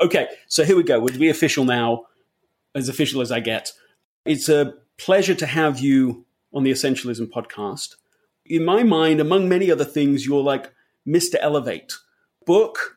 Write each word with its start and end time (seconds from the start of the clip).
Okay, 0.00 0.28
so 0.46 0.64
here 0.64 0.76
we 0.76 0.82
go. 0.82 0.98
We'll 0.98 1.18
be 1.18 1.28
official 1.28 1.66
now, 1.66 2.06
as 2.74 2.88
official 2.88 3.20
as 3.20 3.30
I 3.30 3.40
get. 3.40 3.72
It's 4.24 4.48
a 4.48 4.74
pleasure 4.96 5.34
to 5.34 5.44
have 5.44 5.78
you 5.78 6.24
on 6.54 6.64
the 6.64 6.70
Essentialism 6.70 7.30
podcast. 7.30 7.96
In 8.46 8.64
my 8.64 8.82
mind, 8.82 9.20
among 9.20 9.48
many 9.48 9.70
other 9.70 9.84
things, 9.84 10.24
you're 10.24 10.42
like 10.42 10.72
Mr. 11.06 11.34
Elevate. 11.40 11.92
Book 12.46 12.96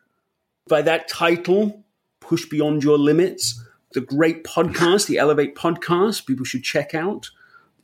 by 0.70 0.82
that 0.82 1.10
title, 1.10 1.84
Push 2.22 2.48
Beyond 2.48 2.86
Your 2.86 2.98
Limits. 2.98 3.62
The 3.92 4.02
great 4.02 4.46
podcast, 4.46 5.08
the 5.08 5.18
Elevate 5.18 5.56
podcast, 5.56 6.26
people 6.26 6.46
should 6.46 6.64
check 6.64 6.96
out. 6.96 7.30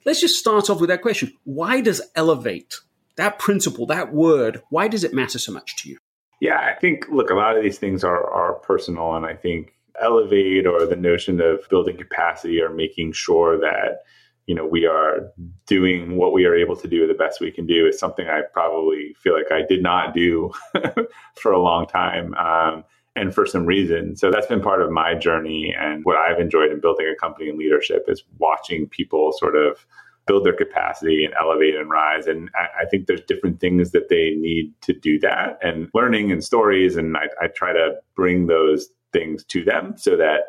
Let's 0.05 0.21
just 0.21 0.39
start 0.39 0.69
off 0.69 0.79
with 0.79 0.89
that 0.89 1.01
question. 1.01 1.33
Why 1.43 1.81
does 1.81 2.01
elevate, 2.15 2.79
that 3.17 3.37
principle, 3.37 3.85
that 3.87 4.13
word, 4.13 4.63
why 4.69 4.87
does 4.87 5.03
it 5.03 5.13
matter 5.13 5.39
so 5.39 5.51
much 5.51 5.75
to 5.83 5.89
you? 5.89 5.97
Yeah, 6.39 6.59
I 6.59 6.73
think, 6.79 7.05
look, 7.09 7.29
a 7.29 7.35
lot 7.35 7.57
of 7.57 7.63
these 7.63 7.77
things 7.77 8.03
are, 8.03 8.29
are 8.31 8.53
personal. 8.53 9.15
And 9.15 9.25
I 9.25 9.35
think 9.35 9.73
elevate 10.01 10.65
or 10.65 10.85
the 10.85 10.95
notion 10.95 11.41
of 11.41 11.67
building 11.69 11.97
capacity 11.97 12.61
or 12.61 12.69
making 12.69 13.11
sure 13.11 13.59
that 13.59 14.03
you 14.45 14.55
know 14.55 14.65
we 14.65 14.85
are 14.85 15.31
doing 15.67 16.15
what 16.15 16.33
we 16.33 16.45
are 16.45 16.55
able 16.55 16.75
to 16.75 16.87
do 16.87 17.05
the 17.05 17.13
best 17.13 17.39
we 17.39 17.51
can 17.51 17.67
do 17.67 17.85
is 17.85 17.99
something 17.99 18.27
I 18.27 18.41
probably 18.51 19.13
feel 19.21 19.35
like 19.35 19.51
I 19.51 19.61
did 19.67 19.83
not 19.83 20.13
do 20.13 20.51
for 21.35 21.51
a 21.51 21.61
long 21.61 21.85
time. 21.85 22.33
Um, 22.35 22.83
and 23.15 23.33
for 23.33 23.45
some 23.45 23.65
reason. 23.65 24.15
So 24.15 24.31
that's 24.31 24.47
been 24.47 24.61
part 24.61 24.81
of 24.81 24.91
my 24.91 25.13
journey. 25.13 25.75
And 25.77 26.05
what 26.05 26.15
I've 26.15 26.39
enjoyed 26.39 26.71
in 26.71 26.79
building 26.79 27.11
a 27.11 27.19
company 27.19 27.49
in 27.49 27.57
leadership 27.57 28.05
is 28.07 28.23
watching 28.37 28.87
people 28.87 29.33
sort 29.33 29.57
of 29.57 29.85
build 30.29 30.45
their 30.45 30.55
capacity 30.55 31.25
and 31.25 31.33
elevate 31.41 31.75
and 31.75 31.89
rise. 31.89 32.27
And 32.27 32.51
I, 32.53 32.83
I 32.83 32.85
think 32.85 33.07
there's 33.07 33.21
different 33.21 33.59
things 33.59 33.89
that 33.91 34.09
they 34.09 34.35
need 34.37 34.71
to 34.81 34.93
do 34.93 35.17
that 35.21 35.57
and 35.63 35.89
learning 35.95 36.31
and 36.31 36.43
stories. 36.43 36.95
And 36.95 37.17
I, 37.17 37.29
I 37.41 37.47
try 37.47 37.73
to 37.73 37.95
bring 38.15 38.45
those 38.45 38.89
things 39.11 39.43
to 39.45 39.63
them 39.63 39.95
so 39.97 40.15
that 40.17 40.41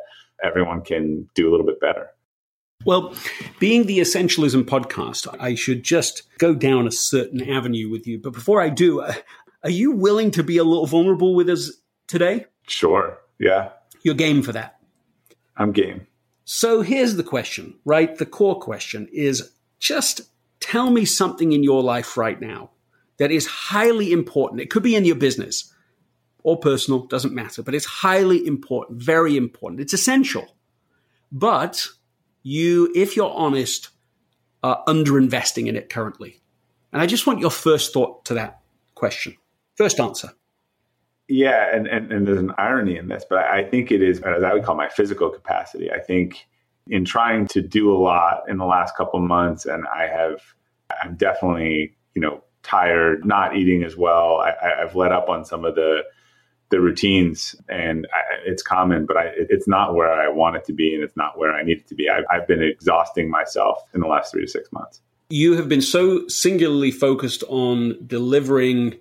everyone 0.44 0.82
can 0.82 1.26
do 1.34 1.48
a 1.48 1.50
little 1.50 1.64
bit 1.64 1.80
better. 1.80 2.10
Well, 2.84 3.14
being 3.58 3.86
the 3.86 4.00
Essentialism 4.00 4.64
podcast, 4.64 5.34
I 5.40 5.54
should 5.54 5.82
just 5.82 6.24
go 6.38 6.54
down 6.54 6.86
a 6.86 6.92
certain 6.92 7.48
avenue 7.48 7.88
with 7.90 8.06
you. 8.06 8.18
But 8.18 8.34
before 8.34 8.60
I 8.60 8.68
do, 8.68 9.00
uh, 9.00 9.14
are 9.64 9.70
you 9.70 9.92
willing 9.92 10.30
to 10.32 10.42
be 10.42 10.58
a 10.58 10.64
little 10.64 10.86
vulnerable 10.86 11.34
with 11.34 11.48
us 11.48 11.72
today? 12.06 12.44
Sure. 12.68 13.18
Yeah. 13.38 13.70
You're 14.02 14.14
game 14.14 14.42
for 14.42 14.52
that. 14.52 14.78
I'm 15.56 15.72
game. 15.72 16.06
So 16.44 16.82
here's 16.82 17.16
the 17.16 17.22
question, 17.22 17.78
right? 17.86 18.16
The 18.16 18.26
core 18.26 18.58
question 18.58 19.08
is 19.12 19.52
just 19.80 20.20
tell 20.60 20.90
me 20.90 21.04
something 21.04 21.52
in 21.52 21.64
your 21.64 21.82
life 21.82 22.16
right 22.16 22.40
now 22.40 22.70
that 23.18 23.30
is 23.30 23.46
highly 23.46 24.12
important. 24.12 24.60
It 24.60 24.70
could 24.70 24.82
be 24.82 24.94
in 24.94 25.04
your 25.04 25.16
business 25.16 25.72
or 26.42 26.58
personal, 26.58 27.06
doesn't 27.06 27.34
matter, 27.34 27.62
but 27.62 27.74
it's 27.74 27.86
highly 27.86 28.46
important, 28.46 29.02
very 29.02 29.36
important. 29.36 29.80
It's 29.80 29.92
essential. 29.92 30.56
But 31.32 31.86
you, 32.42 32.92
if 32.94 33.16
you're 33.16 33.32
honest, 33.32 33.90
are 34.62 34.82
underinvesting 34.86 35.66
in 35.66 35.76
it 35.76 35.88
currently. 35.88 36.40
And 36.92 37.00
I 37.00 37.06
just 37.06 37.26
want 37.26 37.40
your 37.40 37.50
first 37.50 37.92
thought 37.92 38.24
to 38.26 38.34
that 38.34 38.60
question. 38.94 39.36
First 39.76 40.00
answer. 40.00 40.32
Yeah, 41.28 41.74
and, 41.74 41.86
and, 41.86 42.12
and 42.12 42.26
there's 42.26 42.38
an 42.38 42.52
irony 42.58 42.96
in 42.96 43.08
this, 43.08 43.24
but 43.28 43.38
I 43.38 43.62
think 43.62 43.92
it 43.92 44.02
is, 44.02 44.20
as 44.20 44.42
I 44.42 44.52
would 44.52 44.64
call 44.64 44.74
my 44.74 44.88
physical 44.88 45.30
capacity. 45.30 45.90
I 45.92 46.00
think 46.00 46.46
in 46.90 47.04
trying 47.04 47.46
to 47.46 47.62
do 47.62 47.94
a 47.94 47.96
lot 47.96 48.42
in 48.48 48.58
the 48.58 48.66
last 48.66 48.96
couple 48.96 49.20
of 49.20 49.26
months, 49.26 49.64
and 49.64 49.86
I 49.86 50.08
have, 50.08 50.40
I'm 51.02 51.14
definitely, 51.14 51.96
you 52.14 52.20
know, 52.20 52.42
tired, 52.62 53.24
not 53.24 53.56
eating 53.56 53.84
as 53.84 53.96
well. 53.96 54.40
I, 54.40 54.82
I've 54.82 54.96
let 54.96 55.12
up 55.12 55.28
on 55.28 55.44
some 55.44 55.64
of 55.64 55.76
the 55.76 56.02
the 56.70 56.80
routines, 56.80 57.56
and 57.68 58.06
I, 58.14 58.20
it's 58.46 58.62
common, 58.62 59.04
but 59.04 59.16
I, 59.16 59.32
it's 59.34 59.66
not 59.66 59.94
where 59.94 60.08
I 60.08 60.28
want 60.28 60.54
it 60.54 60.64
to 60.66 60.72
be, 60.72 60.94
and 60.94 61.02
it's 61.02 61.16
not 61.16 61.36
where 61.36 61.52
I 61.52 61.64
need 61.64 61.78
it 61.78 61.88
to 61.88 61.94
be. 61.96 62.08
I've, 62.08 62.24
I've 62.30 62.46
been 62.46 62.62
exhausting 62.62 63.28
myself 63.28 63.82
in 63.92 64.00
the 64.00 64.06
last 64.06 64.32
three 64.32 64.42
to 64.42 64.48
six 64.48 64.70
months. 64.70 65.00
You 65.30 65.56
have 65.56 65.68
been 65.68 65.82
so 65.82 66.28
singularly 66.28 66.92
focused 66.92 67.42
on 67.48 67.98
delivering, 68.06 68.98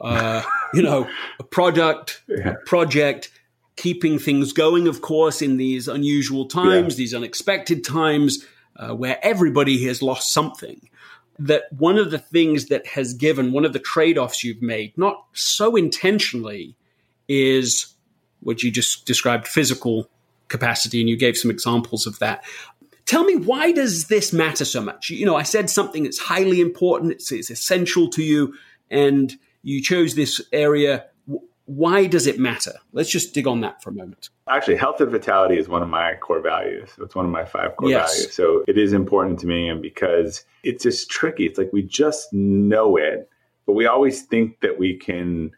uh, 0.00 0.42
you 0.74 0.82
know, 0.82 1.06
a 1.38 1.44
product, 1.44 2.22
yeah. 2.28 2.52
a 2.52 2.54
project, 2.64 3.30
keeping 3.76 4.18
things 4.18 4.52
going. 4.52 4.88
Of 4.88 5.00
course, 5.00 5.42
in 5.42 5.56
these 5.56 5.88
unusual 5.88 6.46
times, 6.46 6.94
yeah. 6.94 6.98
these 6.98 7.14
unexpected 7.14 7.84
times, 7.84 8.44
uh, 8.76 8.94
where 8.94 9.18
everybody 9.22 9.84
has 9.84 10.02
lost 10.02 10.32
something 10.32 10.88
that 11.38 11.64
one 11.70 11.98
of 11.98 12.10
the 12.10 12.18
things 12.18 12.66
that 12.66 12.86
has 12.86 13.12
given 13.12 13.52
one 13.52 13.66
of 13.66 13.74
the 13.74 13.78
trade-offs 13.78 14.42
you've 14.42 14.62
made 14.62 14.96
not 14.96 15.22
so 15.34 15.76
intentionally 15.76 16.74
is 17.28 17.94
what 18.40 18.62
you 18.62 18.70
just 18.70 19.04
described 19.06 19.46
physical 19.46 20.08
capacity, 20.48 21.00
and 21.00 21.10
you 21.10 21.16
gave 21.16 21.36
some 21.36 21.50
examples 21.50 22.06
of 22.06 22.18
that. 22.20 22.44
Tell 23.04 23.24
me, 23.24 23.36
why 23.36 23.72
does 23.72 24.06
this 24.06 24.32
matter 24.32 24.64
so 24.64 24.80
much? 24.80 25.10
You 25.10 25.26
know, 25.26 25.36
I 25.36 25.42
said 25.42 25.68
something 25.68 26.04
that's 26.04 26.18
highly 26.18 26.60
important, 26.60 27.12
it's, 27.12 27.32
it's 27.32 27.50
essential 27.50 28.08
to 28.10 28.22
you, 28.22 28.54
and 28.90 29.34
you 29.62 29.82
chose 29.82 30.14
this 30.14 30.40
area. 30.52 31.06
Why 31.66 32.06
does 32.06 32.26
it 32.26 32.38
matter? 32.38 32.72
Let's 32.92 33.10
just 33.10 33.34
dig 33.34 33.46
on 33.46 33.60
that 33.60 33.82
for 33.82 33.90
a 33.90 33.92
moment. 33.92 34.30
Actually, 34.48 34.76
health 34.76 35.00
and 35.00 35.10
vitality 35.10 35.58
is 35.58 35.68
one 35.68 35.82
of 35.82 35.88
my 35.88 36.14
core 36.14 36.40
values. 36.40 36.90
It's 36.98 37.14
one 37.14 37.24
of 37.24 37.30
my 37.32 37.44
five 37.44 37.76
core 37.76 37.90
yes. 37.90 38.14
values. 38.14 38.34
So 38.34 38.64
it 38.68 38.78
is 38.78 38.92
important 38.92 39.40
to 39.40 39.46
me. 39.46 39.68
And 39.68 39.82
because 39.82 40.44
it's 40.62 40.84
just 40.84 41.10
tricky, 41.10 41.44
it's 41.44 41.58
like 41.58 41.72
we 41.72 41.82
just 41.82 42.32
know 42.32 42.96
it, 42.96 43.28
but 43.66 43.72
we 43.72 43.86
always 43.86 44.22
think 44.22 44.60
that 44.60 44.78
we 44.78 44.96
can 44.96 45.50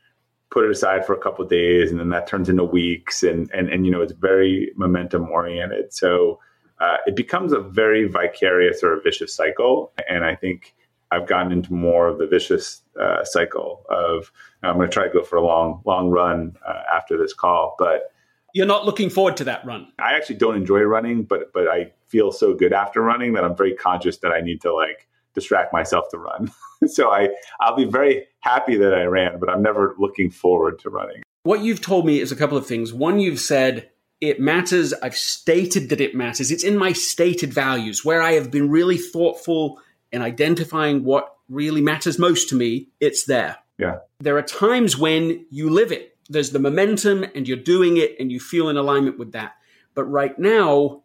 put 0.51 0.65
it 0.65 0.71
aside 0.71 1.05
for 1.05 1.15
a 1.15 1.19
couple 1.19 1.45
days 1.45 1.91
and 1.91 2.01
then 2.01 2.09
that 2.09 2.27
turns 2.27 2.49
into 2.49 2.65
weeks 2.65 3.23
and 3.23 3.51
and 3.53 3.69
and 3.69 3.85
you 3.85 3.93
know 3.93 4.01
it's 4.01 4.13
very 4.13 4.73
momentum 4.77 5.29
oriented 5.29 5.93
so 5.93 6.39
uh, 6.81 6.97
it 7.07 7.17
becomes 7.17 7.53
a 7.53 7.59
very 7.59 8.07
vicarious 8.07 8.83
or 8.83 8.95
a 8.95 9.01
vicious 9.03 9.35
cycle 9.35 9.93
and 10.09 10.25
i 10.25 10.35
think 10.35 10.75
i've 11.11 11.27
gotten 11.27 11.53
into 11.53 11.73
more 11.73 12.09
of 12.09 12.19
the 12.19 12.27
vicious 12.27 12.83
uh, 13.01 13.25
cycle 13.25 13.85
of 13.89 14.31
i'm 14.63 14.77
going 14.77 14.89
to 14.89 14.93
try 14.93 15.07
to 15.07 15.13
go 15.13 15.23
for 15.23 15.37
a 15.37 15.45
long 15.45 15.81
long 15.85 16.11
run 16.11 16.57
uh, 16.67 16.83
after 16.93 17.17
this 17.17 17.33
call 17.33 17.75
but 17.79 18.13
you're 18.55 18.67
not 18.67 18.87
looking 18.87 19.11
forward 19.11 19.37
to 19.37 19.45
that 19.45 19.65
run 19.65 19.87
i 19.99 20.15
actually 20.15 20.37
don't 20.37 20.57
enjoy 20.57 20.81
running 20.81 21.23
but 21.23 21.53
but 21.53 21.69
i 21.69 21.91
feel 22.07 22.33
so 22.33 22.55
good 22.55 22.73
after 22.73 23.03
running 23.03 23.35
that 23.35 23.45
i'm 23.45 23.57
very 23.57 23.75
conscious 23.75 24.19
that 24.19 24.33
i 24.33 24.41
need 24.41 24.61
to 24.61 24.73
like 24.73 25.09
distract 25.39 25.73
myself 25.73 26.09
to 26.11 26.19
run. 26.19 26.51
so 26.87 27.11
I, 27.11 27.29
I'll 27.61 27.77
be 27.77 27.85
very 27.85 28.27
happy 28.41 28.77
that 28.77 28.95
I 28.95 29.05
ran, 29.05 29.39
but 29.39 29.49
I'm 29.49 29.63
never 29.63 29.95
looking 29.99 30.31
forward 30.31 30.79
to 30.81 30.91
running. 30.91 31.23
What 31.45 31.61
you've 31.61 31.81
told 31.81 32.05
me 32.07 32.21
is 32.21 32.33
a 32.33 32.37
couple 32.37 32.59
of 32.59 32.67
things. 32.67 32.93
One, 32.93 33.21
you've 33.21 33.41
said 33.41 33.89
it 34.21 34.41
matters. 34.41 34.93
I've 34.95 35.17
stated 35.17 35.91
that 35.91 36.01
it 36.01 36.15
matters. 36.15 36.51
It's 36.51 36.65
in 36.65 36.77
my 36.77 36.93
stated 36.93 37.53
values 37.53 38.05
where 38.05 38.21
I 38.21 38.33
have 38.33 38.51
been 38.51 38.69
really 38.69 38.99
thoughtful 38.99 39.81
in 40.13 40.23
identifying 40.23 41.05
what 41.05 41.37
really 41.49 41.81
matters 41.81 42.19
most 42.19 42.49
to 42.51 42.55
me. 42.55 42.89
It's 43.01 43.25
there. 43.25 43.57
Yeah. 43.79 43.99
There 44.21 44.37
are 44.37 44.43
times 44.43 44.99
when 44.99 45.47
you 45.51 45.71
live 45.71 45.93
it. 45.93 46.17
There's 46.29 46.51
the 46.51 46.59
momentum 46.59 47.25
and 47.35 47.49
you're 47.49 47.57
doing 47.57 47.97
it 47.97 48.17
and 48.19 48.31
you 48.31 48.41
feel 48.41 48.69
in 48.69 48.77
alignment 48.77 49.19
with 49.19 49.33
that. 49.33 49.53
But 49.95 50.05
right 50.05 50.39
now, 50.39 51.03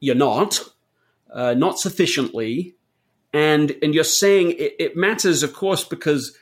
you're 0.00 0.14
not, 0.14 0.60
uh, 1.32 1.54
not 1.54 1.78
sufficiently 1.78 2.76
and 3.32 3.74
and 3.82 3.94
you're 3.94 4.04
saying 4.04 4.52
it, 4.52 4.74
it, 4.78 4.96
matters, 4.96 5.42
of 5.42 5.54
course, 5.54 5.84
because 5.84 6.36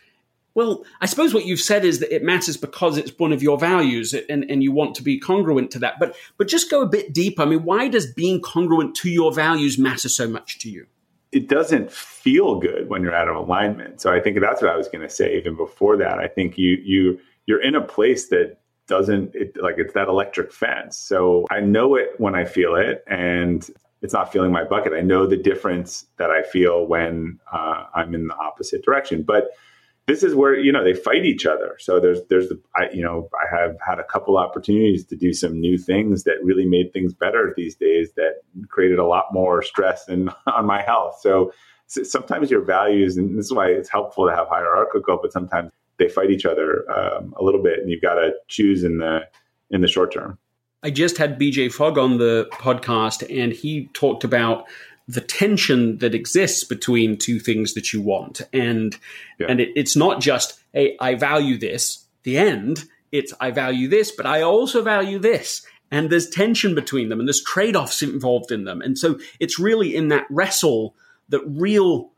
well, 0.55 0.85
I 1.01 1.07
suppose 1.07 1.33
what 1.33 1.47
you've 1.47 1.61
said 1.61 1.85
is 1.85 2.01
that 2.01 2.13
it 2.15 2.25
matters 2.25 2.57
because 2.57 2.99
it's 2.99 3.17
one 3.19 3.33
of 3.33 3.43
your 3.43 3.59
values, 3.59 4.15
and 4.29 4.45
and 4.51 4.63
you 4.63 4.73
want 4.73 4.97
to 4.97 5.03
be 5.03 5.19
congruent 5.19 5.71
to 5.73 5.79
that. 5.81 5.99
But 6.01 6.17
but 6.37 6.49
just 6.49 6.71
go 6.71 6.83
a 6.83 6.89
bit 6.89 7.13
deeper. 7.13 7.43
I 7.43 7.47
mean, 7.47 7.65
why 7.65 7.89
does 7.89 8.13
being 8.13 8.41
congruent 8.41 8.95
to 8.97 9.11
your 9.11 9.33
values 9.33 9.79
matter 9.79 10.09
so 10.09 10.29
much 10.29 10.59
to 10.61 10.71
you? 10.71 10.87
It 11.33 11.49
doesn't 11.49 11.93
feel 11.93 12.59
good 12.59 12.89
when 12.89 13.03
you're 13.03 13.15
out 13.15 13.29
of 13.29 13.37
alignment. 13.37 14.01
So 14.01 14.13
I 14.13 14.21
think 14.21 14.41
that's 14.41 14.61
what 14.61 14.71
I 14.71 14.77
was 14.77 14.89
going 14.89 15.03
to 15.03 15.09
say 15.09 15.37
even 15.37 15.57
before 15.57 15.97
that. 15.99 16.19
I 16.19 16.27
think 16.27 16.59
you 16.59 16.79
you 16.83 17.21
you're 17.47 17.63
in 17.63 17.75
a 17.75 17.81
place 17.81 18.29
that 18.29 18.59
doesn't 18.87 19.35
it, 19.35 19.57
like 19.63 19.77
it's 19.79 19.95
that 19.95 20.09
electric 20.09 20.53
fence. 20.53 20.99
So 20.99 21.47
I 21.51 21.61
know 21.61 21.95
it 21.95 22.11
when 22.19 22.35
I 22.35 22.45
feel 22.45 22.75
it, 22.75 23.05
and 23.07 23.69
it's 24.03 24.13
not 24.13 24.33
feeling 24.33 24.51
my 24.51 24.65
bucket. 24.65 24.93
I 24.93 25.01
know 25.01 25.27
the 25.27 25.37
difference 25.37 26.07
that 26.17 26.31
I 26.31 26.43
feel 26.43 26.87
when 26.87 27.39
uh, 27.53 27.85
I'm 27.95 28.15
in 28.15 28.27
the 28.27 28.35
opposite 28.35 28.85
direction. 28.85 29.23
But 29.23 29.51
this 30.07 30.23
is 30.23 30.35
where 30.35 30.59
you 30.59 30.73
know 30.73 30.83
they 30.83 30.95
fight 30.95 31.25
each 31.25 31.47
other. 31.47 31.77
So 31.79 32.01
there's 32.01 32.21
there's 32.29 32.49
the 32.49 32.61
I, 32.77 32.91
you 32.93 33.03
know 33.03 33.29
I 33.35 33.57
have 33.57 33.77
had 33.87 33.99
a 33.99 34.05
couple 34.05 34.37
opportunities 34.39 35.05
to 35.07 35.17
do 35.17 35.33
some 35.33 35.61
new 35.61 35.79
things 35.79 36.25
that 36.25 36.43
really 36.43 36.67
made 36.67 36.93
things 36.93 37.15
better 37.15 37.55
these 37.57 37.77
days 37.77 38.13
that 38.17 38.43
created 38.69 38.99
a 38.99 39.07
lot 39.07 39.27
more 39.33 39.63
stress 39.63 40.09
and 40.09 40.31
on 40.47 40.67
my 40.67 40.83
health. 40.83 41.19
So, 41.21 41.53
so 41.87 42.03
sometimes 42.03 42.51
your 42.51 42.63
values, 42.63 43.17
and 43.17 43.39
this 43.39 43.47
is 43.47 43.53
why 43.53 43.69
it's 43.69 43.89
helpful 43.89 44.29
to 44.29 44.35
have 44.35 44.49
hierarchical, 44.49 45.19
but 45.21 45.33
sometimes 45.33 45.71
they 45.99 46.09
fight 46.09 46.31
each 46.31 46.47
other 46.47 46.91
um, 46.91 47.35
a 47.39 47.45
little 47.45 47.63
bit, 47.63 47.79
and 47.79 47.91
you've 47.91 48.03
got 48.03 48.15
to 48.15 48.33
choose 48.49 48.85
in 48.85 48.99
the 48.99 49.21
in 49.71 49.81
the 49.81 49.89
short 49.89 50.13
term. 50.13 50.39
I 50.83 50.91
just 50.91 51.19
had 51.19 51.39
BJ 51.39 51.71
Fogg 51.71 51.99
on 51.99 52.17
the 52.17 52.49
podcast, 52.53 53.25
and 53.31 53.53
he 53.53 53.91
talked 53.93 54.25
about 54.25 54.65
the 55.11 55.21
tension 55.21 55.99
that 55.99 56.15
exists 56.15 56.63
between 56.65 57.17
two 57.17 57.41
things 57.41 57.75
that 57.75 57.93
you 57.93 58.01
want, 58.01 58.43
and 58.53 58.97
yeah. 59.39 59.47
and 59.49 59.61
it, 59.61 59.71
it's 59.75 59.97
not 59.97 60.21
just 60.21 60.61
hey, 60.73 60.97
I 61.01 61.15
value 61.15 61.59
this. 61.59 62.05
The 62.23 62.39
end. 62.39 62.85
It's 63.11 63.35
I 63.41 63.51
value 63.51 63.89
this, 63.89 64.13
but 64.13 64.27
I 64.27 64.43
also 64.43 64.83
value 64.83 65.19
this. 65.19 65.67
And 65.91 66.09
there's 66.09 66.31
tension 66.31 66.77
between 66.77 67.09
them 67.09 67.19
and 67.19 67.29
there's 67.29 67.43
trade 67.43 67.75
offs 67.75 68.01
involved 68.01 68.53
in 68.53 68.63
them. 68.63 68.81
And 68.81 68.97
so 68.97 69.19
it's 69.41 69.59
really 69.59 69.97
in 69.97 70.07
that 70.09 70.25
wrestle 70.31 70.95
that 71.31 71.43
real 71.45 72.13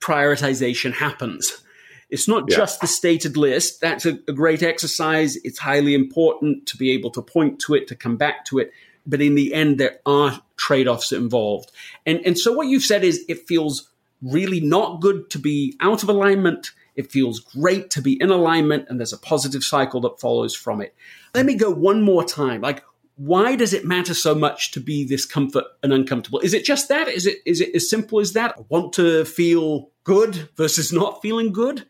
prioritization 0.00 0.94
happens. 0.94 1.62
It's 2.08 2.26
not 2.26 2.44
yeah. 2.48 2.56
just 2.56 2.80
the 2.80 2.86
stated 2.86 3.36
list. 3.36 3.82
That's 3.82 4.06
a, 4.06 4.18
a 4.26 4.32
great 4.32 4.62
exercise. 4.62 5.36
It's 5.44 5.58
highly 5.58 5.94
important 5.94 6.66
to 6.68 6.78
be 6.78 6.92
able 6.92 7.10
to 7.10 7.20
point 7.20 7.60
to 7.60 7.74
it, 7.74 7.88
to 7.88 7.94
come 7.94 8.16
back 8.16 8.46
to 8.46 8.58
it. 8.58 8.72
But 9.06 9.22
in 9.22 9.34
the 9.34 9.54
end, 9.54 9.78
there 9.78 9.98
are 10.04 10.42
trade 10.56 10.88
offs 10.88 11.12
involved. 11.12 11.70
And, 12.04 12.20
and 12.26 12.38
so 12.38 12.52
what 12.52 12.68
you've 12.68 12.82
said 12.82 13.04
is 13.04 13.24
it 13.28 13.46
feels 13.46 13.90
really 14.22 14.60
not 14.60 15.00
good 15.00 15.30
to 15.30 15.38
be 15.38 15.76
out 15.80 16.02
of 16.02 16.08
alignment. 16.08 16.72
It 16.96 17.10
feels 17.10 17.40
great 17.40 17.90
to 17.90 18.02
be 18.02 18.20
in 18.20 18.30
alignment, 18.30 18.86
and 18.88 18.98
there's 18.98 19.12
a 19.12 19.18
positive 19.18 19.62
cycle 19.62 20.00
that 20.02 20.20
follows 20.20 20.54
from 20.54 20.80
it. 20.80 20.94
Let 21.34 21.46
me 21.46 21.54
go 21.54 21.70
one 21.70 22.02
more 22.02 22.24
time. 22.24 22.60
Like, 22.60 22.82
why 23.18 23.56
does 23.56 23.72
it 23.72 23.84
matter 23.84 24.14
so 24.14 24.34
much 24.34 24.70
to 24.72 24.80
be 24.80 25.04
this 25.04 25.24
comfort 25.24 25.64
and 25.82 25.92
uncomfortable? 25.92 26.38
Is 26.40 26.54
it 26.54 26.64
just 26.64 26.88
that? 26.88 27.08
Is 27.08 27.26
it 27.26 27.38
is 27.44 27.60
it 27.60 27.74
as 27.74 27.90
simple 27.90 28.20
as 28.20 28.32
that? 28.32 28.54
I 28.56 28.62
want 28.68 28.92
to 28.94 29.24
feel 29.24 29.90
good 30.04 30.48
versus 30.56 30.92
not 30.92 31.20
feeling 31.20 31.52
good? 31.52 31.86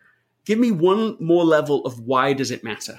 Give 0.46 0.58
me 0.58 0.70
one 0.70 1.16
more 1.20 1.44
level 1.44 1.84
of 1.84 2.00
why 2.00 2.32
does 2.32 2.50
it 2.50 2.64
matter? 2.64 2.98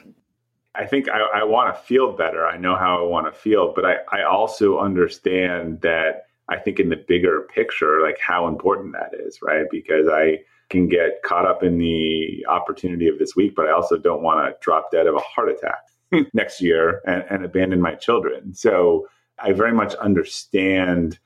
I 0.76 0.86
think 0.86 1.10
I, 1.10 1.42
I 1.42 1.44
want 1.44 1.76
to 1.76 1.82
feel 1.82 2.16
better. 2.16 2.46
I 2.46 2.58
know 2.58 2.76
how 2.76 3.00
I 3.00 3.08
want 3.08 3.34
to 3.34 3.40
feel, 3.40 3.74
but 3.74 3.86
I, 3.86 3.98
I 4.12 4.24
also 4.24 4.80
understand 4.80 5.82
that 5.82 6.26
I 6.48 6.58
think 6.58 6.80
in 6.80 6.90
the 6.90 7.04
bigger 7.08 7.48
picture, 7.54 8.02
like 8.02 8.20
how 8.20 8.48
important 8.48 8.94
that 8.94 9.20
is, 9.20 9.40
right? 9.42 9.66
Because 9.72 10.08
I 10.08 10.40
can 10.70 10.88
get 10.88 11.22
caught 11.24 11.46
up 11.46 11.64
in 11.64 11.78
the 11.80 12.46
opportunity 12.48 13.08
of 13.08 13.18
this 13.18 13.36
week, 13.36 13.56
but 13.56 13.66
I 13.66 13.72
also 13.72 13.98
don't 13.98 14.22
want 14.22 14.46
to 14.46 14.56
drop 14.62 14.92
dead 14.92 15.08
of 15.08 15.16
a 15.16 15.20
heart 15.20 15.50
attack 15.50 16.28
next 16.34 16.62
year 16.62 17.02
and, 17.06 17.24
and 17.30 17.46
abandon 17.46 17.82
my 17.82 17.96
children. 17.96 18.54
So 18.54 19.08
I 19.40 19.54
very 19.54 19.74
much 19.74 19.96
understand 19.96 21.20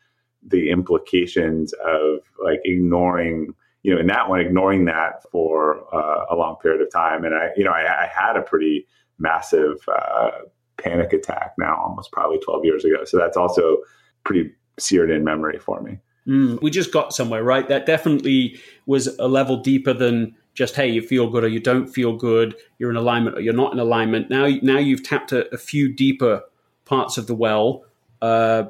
the 0.46 0.69
implications 0.69 1.74
of 1.74 2.19
like 2.44 2.60
ignoring 2.63 3.54
you 3.84 3.94
know, 3.94 4.00
in 4.00 4.07
that 4.07 4.30
one, 4.30 4.39
ignoring 4.39 4.86
that 4.86 5.30
for 5.30 5.94
uh, 5.94 6.25
a 6.31 6.36
long 6.36 6.56
period 6.62 6.81
of 6.81 6.89
time. 6.89 7.25
And 7.25 7.36
I, 7.36 7.50
you 7.57 7.66
know, 7.66 7.72
I, 7.72 8.04
I 8.04 8.07
had 8.07 8.38
a 8.38 8.42
pretty 8.42 8.88
massive 9.19 9.77
uh, 9.88 10.31
panic 10.77 11.13
attack 11.13 11.54
now, 11.57 11.75
almost 11.75 12.12
probably 12.12 12.39
12 12.39 12.65
years 12.65 12.86
ago. 12.86 13.06
So 13.06 13.18
that's 13.18 13.38
also 13.38 13.77
pretty 14.24 14.51
seared 14.80 15.12
in 15.12 15.24
memory 15.24 15.60
for 15.60 15.81
me. 15.81 16.00
Mm, 16.27 16.62
we 16.62 16.71
just 16.71 16.92
got 16.92 17.13
somewhere, 17.13 17.44
right? 17.44 17.68
That 17.68 17.86
definitely 17.86 18.60
was 18.86 19.07
a 19.19 19.27
level 19.27 19.57
deeper 19.57 19.94
than 19.94 20.36
just 20.54 20.75
hey, 20.75 20.88
you 20.88 21.01
feel 21.01 21.30
good 21.30 21.44
or 21.44 21.48
you 21.48 21.60
don't 21.60 21.88
feel 21.88 22.15
good. 22.15 22.56
You're 22.77 22.92
in 22.92 22.95
alignment 22.95 23.38
or 23.38 23.42
you're 23.42 23.54
not 23.54 23.74
in 23.74 23.80
alignment. 23.80 24.30
Now, 24.30 24.48
now 24.62 24.77
you've 24.77 25.04
tapped 25.04 25.31
a, 25.31 25.54
a 25.54 25.57
few 25.57 25.94
deeper 25.94 26.44
parts 26.86 27.18
of 27.18 27.27
the 27.27 27.36
well. 27.36 27.86
Uh, 28.21 28.65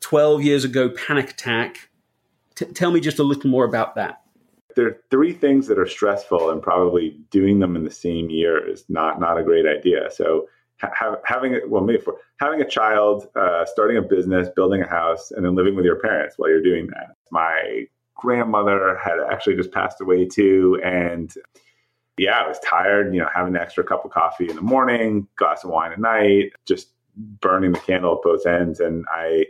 Twelve 0.00 0.42
years 0.42 0.64
ago, 0.64 0.88
panic 0.88 1.30
attack. 1.30 1.90
T- 2.54 2.64
tell 2.66 2.90
me 2.90 3.00
just 3.00 3.18
a 3.18 3.22
little 3.22 3.50
more 3.50 3.64
about 3.64 3.94
that. 3.96 4.19
There 4.76 4.86
are 4.86 5.00
three 5.10 5.32
things 5.32 5.66
that 5.68 5.78
are 5.78 5.86
stressful, 5.86 6.50
and 6.50 6.62
probably 6.62 7.18
doing 7.30 7.58
them 7.58 7.76
in 7.76 7.84
the 7.84 7.90
same 7.90 8.30
year 8.30 8.66
is 8.66 8.84
not 8.88 9.20
not 9.20 9.38
a 9.38 9.42
great 9.42 9.66
idea. 9.66 10.10
So, 10.10 10.48
ha- 10.80 11.16
having 11.24 11.60
well, 11.68 11.82
maybe 11.82 12.00
for 12.00 12.16
having 12.38 12.60
a 12.60 12.68
child, 12.68 13.28
uh, 13.36 13.64
starting 13.66 13.96
a 13.96 14.02
business, 14.02 14.48
building 14.54 14.82
a 14.82 14.88
house, 14.88 15.30
and 15.30 15.44
then 15.44 15.54
living 15.54 15.76
with 15.76 15.84
your 15.84 16.00
parents 16.00 16.36
while 16.38 16.50
you're 16.50 16.62
doing 16.62 16.86
that. 16.88 17.16
My 17.30 17.86
grandmother 18.14 18.98
had 19.02 19.18
actually 19.30 19.56
just 19.56 19.72
passed 19.72 20.00
away 20.00 20.26
too, 20.26 20.80
and 20.84 21.32
yeah, 22.18 22.40
I 22.40 22.48
was 22.48 22.58
tired. 22.60 23.14
You 23.14 23.20
know, 23.20 23.28
having 23.34 23.56
an 23.56 23.60
extra 23.60 23.84
cup 23.84 24.04
of 24.04 24.10
coffee 24.10 24.48
in 24.48 24.56
the 24.56 24.62
morning, 24.62 25.26
glass 25.36 25.64
of 25.64 25.70
wine 25.70 25.92
at 25.92 26.00
night, 26.00 26.52
just 26.66 26.88
burning 27.16 27.72
the 27.72 27.80
candle 27.80 28.16
at 28.16 28.22
both 28.22 28.46
ends, 28.46 28.80
and 28.80 29.04
I 29.10 29.46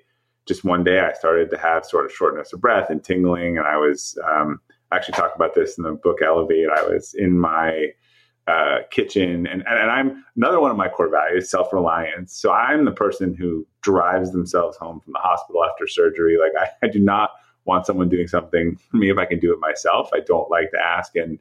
just 0.46 0.64
one 0.64 0.82
day 0.82 0.99
I 1.00 1.12
started 1.12 1.50
to 1.50 1.58
have 1.58 1.84
sort 1.84 2.05
of 2.05 2.12
shortness 2.12 2.52
of 2.52 2.61
breath 2.61 2.90
and 2.90 3.02
tingling, 3.02 3.58
and 3.58 3.67
I 3.67 3.76
was 3.76 4.19
um, 4.26 4.61
actually 4.93 5.15
talk 5.15 5.35
about 5.35 5.55
this 5.55 5.79
in 5.79 5.85
the 5.85 5.93
book 5.93 6.21
Elevate. 6.23 6.69
I 6.69 6.83
was 6.83 7.15
in 7.15 7.39
my 7.39 7.89
uh, 8.47 8.79
kitchen, 8.91 9.47
and, 9.47 9.63
and, 9.67 9.79
and 9.79 9.91
I'm 9.91 10.25
another 10.37 10.61
one 10.61 10.71
of 10.71 10.77
my 10.77 10.89
core 10.89 11.09
values, 11.09 11.51
self 11.51 11.73
reliance. 11.73 12.35
So 12.35 12.53
I'm 12.53 12.85
the 12.85 12.93
person 12.93 13.35
who 13.35 13.67
drives 13.83 14.33
themselves 14.33 14.77
home 14.77 15.01
from 15.01 15.13
the 15.13 15.21
hospital 15.21 15.65
after 15.65 15.87
surgery. 15.87 16.37
Like 16.39 16.53
I, 16.59 16.87
I 16.87 16.91
do 16.91 16.99
not 16.99 17.31
want 17.65 17.87
someone 17.87 18.09
doing 18.09 18.27
something 18.27 18.77
for 18.77 18.97
me 18.97 19.11
if 19.11 19.19
I 19.19 19.27
can 19.27 19.39
do 19.39 19.53
it 19.53 19.61
myself. 19.61 20.11
I 20.13 20.21
don't 20.21 20.51
like 20.51 20.71
to 20.73 20.79
ask, 20.79 21.15
and 21.17 21.39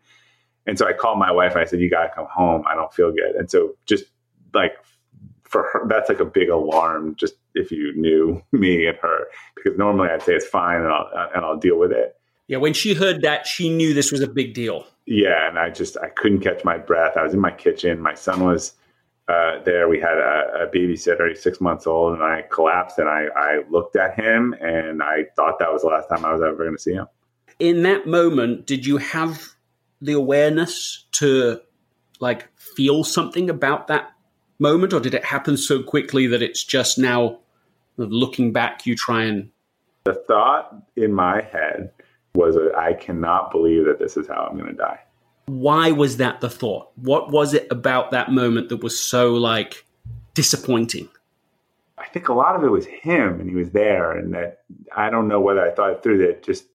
and 0.68 0.78
so 0.78 0.88
I 0.88 0.94
called 0.94 1.18
my 1.18 1.32
wife 1.32 1.54
and 1.54 1.62
I 1.62 1.66
said, 1.66 1.80
"You 1.80 1.90
got 1.90 2.04
to 2.04 2.14
come 2.14 2.28
home. 2.32 2.64
I 2.70 2.76
don't 2.76 2.94
feel 2.94 3.12
good." 3.12 3.36
And 3.36 3.50
so 3.50 3.76
just 3.86 4.06
like 4.54 4.74
for 5.44 5.64
her, 5.74 5.88
that's 5.88 6.10
like 6.10 6.20
a 6.20 6.26
big 6.26 6.50
alarm. 6.50 7.16
Just 7.16 7.36
if 7.56 7.72
you 7.72 7.94
knew 7.96 8.42
me 8.52 8.86
and 8.86 8.98
her, 9.00 9.28
because 9.56 9.78
normally 9.78 10.10
I'd 10.10 10.22
say 10.22 10.34
it's 10.34 10.46
fine 10.46 10.82
and 10.82 10.92
I'll 10.92 11.10
and 11.34 11.44
I'll 11.44 11.58
deal 11.58 11.80
with 11.80 11.92
it. 11.92 12.16
Yeah, 12.50 12.58
when 12.58 12.74
she 12.74 12.96
heard 12.96 13.22
that, 13.22 13.46
she 13.46 13.70
knew 13.70 13.94
this 13.94 14.12
was 14.12 14.22
a 14.22 14.28
big 14.28 14.56
deal. 14.56 14.88
Yeah, 15.06 15.48
and 15.48 15.60
I 15.60 15.70
just 15.70 15.98
I 15.98 16.10
couldn't 16.10 16.42
catch 16.42 16.66
my 16.66 16.80
breath. 16.80 17.16
I 17.16 17.22
was 17.22 17.34
in 17.36 17.40
my 17.40 17.52
kitchen. 17.52 18.02
My 18.02 18.16
son 18.16 18.44
was 18.44 18.74
uh, 19.28 19.62
there. 19.64 19.88
We 19.88 20.00
had 20.00 20.18
a, 20.18 20.64
a 20.64 20.68
babysitter, 20.68 21.30
he's 21.30 21.44
six 21.44 21.62
months 21.62 21.86
old, 21.86 22.16
and 22.16 22.24
I 22.24 22.44
collapsed. 22.52 22.98
And 22.98 23.08
I, 23.08 23.28
I 23.36 23.60
looked 23.70 23.96
at 23.96 24.20
him, 24.20 24.56
and 24.60 25.04
I 25.04 25.26
thought 25.36 25.60
that 25.60 25.72
was 25.72 25.84
the 25.84 25.90
last 25.90 26.10
time 26.10 26.26
I 26.26 26.34
was 26.34 26.42
ever 26.42 26.56
going 26.56 26.76
to 26.76 26.82
see 26.82 26.94
him. 26.94 27.06
In 27.60 27.84
that 27.84 28.08
moment, 28.08 28.66
did 28.66 28.84
you 28.84 28.98
have 28.98 29.50
the 30.02 30.14
awareness 30.14 31.06
to 31.14 31.62
like 32.20 32.48
feel 32.58 33.04
something 33.04 33.48
about 33.48 33.88
that 33.88 34.10
moment, 34.58 34.92
or 34.92 35.00
did 35.00 35.14
it 35.14 35.24
happen 35.24 35.56
so 35.56 35.84
quickly 35.84 36.26
that 36.26 36.42
it's 36.42 36.64
just 36.64 36.98
now 36.98 37.38
looking 37.98 38.54
back, 38.54 38.88
you 38.88 38.96
try 38.96 39.26
and 39.26 39.52
the 40.06 40.16
thought 40.16 40.76
in 40.96 41.14
my 41.14 41.42
head 41.42 41.92
was 42.36 42.58
I 42.78 42.94
cannot 42.94 43.52
believe 43.52 43.86
that 43.86 44.00
this 44.00 44.18
is 44.18 44.28
how 44.28 44.48
I'm 44.50 44.58
going 44.58 44.72
to 44.72 44.78
die. 44.78 45.00
Why 45.48 45.92
was 45.92 46.18
that 46.18 46.42
the 46.42 46.50
thought? 46.50 46.92
What 46.96 47.32
was 47.32 47.54
it 47.54 47.68
about 47.72 48.12
that 48.12 48.32
moment 48.32 48.70
that 48.70 48.84
was 48.84 49.00
so 49.00 49.34
like 49.34 49.86
disappointing? 50.36 51.10
I 51.98 52.06
think 52.08 52.30
a 52.30 52.34
lot 52.34 52.56
of 52.56 52.64
it 52.64 52.70
was 52.70 52.86
him 52.86 53.40
and 53.40 53.50
he 53.50 53.56
was 53.56 53.72
there 53.72 54.12
and 54.12 54.34
that 54.34 54.60
I 54.96 55.10
don't 55.10 55.28
know 55.28 55.42
whether 55.42 55.62
I 55.62 55.72
thought 55.72 56.02
through 56.02 56.20
that 56.20 56.44
just 56.44 56.66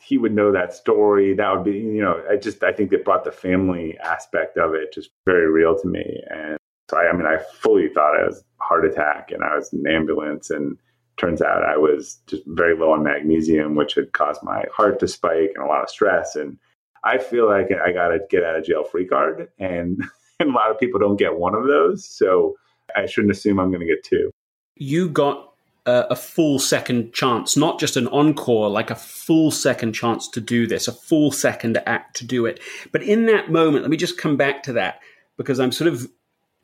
he 0.00 0.18
would 0.18 0.34
know 0.34 0.52
that 0.52 0.72
story. 0.72 1.34
That 1.34 1.52
would 1.54 1.64
be, 1.64 1.72
you 1.72 2.00
know, 2.00 2.22
I 2.30 2.36
just 2.36 2.62
I 2.62 2.72
think 2.72 2.92
it 2.92 3.04
brought 3.04 3.24
the 3.24 3.32
family 3.32 3.98
aspect 3.98 4.56
of 4.56 4.74
it 4.74 4.92
just 4.92 5.10
very 5.24 5.50
real 5.50 5.78
to 5.80 5.88
me. 5.88 6.22
And 6.30 6.58
so 6.88 6.98
I, 6.98 7.08
I 7.08 7.12
mean 7.12 7.26
I 7.26 7.38
fully 7.60 7.88
thought 7.88 8.20
it 8.20 8.26
was 8.26 8.44
heart 8.58 8.84
attack 8.84 9.30
and 9.32 9.42
I 9.42 9.56
was 9.56 9.72
in 9.72 9.80
an 9.80 9.92
ambulance 9.92 10.50
and 10.50 10.78
turns 11.18 11.42
out 11.42 11.64
I 11.64 11.76
was 11.76 12.18
just 12.26 12.42
very 12.46 12.76
low 12.76 12.92
on 12.92 13.02
magnesium, 13.02 13.74
which 13.74 13.94
had 13.94 14.12
caused 14.12 14.42
my 14.42 14.64
heart 14.74 15.00
to 15.00 15.08
spike 15.08 15.52
and 15.54 15.64
a 15.64 15.68
lot 15.68 15.82
of 15.82 15.90
stress. 15.90 16.36
And 16.36 16.58
I 17.04 17.18
feel 17.18 17.46
like 17.46 17.68
I 17.72 17.92
got 17.92 18.08
to 18.08 18.20
get 18.30 18.44
out 18.44 18.56
of 18.56 18.64
jail 18.64 18.84
free 18.84 19.06
card, 19.06 19.48
and, 19.58 20.02
and 20.40 20.50
a 20.50 20.52
lot 20.52 20.70
of 20.70 20.78
people 20.78 21.00
don't 21.00 21.16
get 21.16 21.38
one 21.38 21.54
of 21.54 21.64
those. 21.64 22.06
So 22.06 22.56
I 22.96 23.06
shouldn't 23.06 23.32
assume 23.32 23.60
I'm 23.60 23.70
going 23.70 23.80
to 23.80 23.86
get 23.86 24.04
two. 24.04 24.30
You 24.76 25.08
got 25.08 25.52
a, 25.86 26.06
a 26.10 26.16
full 26.16 26.58
second 26.58 27.12
chance, 27.12 27.56
not 27.56 27.80
just 27.80 27.96
an 27.96 28.08
encore, 28.08 28.68
like 28.68 28.90
a 28.90 28.94
full 28.94 29.50
second 29.50 29.94
chance 29.94 30.28
to 30.28 30.40
do 30.40 30.66
this, 30.66 30.86
a 30.86 30.92
full 30.92 31.32
second 31.32 31.80
act 31.86 32.16
to 32.16 32.26
do 32.26 32.46
it. 32.46 32.60
But 32.92 33.02
in 33.02 33.26
that 33.26 33.50
moment, 33.50 33.82
let 33.82 33.90
me 33.90 33.96
just 33.96 34.18
come 34.18 34.36
back 34.36 34.62
to 34.64 34.74
that 34.74 35.00
because 35.36 35.58
I'm 35.58 35.72
sort 35.72 35.88
of 35.88 36.08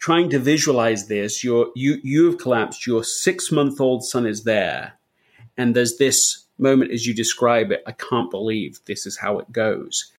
trying 0.04 0.28
to 0.28 0.38
visualize 0.38 1.08
this, 1.08 1.42
you 1.42 1.73
you 1.75 1.96
you 2.02 2.26
have 2.26 2.37
collapsed. 2.37 2.87
Your 2.87 3.02
six 3.02 3.50
month 3.50 3.80
old 3.80 4.04
son 4.04 4.26
is 4.26 4.44
there, 4.44 4.92
and 5.56 5.75
there's 5.75 5.96
this 5.96 6.44
moment 6.58 6.90
as 6.90 7.06
you 7.06 7.14
describe 7.14 7.73
it. 7.73 7.82
I 7.87 7.92
can't 7.92 8.30
believe 8.30 8.80
this 8.84 9.06
is 9.06 9.16
how 9.16 9.38
it 9.38 9.50
goes. 9.50 10.12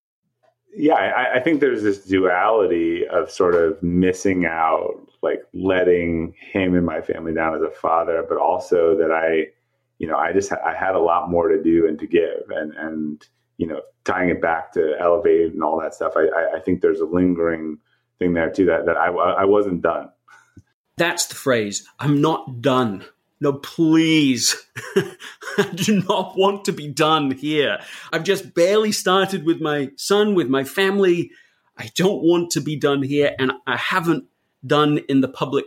Yeah, 0.74 0.94
I, 0.94 1.36
I 1.36 1.40
think 1.40 1.60
there's 1.60 1.84
this 1.84 2.04
duality 2.04 3.06
of 3.06 3.30
sort 3.30 3.54
of 3.54 3.80
missing 3.80 4.44
out, 4.44 5.08
like 5.22 5.42
letting 5.54 6.34
him 6.52 6.74
and 6.74 6.84
my 6.84 7.00
family 7.00 7.32
down 7.32 7.54
as 7.54 7.62
a 7.62 7.70
father, 7.70 8.26
but 8.28 8.38
also 8.38 8.96
that 8.96 9.12
I, 9.12 9.52
you 9.98 10.08
know, 10.08 10.16
I 10.16 10.32
just 10.32 10.50
I 10.52 10.74
had 10.74 10.96
a 10.96 10.98
lot 10.98 11.30
more 11.30 11.46
to 11.46 11.62
do 11.62 11.86
and 11.86 11.96
to 12.00 12.08
give, 12.08 12.50
and 12.50 12.74
and 12.74 13.24
you 13.56 13.68
know, 13.68 13.82
tying 14.02 14.30
it 14.30 14.42
back 14.42 14.72
to 14.72 14.96
elevate 14.98 15.52
and 15.52 15.62
all 15.62 15.80
that 15.80 15.94
stuff. 15.94 16.14
I, 16.16 16.22
I, 16.22 16.56
I 16.56 16.60
think 16.60 16.80
there's 16.80 17.00
a 17.00 17.06
lingering 17.06 17.78
thing 18.18 18.34
there 18.34 18.50
too 18.50 18.66
that 18.66 18.86
that 18.86 18.96
I 18.96 19.08
I 19.08 19.44
wasn't 19.44 19.82
done. 19.82 20.10
That's 20.96 21.26
the 21.26 21.34
phrase. 21.34 21.86
I'm 21.98 22.20
not 22.20 22.62
done. 22.62 23.04
No, 23.38 23.52
please. 23.52 24.56
I 24.96 25.70
do 25.74 26.02
not 26.02 26.36
want 26.38 26.64
to 26.64 26.72
be 26.72 26.88
done 26.88 27.32
here. 27.32 27.78
I've 28.12 28.24
just 28.24 28.54
barely 28.54 28.92
started 28.92 29.44
with 29.44 29.60
my 29.60 29.90
son, 29.96 30.34
with 30.34 30.48
my 30.48 30.64
family. 30.64 31.30
I 31.76 31.90
don't 31.94 32.22
want 32.22 32.50
to 32.52 32.60
be 32.60 32.76
done 32.76 33.02
here, 33.02 33.34
and 33.38 33.52
I 33.66 33.76
haven't 33.76 34.24
done 34.66 34.98
in 35.08 35.20
the 35.20 35.28
public 35.28 35.66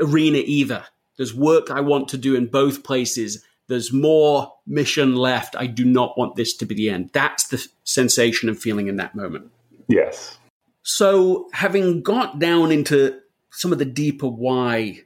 arena 0.00 0.38
either. 0.42 0.84
There's 1.18 1.34
work 1.34 1.70
I 1.70 1.80
want 1.80 2.08
to 2.08 2.16
do 2.16 2.34
in 2.34 2.46
both 2.46 2.82
places. 2.82 3.44
There's 3.68 3.92
more 3.92 4.54
mission 4.66 5.14
left. 5.14 5.54
I 5.56 5.66
do 5.66 5.84
not 5.84 6.16
want 6.16 6.36
this 6.36 6.56
to 6.56 6.66
be 6.66 6.74
the 6.74 6.88
end. 6.88 7.10
That's 7.12 7.46
the 7.48 7.64
sensation 7.84 8.48
and 8.48 8.58
feeling 8.58 8.88
in 8.88 8.96
that 8.96 9.14
moment. 9.14 9.50
Yes. 9.88 10.38
So, 10.82 11.48
having 11.52 12.02
got 12.02 12.38
down 12.38 12.72
into 12.72 13.20
some 13.50 13.72
of 13.72 13.78
the 13.78 13.84
deeper 13.84 14.28
why 14.28 15.02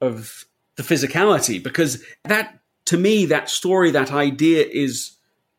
of 0.00 0.46
the 0.76 0.82
physicality 0.82 1.62
because 1.62 2.02
that 2.24 2.58
to 2.84 2.96
me 2.96 3.26
that 3.26 3.50
story 3.50 3.90
that 3.90 4.12
idea 4.12 4.64
is 4.64 5.12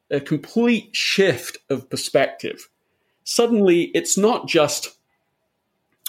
a 0.10 0.20
complete 0.20 0.96
shift 0.96 1.58
of 1.70 1.90
perspective. 1.90 2.70
Suddenly 3.24 3.92
it's 3.94 4.18
not 4.18 4.48
just 4.48 4.96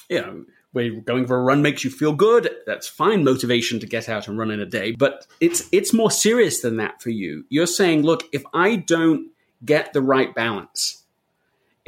you 0.09 0.21
know 0.21 0.45
where 0.73 0.91
going 1.01 1.27
for 1.27 1.37
a 1.37 1.43
run 1.43 1.63
makes 1.63 1.83
you 1.83 1.91
feel 1.91 2.13
good 2.13 2.51
that's 2.67 2.87
fine 2.87 3.25
motivation 3.25 3.81
to 3.81 3.87
get 3.87 4.09
out 4.09 4.29
and 4.29 4.39
run 4.39 4.51
in 4.51 4.61
a 4.61 4.67
day 4.67 4.93
but 4.93 5.27
it's 5.41 5.69
it's 5.73 5.93
more 5.93 6.11
serious 6.11 6.61
than 6.61 6.77
that 6.77 7.03
for 7.03 7.11
you. 7.11 7.45
You're 7.49 7.67
saying 7.67 8.03
look 8.03 8.25
if 8.33 8.45
i 8.55 8.77
don't 8.77 9.31
get 9.65 9.93
the 9.93 10.03
right 10.03 10.35
balance 10.35 11.03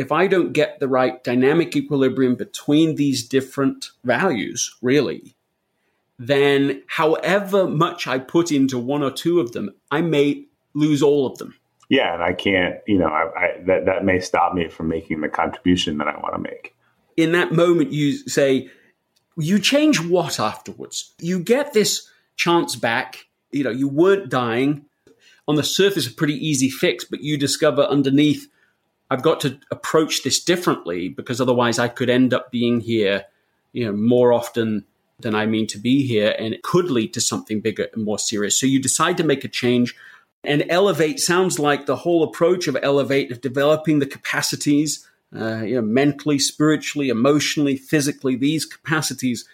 if 0.00 0.10
i 0.10 0.26
don't 0.26 0.52
get 0.52 0.80
the 0.80 0.88
right 0.88 1.22
dynamic 1.24 1.76
equilibrium 1.76 2.34
between 2.34 2.96
these 2.96 3.26
different 3.26 3.90
values 4.04 4.76
really 4.82 5.34
then 6.20 6.82
however 6.86 7.66
much 7.66 8.06
I 8.06 8.18
put 8.18 8.52
into 8.52 8.78
one 8.78 9.02
or 9.02 9.10
two 9.10 9.40
of 9.40 9.52
them, 9.52 9.70
I 9.90 10.02
may 10.02 10.44
lose 10.74 11.02
all 11.02 11.26
of 11.26 11.38
them. 11.38 11.54
Yeah, 11.88 12.12
and 12.12 12.22
I 12.22 12.34
can't, 12.34 12.76
you 12.86 12.98
know, 12.98 13.06
I, 13.06 13.22
I, 13.34 13.62
that 13.66 13.86
that 13.86 14.04
may 14.04 14.20
stop 14.20 14.52
me 14.52 14.68
from 14.68 14.88
making 14.88 15.22
the 15.22 15.30
contribution 15.30 15.96
that 15.96 16.08
I 16.08 16.16
want 16.20 16.34
to 16.34 16.38
make. 16.38 16.76
In 17.16 17.32
that 17.32 17.52
moment, 17.52 17.92
you 17.92 18.12
say, 18.28 18.68
you 19.38 19.58
change 19.58 19.98
what 19.98 20.38
afterwards? 20.38 21.14
You 21.18 21.40
get 21.40 21.72
this 21.72 22.08
chance 22.36 22.76
back. 22.76 23.26
You 23.50 23.64
know, 23.64 23.70
you 23.70 23.88
weren't 23.88 24.28
dying. 24.28 24.84
On 25.48 25.56
the 25.56 25.64
surface, 25.64 26.06
a 26.06 26.12
pretty 26.12 26.34
easy 26.34 26.68
fix, 26.68 27.04
but 27.04 27.22
you 27.22 27.38
discover 27.38 27.82
underneath, 27.82 28.46
I've 29.10 29.22
got 29.22 29.40
to 29.40 29.58
approach 29.70 30.22
this 30.22 30.42
differently 30.42 31.08
because 31.08 31.40
otherwise 31.40 31.78
I 31.78 31.88
could 31.88 32.08
end 32.08 32.32
up 32.32 32.50
being 32.50 32.80
here, 32.80 33.24
you 33.72 33.84
know, 33.84 33.92
more 33.92 34.32
often 34.32 34.84
than 35.18 35.34
I 35.34 35.46
mean 35.46 35.66
to 35.68 35.78
be 35.78 36.06
here, 36.06 36.34
and 36.38 36.54
it 36.54 36.62
could 36.62 36.90
lead 36.90 37.12
to 37.14 37.20
something 37.20 37.60
bigger 37.60 37.88
and 37.92 38.04
more 38.04 38.18
serious. 38.18 38.58
So 38.58 38.66
you 38.66 38.80
decide 38.80 39.16
to 39.18 39.24
make 39.24 39.44
a 39.44 39.48
change. 39.48 39.94
And 40.42 40.64
elevate 40.70 41.20
sounds 41.20 41.58
like 41.58 41.84
the 41.84 41.96
whole 41.96 42.22
approach 42.22 42.66
of 42.66 42.76
elevate 42.82 43.30
of 43.30 43.42
developing 43.42 43.98
the 43.98 44.06
capacities, 44.06 45.06
uh, 45.38 45.62
you 45.62 45.74
know, 45.74 45.82
mentally, 45.82 46.38
spiritually, 46.38 47.10
emotionally, 47.10 47.76
physically. 47.76 48.36
These 48.36 48.64
capacities, 48.64 49.46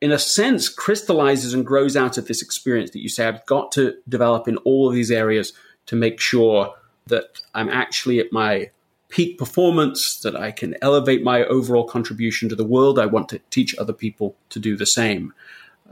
in 0.00 0.12
a 0.12 0.18
sense, 0.18 0.70
crystallizes 0.70 1.52
and 1.52 1.66
grows 1.66 1.94
out 1.94 2.16
of 2.16 2.26
this 2.26 2.40
experience 2.40 2.92
that 2.92 3.02
you 3.02 3.10
say 3.10 3.26
I've 3.26 3.44
got 3.44 3.70
to 3.72 3.96
develop 4.08 4.48
in 4.48 4.56
all 4.58 4.88
of 4.88 4.94
these 4.94 5.10
areas 5.10 5.52
to 5.86 5.96
make 5.96 6.20
sure 6.20 6.74
that 7.08 7.42
I'm 7.54 7.68
actually 7.68 8.18
at 8.18 8.32
my 8.32 8.70
peak 9.10 9.38
performance, 9.38 10.20
that 10.20 10.36
I 10.36 10.52
can 10.52 10.76
elevate 10.80 11.22
my 11.22 11.44
overall 11.44 11.84
contribution 11.84 12.48
to 12.48 12.56
the 12.56 12.64
world. 12.64 12.98
I 12.98 13.06
want 13.06 13.28
to 13.30 13.40
teach 13.50 13.76
other 13.76 13.92
people 13.92 14.36
to 14.50 14.58
do 14.58 14.76
the 14.76 14.86
same. 14.86 15.34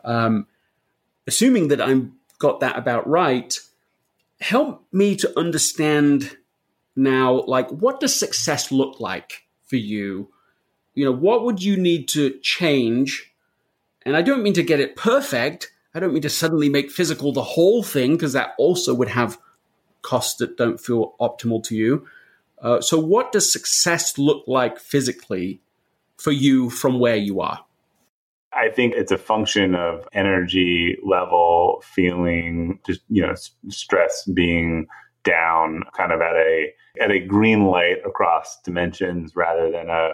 Um, 0.05 0.47
assuming 1.27 1.69
that 1.69 1.81
I've 1.81 2.09
got 2.39 2.61
that 2.61 2.79
about 2.79 3.07
right, 3.07 3.59
help 4.41 4.85
me 4.93 5.17
to 5.17 5.39
understand 5.39 6.37
now, 6.95 7.43
like, 7.43 7.69
what 7.71 8.01
does 8.01 8.15
success 8.15 8.73
look 8.73 9.01
like 9.01 9.45
for 9.67 9.77
you? 9.77 10.31
You 10.95 11.05
know, 11.05 11.13
what 11.13 11.45
would 11.45 11.63
you 11.63 11.77
need 11.77 12.09
to 12.09 12.39
change? 12.43 13.33
And 14.03 14.17
I 14.17 14.23
don't 14.23 14.43
mean 14.43 14.55
to 14.55 14.63
get 14.63 14.81
it 14.81 14.97
perfect. 14.97 15.73
I 15.95 16.01
don't 16.01 16.13
mean 16.13 16.23
to 16.23 16.31
suddenly 16.31 16.69
make 16.69 16.91
physical 16.91 17.33
the 17.33 17.43
whole 17.43 17.83
thing, 17.83 18.13
because 18.13 18.33
that 18.33 18.55
also 18.59 18.95
would 18.95 19.09
have 19.09 19.39
costs 20.03 20.37
that 20.39 20.57
don't 20.57 20.81
feel 20.81 21.15
optimal 21.21 21.63
to 21.65 21.75
you. 21.75 22.07
Uh, 22.61 22.81
so, 22.81 22.99
what 22.99 23.33
does 23.33 23.51
success 23.51 24.19
look 24.19 24.45
like 24.47 24.79
physically 24.79 25.61
for 26.17 26.33
you 26.33 26.71
from 26.71 26.99
where 26.99 27.17
you 27.17 27.41
are? 27.41 27.65
I 28.53 28.71
think 28.71 28.95
it's 28.97 29.13
a 29.13 29.19
function 29.19 29.75
of 29.75 30.09
energy 30.13 30.97
level, 31.05 31.83
feeling, 31.85 32.81
just 32.87 33.01
you 33.09 33.23
know, 33.23 33.35
stress 33.69 34.25
being 34.25 34.87
down, 35.23 35.83
kind 35.97 36.13
of 36.13 36.21
at 36.21 36.35
a 36.35 36.73
at 37.01 37.11
a 37.11 37.21
green 37.21 37.67
light 37.67 37.99
across 38.05 38.61
dimensions, 38.63 39.37
rather 39.37 39.71
than 39.71 39.89
a. 39.89 40.13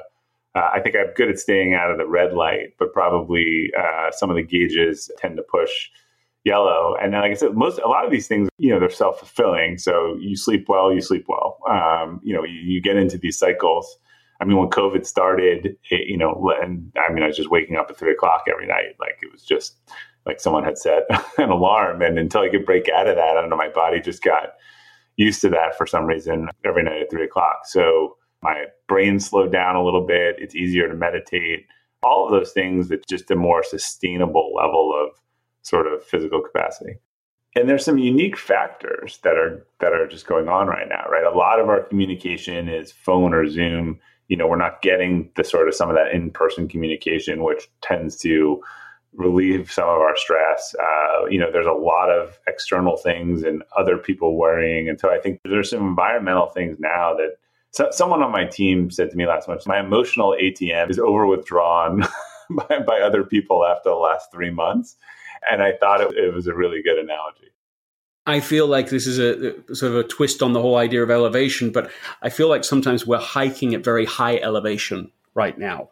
Uh, 0.57 0.71
I 0.73 0.79
think 0.79 0.95
I'm 0.95 1.13
good 1.17 1.31
at 1.31 1.39
staying 1.39 1.75
out 1.75 1.91
of 1.91 1.99
the 1.99 2.07
red 2.07 2.33
light, 2.33 2.75
but 2.79 2.93
probably 2.93 3.73
uh, 3.77 4.13
some 4.13 4.31
of 4.31 4.37
the 4.37 4.43
gauges 4.43 5.11
tend 5.19 5.37
to 5.37 5.43
push 5.43 5.91
yellow. 6.45 6.95
And 7.01 7.13
then, 7.13 7.23
like 7.23 7.33
I 7.33 7.35
said, 7.35 7.55
most 7.55 7.79
a 7.79 7.89
lot 7.89 8.05
of 8.05 8.11
these 8.11 8.29
things, 8.29 8.49
you 8.59 8.71
know, 8.71 8.79
they're 8.79 8.91
self 8.91 9.19
fulfilling. 9.19 9.79
So 9.79 10.17
you 10.21 10.37
sleep 10.37 10.67
well, 10.69 10.93
you 10.93 11.01
sleep 11.01 11.25
well. 11.29 11.59
Um, 11.69 12.21
you 12.23 12.35
know, 12.35 12.45
you, 12.45 12.61
you, 12.61 12.81
get 12.81 12.97
into 12.97 13.19
these 13.19 13.39
cycles. 13.39 13.99
I 14.41 14.45
mean, 14.45 14.57
when 14.59 14.69
COVID 14.69 15.07
started, 15.07 15.77
it, 15.91 16.09
you 16.09 16.17
know, 16.17 16.53
and 16.61 16.93
I 16.97 17.13
mean, 17.13 17.23
I 17.23 17.29
was 17.29 17.37
just 17.37 17.51
waking 17.51 17.77
up 17.77 17.91
at 17.91 17.97
three 17.97 18.13
o'clock 18.13 18.45
every 18.51 18.67
night. 18.67 18.97
Like 19.01 19.19
it 19.23 19.33
was 19.33 19.43
just 19.43 19.77
like 20.27 20.41
someone 20.41 20.65
had 20.65 20.79
set 20.79 21.05
an 21.39 21.51
alarm, 21.51 22.03
and 22.03 22.19
until 22.19 22.43
I 22.43 22.51
could 22.51 22.67
break 22.67 22.89
out 22.89 23.09
of 23.09 23.17
that, 23.17 23.37
I 23.37 23.41
don't 23.41 23.51
know, 23.51 23.57
my 23.57 23.69
body 23.69 24.01
just 24.01 24.23
got 24.23 24.55
used 25.17 25.41
to 25.43 25.49
that 25.51 25.77
for 25.79 25.87
some 25.87 26.07
reason 26.07 26.49
every 26.65 26.83
night 26.83 27.03
at 27.03 27.11
three 27.11 27.25
o'clock. 27.25 27.61
So 27.65 28.17
my 28.43 28.65
brain 28.89 29.21
slowed 29.21 29.53
down 29.53 29.77
a 29.77 29.85
little 29.85 30.07
bit. 30.07 30.37
It's 30.39 30.55
easier 30.55 30.89
to 30.89 30.95
meditate. 30.95 31.67
All 32.03 32.27
of 32.27 32.33
those 32.33 32.53
things 32.53 32.89
that 32.89 33.07
just 33.09 33.31
a 33.31 33.37
more 33.37 33.63
sustainable 33.63 34.53
level 34.55 34.93
of 34.93 35.19
sort 35.65 35.87
of 35.87 36.05
physical 36.05 36.41
capacity. 36.41 36.99
And 37.57 37.69
there's 37.69 37.85
some 37.85 37.99
unique 37.99 38.37
factors 38.37 39.19
that 39.23 39.37
are 39.37 39.67
that 39.81 39.93
are 39.93 40.07
just 40.07 40.27
going 40.27 40.49
on 40.49 40.67
right 40.67 40.89
now, 40.89 41.05
right? 41.11 41.25
A 41.25 41.37
lot 41.37 41.61
of 41.61 41.69
our 41.69 41.83
communication 41.83 42.69
is 42.69 42.93
phone 42.93 43.33
or 43.33 43.49
Zoom. 43.49 43.99
You 44.29 44.37
know, 44.37 44.47
we're 44.47 44.57
not 44.57 44.83
getting 44.83 45.31
the 45.37 45.45
sort 45.45 45.69
of 45.69 45.75
some 45.75 45.89
of 45.89 45.97
that 45.97 46.13
in-person 46.13 46.69
communication, 46.69 47.45
which 47.45 47.69
tends 47.81 48.17
to 48.19 48.61
relieve 49.13 49.71
some 49.71 49.85
of 49.85 50.01
our 50.01 50.17
stress. 50.17 50.75
Uh, 50.81 51.27
you 51.27 51.39
know, 51.39 51.53
there's 51.53 51.67
a 51.67 51.73
lot 51.73 52.11
of 52.11 52.39
external 52.49 52.97
things 52.97 53.45
and 53.45 53.63
other 53.77 53.99
people 53.99 54.37
worrying, 54.37 54.89
and 54.89 54.99
so 54.99 55.11
I 55.11 55.21
think 55.21 55.41
there's 55.45 55.71
some 55.71 55.87
environmental 55.87 56.47
things 56.47 56.79
now 56.81 57.15
that 57.15 57.37
so, 57.71 57.89
someone 57.91 58.23
on 58.23 58.33
my 58.33 58.45
team 58.47 58.91
said 58.91 59.11
to 59.11 59.17
me 59.17 59.27
last 59.27 59.47
month, 59.49 59.67
my 59.67 59.81
emotional 59.81 60.37
ATM 60.41 60.91
is 60.91 60.99
over 60.99 61.27
withdrawn 61.27 62.05
by, 62.51 62.81
by 62.81 63.01
other 63.01 63.23
people 63.23 63.65
after 63.65 63.91
the 63.91 63.97
last 63.97 64.33
three 64.33 64.51
months 64.51 64.97
and 65.51 65.63
I 65.63 65.73
thought 65.79 66.01
it, 66.01 66.17
it 66.17 66.35
was 66.35 66.47
a 66.47 66.55
really 66.55 66.83
good 66.83 66.99
analogy. 66.99 67.53
I 68.27 68.41
feel 68.41 68.67
like 68.67 68.89
this 68.89 69.07
is 69.07 69.19
a 69.19 69.53
sort 69.75 69.93
of 69.93 69.99
a 69.99 70.05
twist 70.05 70.43
on 70.43 70.55
the 70.55 70.61
whole 70.61 70.77
idea 70.77 71.03
of 71.03 71.11
elevation, 71.11 71.71
but 71.71 71.91
I 72.23 72.31
feel 72.31 72.49
like 72.49 72.65
sometimes 72.65 73.07
we're 73.07 73.19
hiking 73.19 73.75
at 73.75 73.85
very 73.85 74.07
high 74.07 74.39
elevation 74.39 75.11
right 75.35 75.59
now. 75.59 75.91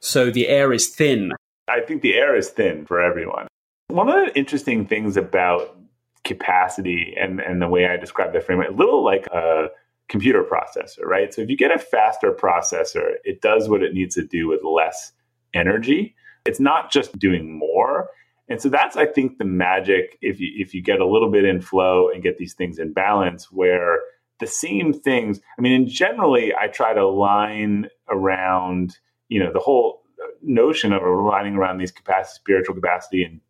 So 0.00 0.30
the 0.30 0.48
air 0.48 0.72
is 0.72 0.88
thin. 0.88 1.32
I 1.68 1.80
think 1.80 2.02
the 2.02 2.14
air 2.14 2.36
is 2.36 2.48
thin 2.48 2.86
for 2.86 3.00
everyone. 3.00 3.46
One 3.88 4.08
of 4.08 4.26
the 4.26 4.36
interesting 4.36 4.86
things 4.86 5.16
about 5.16 5.76
capacity 6.24 7.14
and, 7.18 7.40
and 7.40 7.62
the 7.62 7.68
way 7.68 7.86
I 7.86 7.96
describe 7.96 8.32
the 8.32 8.40
framework, 8.40 8.70
a 8.70 8.72
little 8.72 9.04
like 9.04 9.26
a 9.28 9.68
computer 10.08 10.42
processor, 10.42 11.04
right? 11.04 11.32
So 11.32 11.42
if 11.42 11.50
you 11.50 11.56
get 11.56 11.70
a 11.70 11.78
faster 11.78 12.32
processor, 12.32 13.12
it 13.24 13.40
does 13.40 13.68
what 13.68 13.82
it 13.82 13.94
needs 13.94 14.14
to 14.16 14.24
do 14.24 14.48
with 14.48 14.64
less 14.64 15.12
energy. 15.54 16.16
It's 16.44 16.60
not 16.60 16.90
just 16.90 17.18
doing 17.18 17.56
more, 17.58 18.08
and 18.48 18.60
so 18.60 18.68
that's, 18.68 18.96
I 18.96 19.06
think, 19.06 19.38
the 19.38 19.44
magic 19.44 20.18
if 20.22 20.40
you 20.40 20.48
if 20.56 20.74
you 20.74 20.82
get 20.82 21.00
a 21.00 21.06
little 21.06 21.30
bit 21.30 21.44
in 21.44 21.60
flow 21.60 22.08
and 22.08 22.22
get 22.22 22.38
these 22.38 22.54
things 22.54 22.78
in 22.78 22.92
balance 22.92 23.52
where 23.52 24.00
the 24.40 24.46
same 24.46 24.92
things, 24.92 25.40
I 25.58 25.62
mean, 25.62 25.72
in 25.72 25.88
generally, 25.88 26.54
I 26.54 26.68
try 26.68 26.94
to 26.94 27.02
align 27.02 27.88
around, 28.08 28.96
you 29.28 29.42
know, 29.42 29.52
the 29.52 29.58
whole 29.58 30.02
notion 30.42 30.92
of 30.92 31.02
aligning 31.02 31.56
around 31.56 31.78
these 31.78 31.90
capacity, 31.90 32.36
spiritual 32.36 32.74
capacity 32.74 33.24
and 33.24 33.40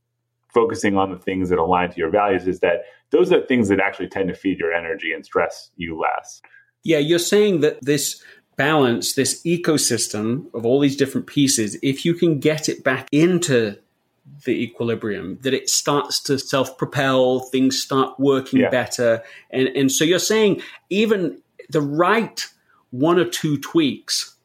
focusing 0.49 0.97
on 0.97 1.11
the 1.11 1.19
things 1.19 1.51
that 1.51 1.59
align 1.59 1.91
to 1.91 1.99
your 1.99 2.11
values 2.11 2.49
is 2.49 2.61
that 2.61 2.85
those 3.11 3.31
are 3.33 3.41
things 3.43 3.69
that 3.69 3.81
actually 3.81 4.09
tend 4.09 4.29
to 4.29 4.35
feed 4.35 4.59
your 4.59 4.73
energy 4.73 5.13
and 5.13 5.25
stress 5.25 5.71
you 5.77 5.99
less. 5.99 6.41
Yeah, 6.85 6.99
you're 6.99 7.19
saying 7.19 7.61
that 7.61 7.79
this 7.83 8.23
balance, 8.57 9.15
this 9.15 9.43
ecosystem 9.45 10.53
of 10.55 10.65
all 10.65 10.81
these 10.81 10.97
different 10.97 11.27
pieces, 11.27 11.79
if 11.83 12.05
you 12.05 12.15
can 12.15 12.41
get 12.41 12.69
it 12.69 12.83
back 12.83 13.09
into 13.13 13.77
the 14.45 14.53
equilibrium, 14.53 15.39
that 15.43 15.55
it 15.55 15.69
starts 15.69 16.21
to 16.21 16.39
self 16.39 16.79
propel, 16.79 17.41
things 17.41 17.81
start 17.81 18.19
working 18.19 18.61
yeah. 18.61 18.71
better. 18.71 19.23
And, 19.51 19.69
and 19.69 19.91
so 19.91 20.05
you're 20.05 20.19
saying 20.19 20.63
even 20.91 21.41
the 21.71 21.81
right 21.81 22.47
one 22.91 23.19
or 23.19 23.25
two 23.25 23.59
tweaks 23.59 24.37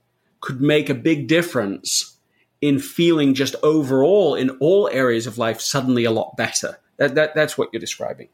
could 0.41 0.61
make 0.61 0.89
a 0.89 0.95
big 0.95 1.27
difference 1.27 2.17
in 2.61 2.79
feeling 2.79 3.33
just 3.33 3.55
overall 3.63 4.35
in 4.35 4.49
all 4.59 4.89
areas 4.89 5.27
of 5.27 5.37
life 5.37 5.61
suddenly 5.61 6.05
a 6.05 6.11
lot 6.11 6.35
better. 6.37 6.79
That, 6.97 7.15
that, 7.15 7.35
that's 7.35 7.57
what 7.57 7.69
you're 7.71 7.79
describing. 7.79 8.29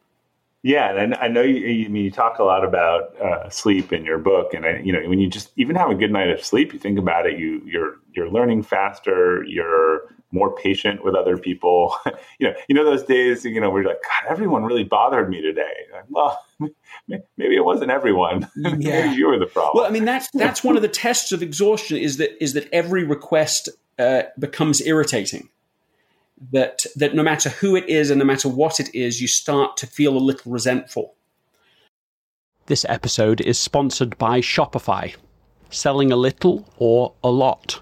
Yeah, 0.61 0.91
and 1.01 1.15
I 1.15 1.29
know 1.29 1.41
you, 1.41 1.55
you, 1.55 1.89
you 1.89 2.11
talk 2.11 2.39
a 2.39 2.43
lot 2.43 2.65
about 2.65 3.15
uh, 3.21 3.49
sleep 3.49 3.93
in 3.93 4.03
your 4.03 4.17
book, 4.17 4.53
and 4.53 4.65
I, 4.65 4.79
you 4.83 4.91
know 4.91 5.07
when 5.07 5.17
you 5.19 5.29
just 5.29 5.51
even 5.55 5.77
have 5.77 5.89
a 5.89 5.95
good 5.95 6.11
night 6.11 6.29
of 6.29 6.43
sleep, 6.43 6.73
you 6.73 6.79
think 6.79 6.99
about 6.99 7.25
it, 7.25 7.39
you 7.39 7.61
you're 7.65 7.95
you're 8.13 8.29
learning 8.29 8.63
faster, 8.63 9.41
you're 9.45 10.13
more 10.31 10.55
patient 10.55 11.03
with 11.03 11.15
other 11.15 11.37
people. 11.37 11.95
you 12.39 12.47
know, 12.47 12.53
you 12.67 12.75
know 12.75 12.85
those 12.85 13.03
days, 13.03 13.45
you 13.45 13.59
know, 13.59 13.69
where 13.69 13.81
you're 13.81 13.91
like, 13.91 14.01
God, 14.03 14.31
everyone 14.31 14.63
really 14.63 14.83
bothered 14.83 15.29
me 15.29 15.41
today. 15.41 15.73
Like, 15.91 16.05
well, 16.09 16.45
maybe 17.07 17.55
it 17.55 17.65
wasn't 17.65 17.91
everyone. 17.91 18.49
Yeah. 18.79 19.07
maybe 19.07 19.15
you 19.15 19.27
were 19.27 19.39
the 19.39 19.47
problem. 19.47 19.71
Well, 19.75 19.85
I 19.85 19.89
mean, 19.89 20.05
that's 20.05 20.29
that's 20.33 20.63
one 20.63 20.75
of 20.75 20.81
the 20.81 20.87
tests 20.87 21.31
of 21.31 21.41
exhaustion 21.41 21.97
is 21.97 22.17
that 22.17 22.41
is 22.43 22.53
that 22.53 22.69
every 22.71 23.03
request 23.03 23.69
uh, 23.97 24.23
becomes 24.37 24.81
irritating. 24.81 25.49
That 26.51 26.85
that 26.95 27.15
no 27.15 27.23
matter 27.23 27.49
who 27.49 27.75
it 27.75 27.89
is 27.89 28.09
and 28.09 28.19
no 28.19 28.25
matter 28.25 28.47
what 28.47 28.79
it 28.79 28.93
is, 28.93 29.21
you 29.21 29.27
start 29.27 29.75
to 29.77 29.87
feel 29.87 30.15
a 30.15 30.19
little 30.19 30.51
resentful. 30.51 31.15
This 32.67 32.85
episode 32.87 33.41
is 33.41 33.57
sponsored 33.57 34.17
by 34.17 34.41
Shopify. 34.41 35.15
Selling 35.71 36.11
a 36.11 36.15
little 36.15 36.71
or 36.77 37.13
a 37.23 37.29
lot. 37.29 37.81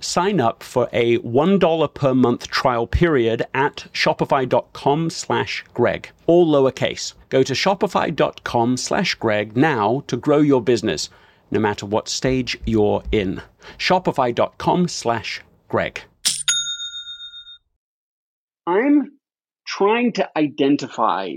sign 0.00 0.40
up 0.40 0.62
for 0.62 0.88
a 0.92 1.18
$1 1.18 1.94
per 1.94 2.14
month 2.14 2.48
trial 2.48 2.86
period 2.86 3.46
at 3.54 3.86
shopify.com 3.92 5.10
slash 5.10 5.64
greg 5.74 6.10
all 6.26 6.46
lowercase. 6.46 7.14
Go 7.28 7.42
to 7.42 7.52
shopify.com 7.52 8.76
slash 8.76 9.14
greg 9.14 9.56
now 9.56 10.02
to 10.06 10.16
grow 10.16 10.38
your 10.38 10.62
business 10.62 11.08
no 11.50 11.60
matter 11.60 11.86
what 11.86 12.08
stage 12.08 12.58
you're 12.64 13.02
in. 13.12 13.42
Shopify.com 13.78 14.88
slash 14.88 15.42
greg. 15.68 16.02
I'm 18.66 19.12
trying 19.66 20.12
to 20.14 20.28
identify 20.36 21.30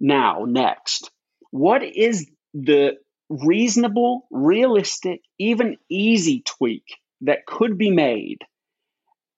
now 0.00 0.44
next 0.46 1.10
what 1.50 1.82
is 1.82 2.28
the 2.52 2.94
reasonable 3.28 4.26
realistic 4.30 5.20
even 5.38 5.76
easy 5.88 6.42
tweak 6.44 6.84
that 7.24 7.46
could 7.46 7.78
be 7.78 7.90
made 7.90 8.38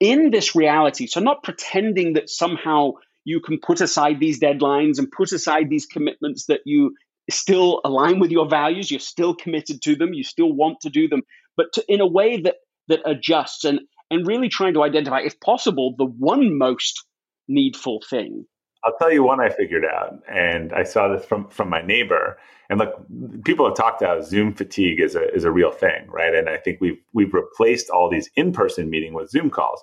in 0.01 0.31
this 0.31 0.55
reality. 0.55 1.07
So, 1.07 1.21
not 1.21 1.43
pretending 1.43 2.15
that 2.15 2.31
somehow 2.31 2.93
you 3.25 3.41
can 3.41 3.59
put 3.59 3.81
aside 3.81 4.21
these 4.21 4.41
deadlines 4.41 4.99
and 4.99 5.11
put 5.11 5.33
aside 5.33 5.69
these 5.69 5.87
commitments 5.87 6.47
that 6.47 6.61
you 6.65 6.95
still 7.31 7.81
align 7.85 8.21
with 8.21 8.31
your 8.31 8.49
values, 8.49 8.91
you're 8.91 9.01
still 9.01 9.35
committed 9.35 9.83
to 9.83 9.97
them, 9.97 10.15
you 10.15 10.23
still 10.23 10.53
want 10.53 10.81
to 10.83 10.91
do 10.91 11.09
them, 11.09 11.23
but 11.57 11.67
to, 11.75 11.85
in 11.89 12.01
a 12.01 12.07
way 12.07 12.41
that 12.43 12.57
that 12.89 13.01
adjusts 13.05 13.65
and 13.65 13.81
and 14.11 14.27
really 14.27 14.49
trying 14.49 14.75
to 14.75 14.83
identify, 14.83 15.21
if 15.21 15.41
possible, 15.41 15.95
the 15.99 16.05
one 16.05 16.57
most 16.57 17.05
needful 17.49 18.01
thing. 18.09 18.47
I'll 18.87 18.97
tell 18.99 19.13
you 19.13 19.25
one 19.25 19.41
I 19.41 19.49
figured 19.49 19.85
out, 19.85 20.15
and 20.29 20.73
I 20.73 20.85
saw 20.85 21.09
this 21.09 21.25
from 21.25 21.49
from 21.49 21.69
my 21.69 21.83
neighbor. 21.83 22.39
And 22.71 22.79
look, 22.79 23.05
people 23.45 23.67
have 23.67 23.77
talked 23.77 24.01
about 24.01 24.25
Zoom 24.25 24.55
fatigue 24.55 25.01
is 25.01 25.17
a 25.17 25.29
is 25.35 25.45
a 25.45 25.51
real 25.51 25.73
thing, 25.73 26.07
right? 26.09 26.35
And 26.35 26.49
I 26.49 26.57
think 26.57 26.81
we've 26.81 26.99
we've 27.13 27.35
replaced 27.35 27.91
all 27.91 28.09
these 28.09 28.31
in 28.37 28.53
person 28.53 28.89
meeting 28.89 29.13
with 29.13 29.31
Zoom 29.31 29.51
calls. 29.51 29.83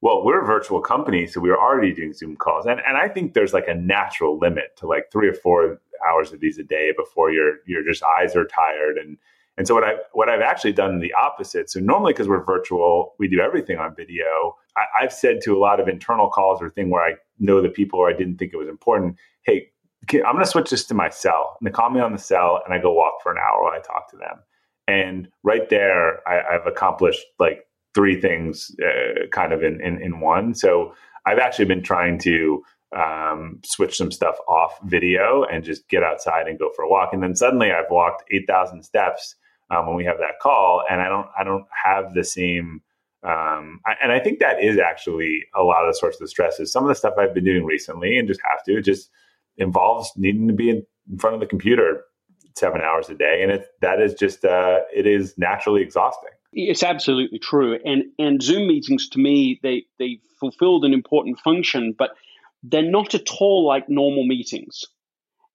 Well, 0.00 0.24
we're 0.24 0.42
a 0.42 0.46
virtual 0.46 0.80
company, 0.80 1.28
so 1.28 1.40
we 1.40 1.50
are 1.50 1.58
already 1.58 1.94
doing 1.94 2.12
Zoom 2.12 2.36
calls, 2.36 2.66
and 2.66 2.80
and 2.86 2.96
I 2.96 3.08
think 3.08 3.34
there's 3.34 3.52
like 3.52 3.68
a 3.68 3.74
natural 3.74 4.38
limit 4.38 4.76
to 4.78 4.88
like 4.88 5.12
three 5.12 5.28
or 5.28 5.34
four 5.34 5.80
hours 6.04 6.32
of 6.32 6.40
these 6.40 6.58
a 6.58 6.64
day 6.64 6.92
before 6.96 7.30
your 7.30 7.58
your 7.66 7.84
just 7.84 8.02
eyes 8.18 8.34
are 8.34 8.44
tired 8.44 8.98
and 8.98 9.18
and 9.58 9.66
so 9.66 9.74
what 9.74 9.84
I 9.84 9.94
what 10.12 10.28
I've 10.28 10.40
actually 10.40 10.72
done 10.72 11.00
the 11.00 11.12
opposite. 11.14 11.70
So 11.70 11.80
normally 11.80 12.12
because 12.12 12.28
we're 12.28 12.44
virtual, 12.44 13.14
we 13.18 13.28
do 13.28 13.40
everything 13.40 13.78
on 13.78 13.94
video. 13.94 14.56
I, 14.76 15.02
have 15.02 15.12
said 15.12 15.40
to 15.42 15.54
a 15.54 15.60
lot 15.60 15.80
of 15.80 15.88
internal 15.88 16.30
calls 16.30 16.62
or 16.62 16.70
thing 16.70 16.88
where 16.88 17.02
I 17.02 17.14
know 17.38 17.60
the 17.60 17.68
people 17.68 17.98
or 17.98 18.08
I 18.08 18.14
didn't 18.14 18.38
think 18.38 18.54
it 18.54 18.56
was 18.56 18.68
important. 18.68 19.16
Hey, 19.42 19.68
I'm 20.10 20.20
going 20.20 20.38
to 20.38 20.46
switch 20.46 20.70
this 20.70 20.86
to 20.86 20.94
my 20.94 21.10
cell. 21.10 21.56
And 21.60 21.66
they 21.66 21.70
call 21.70 21.90
me 21.90 22.00
on 22.00 22.12
the 22.12 22.18
cell, 22.18 22.60
and 22.64 22.74
I 22.74 22.78
go 22.78 22.92
walk 22.92 23.22
for 23.22 23.30
an 23.30 23.38
hour 23.38 23.62
while 23.62 23.72
I 23.72 23.80
talk 23.80 24.10
to 24.10 24.16
them. 24.16 24.38
And 24.88 25.28
right 25.42 25.68
there, 25.68 26.26
I, 26.26 26.52
have 26.52 26.66
accomplished 26.66 27.24
like 27.38 27.66
three 27.94 28.20
things, 28.20 28.74
uh, 28.82 29.26
kind 29.30 29.52
of 29.52 29.62
in, 29.62 29.80
in 29.80 30.00
in 30.00 30.20
one. 30.20 30.54
So 30.54 30.94
I've 31.26 31.38
actually 31.38 31.66
been 31.66 31.82
trying 31.82 32.18
to 32.20 32.64
um, 32.96 33.60
switch 33.64 33.96
some 33.96 34.10
stuff 34.10 34.36
off 34.48 34.78
video 34.84 35.44
and 35.44 35.64
just 35.64 35.88
get 35.88 36.02
outside 36.02 36.48
and 36.48 36.58
go 36.58 36.70
for 36.74 36.82
a 36.82 36.88
walk. 36.88 37.10
And 37.12 37.22
then 37.22 37.36
suddenly 37.36 37.70
I've 37.70 37.90
walked 37.90 38.24
8,000 38.30 38.82
steps 38.82 39.36
um, 39.72 39.86
when 39.86 39.96
we 39.96 40.04
have 40.04 40.18
that 40.18 40.38
call, 40.40 40.82
and 40.88 41.00
I 41.00 41.08
don't 41.08 41.26
I 41.38 41.44
don't 41.44 41.66
have 41.84 42.14
the 42.14 42.24
same. 42.24 42.82
Um, 43.24 43.80
I, 43.86 43.94
and 44.02 44.12
I 44.12 44.18
think 44.18 44.40
that 44.40 44.62
is 44.62 44.78
actually 44.78 45.44
a 45.54 45.62
lot 45.62 45.84
of 45.84 45.92
the 45.92 45.96
source 45.96 46.16
of 46.16 46.20
the 46.20 46.28
stresses. 46.28 46.72
Some 46.72 46.84
of 46.84 46.88
the 46.88 46.94
stuff 46.94 47.14
I've 47.18 47.32
been 47.32 47.44
doing 47.44 47.64
recently 47.64 48.18
and 48.18 48.26
just 48.26 48.40
have 48.42 48.64
to 48.64 48.82
just 48.82 49.10
involves 49.56 50.10
needing 50.16 50.48
to 50.48 50.54
be 50.54 50.70
in, 50.70 50.84
in 51.10 51.18
front 51.18 51.34
of 51.34 51.40
the 51.40 51.46
computer 51.46 52.04
seven 52.56 52.80
hours 52.80 53.08
a 53.08 53.14
day, 53.14 53.42
and 53.42 53.50
it 53.50 53.66
that 53.80 54.00
is 54.00 54.14
just 54.14 54.44
uh, 54.44 54.80
it 54.94 55.06
is 55.06 55.34
naturally 55.38 55.82
exhausting. 55.82 56.30
It's 56.52 56.82
absolutely 56.82 57.38
true, 57.38 57.78
and 57.84 58.04
and 58.18 58.42
Zoom 58.42 58.68
meetings 58.68 59.08
to 59.10 59.18
me 59.18 59.58
they 59.62 59.84
they 59.98 60.20
fulfilled 60.38 60.84
an 60.84 60.92
important 60.92 61.38
function, 61.38 61.94
but 61.96 62.10
they're 62.62 62.82
not 62.82 63.14
at 63.14 63.30
all 63.40 63.66
like 63.66 63.88
normal 63.88 64.26
meetings. 64.26 64.84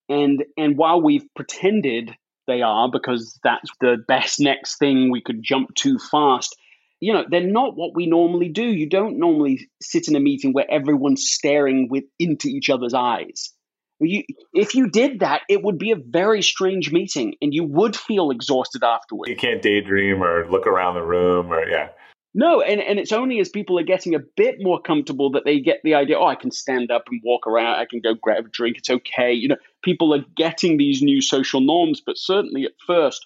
And 0.10 0.44
and 0.58 0.78
while 0.78 1.02
we've 1.02 1.26
pretended 1.36 2.16
they 2.48 2.62
are 2.62 2.90
because 2.90 3.40
that's 3.44 3.70
the 3.80 3.98
best 4.08 4.40
next 4.40 4.78
thing 4.78 5.12
we 5.12 5.22
could 5.22 5.44
jump 5.44 5.76
to 5.76 6.00
fast. 6.00 6.56
You 7.00 7.14
know, 7.14 7.26
they're 7.30 7.42
not 7.42 7.76
what 7.76 7.96
we 7.96 8.08
normally 8.08 8.50
do. 8.50 8.64
You 8.64 8.90
don't 8.90 9.20
normally 9.20 9.70
sit 9.82 10.08
in 10.08 10.16
a 10.16 10.20
meeting 10.20 10.54
where 10.54 10.70
everyone's 10.70 11.30
staring 11.30 11.90
with 11.90 12.06
into 12.18 12.48
each 12.48 12.70
other's 12.70 12.94
eyes. 12.94 13.54
You, 14.00 14.24
if 14.54 14.76
you 14.76 14.90
did 14.90 15.22
that, 15.22 15.42
it 15.50 15.64
would 15.64 15.80
be 15.80 15.92
a 15.92 15.96
very 15.96 16.44
strange 16.44 16.92
meeting, 16.92 17.36
and 17.42 17.54
you 17.54 17.64
would 17.64 17.96
feel 17.96 18.30
exhausted 18.30 18.84
afterwards. 18.84 19.30
You 19.30 19.36
can't 19.36 19.62
daydream 19.62 20.24
or 20.24 20.48
look 20.50 20.68
around 20.68 20.96
the 20.96 21.04
room, 21.04 21.52
or 21.52 21.68
yeah. 21.68 21.90
No, 22.40 22.62
and, 22.62 22.80
and 22.80 23.00
it's 23.00 23.14
only 23.14 23.40
as 23.40 23.50
people 23.50 23.80
are 23.80 23.84
getting 23.84 24.14
a 24.14 24.20
bit 24.20 24.58
more 24.60 24.80
comfortable 24.80 25.32
that 25.32 25.44
they 25.44 25.60
get 25.60 25.80
the 25.84 25.96
idea, 25.96 26.20
oh, 26.20 26.28
I 26.28 26.36
can 26.36 26.52
stand 26.52 26.92
up 26.92 27.06
and 27.10 27.20
walk 27.26 27.48
around, 27.48 27.80
I 27.80 27.86
can 27.86 28.00
go 28.00 28.14
grab 28.14 28.46
a 28.46 28.50
drink, 28.50 28.78
it's 28.78 28.92
okay. 28.92 29.34
You 29.34 29.48
know, 29.48 29.58
people 29.84 30.14
are 30.14 30.24
getting 30.36 30.78
these 30.78 31.02
new 31.02 31.20
social 31.20 31.62
norms, 31.62 32.00
but 32.06 32.16
certainly 32.16 32.66
at 32.66 32.74
first, 32.86 33.26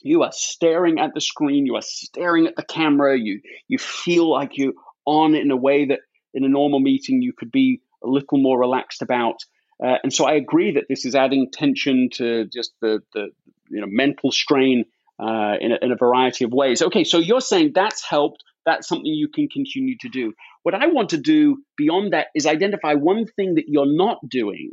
you 0.00 0.24
are 0.24 0.32
staring 0.32 0.98
at 0.98 1.14
the 1.14 1.20
screen, 1.20 1.66
you 1.66 1.76
are 1.76 1.82
staring 1.82 2.48
at 2.48 2.56
the 2.56 2.64
camera, 2.64 3.16
you 3.16 3.42
you 3.68 3.78
feel 3.78 4.28
like 4.28 4.58
you're 4.58 4.72
on 5.04 5.36
in 5.36 5.52
a 5.52 5.56
way 5.56 5.84
that 5.84 6.00
in 6.34 6.44
a 6.44 6.48
normal 6.48 6.80
meeting 6.80 7.22
you 7.22 7.32
could 7.32 7.52
be 7.52 7.80
a 8.02 8.08
little 8.08 8.38
more 8.38 8.58
relaxed 8.58 9.02
about. 9.02 9.36
Uh, 9.80 9.98
and 10.02 10.12
so 10.12 10.26
I 10.26 10.32
agree 10.32 10.72
that 10.72 10.86
this 10.88 11.04
is 11.04 11.14
adding 11.14 11.48
tension 11.52 12.08
to 12.14 12.46
just 12.46 12.72
the, 12.80 13.02
the 13.14 13.28
you 13.68 13.80
know 13.80 13.86
mental 13.88 14.32
strain 14.32 14.84
uh, 15.20 15.54
in, 15.60 15.72
a, 15.72 15.78
in 15.82 15.92
a 15.92 15.96
variety 15.96 16.44
of 16.44 16.52
ways. 16.52 16.82
Okay, 16.82 17.04
so 17.04 17.18
you're 17.18 17.40
saying 17.40 17.72
that's 17.74 18.04
helped. 18.04 18.42
That's 18.64 18.88
something 18.88 19.06
you 19.06 19.28
can 19.28 19.48
continue 19.48 19.96
to 20.00 20.08
do. 20.08 20.32
What 20.62 20.74
I 20.74 20.88
want 20.88 21.10
to 21.10 21.18
do 21.18 21.58
beyond 21.76 22.12
that 22.12 22.26
is 22.34 22.46
identify 22.46 22.94
one 22.94 23.26
thing 23.36 23.54
that 23.54 23.64
you're 23.68 23.86
not 23.86 24.18
doing 24.28 24.72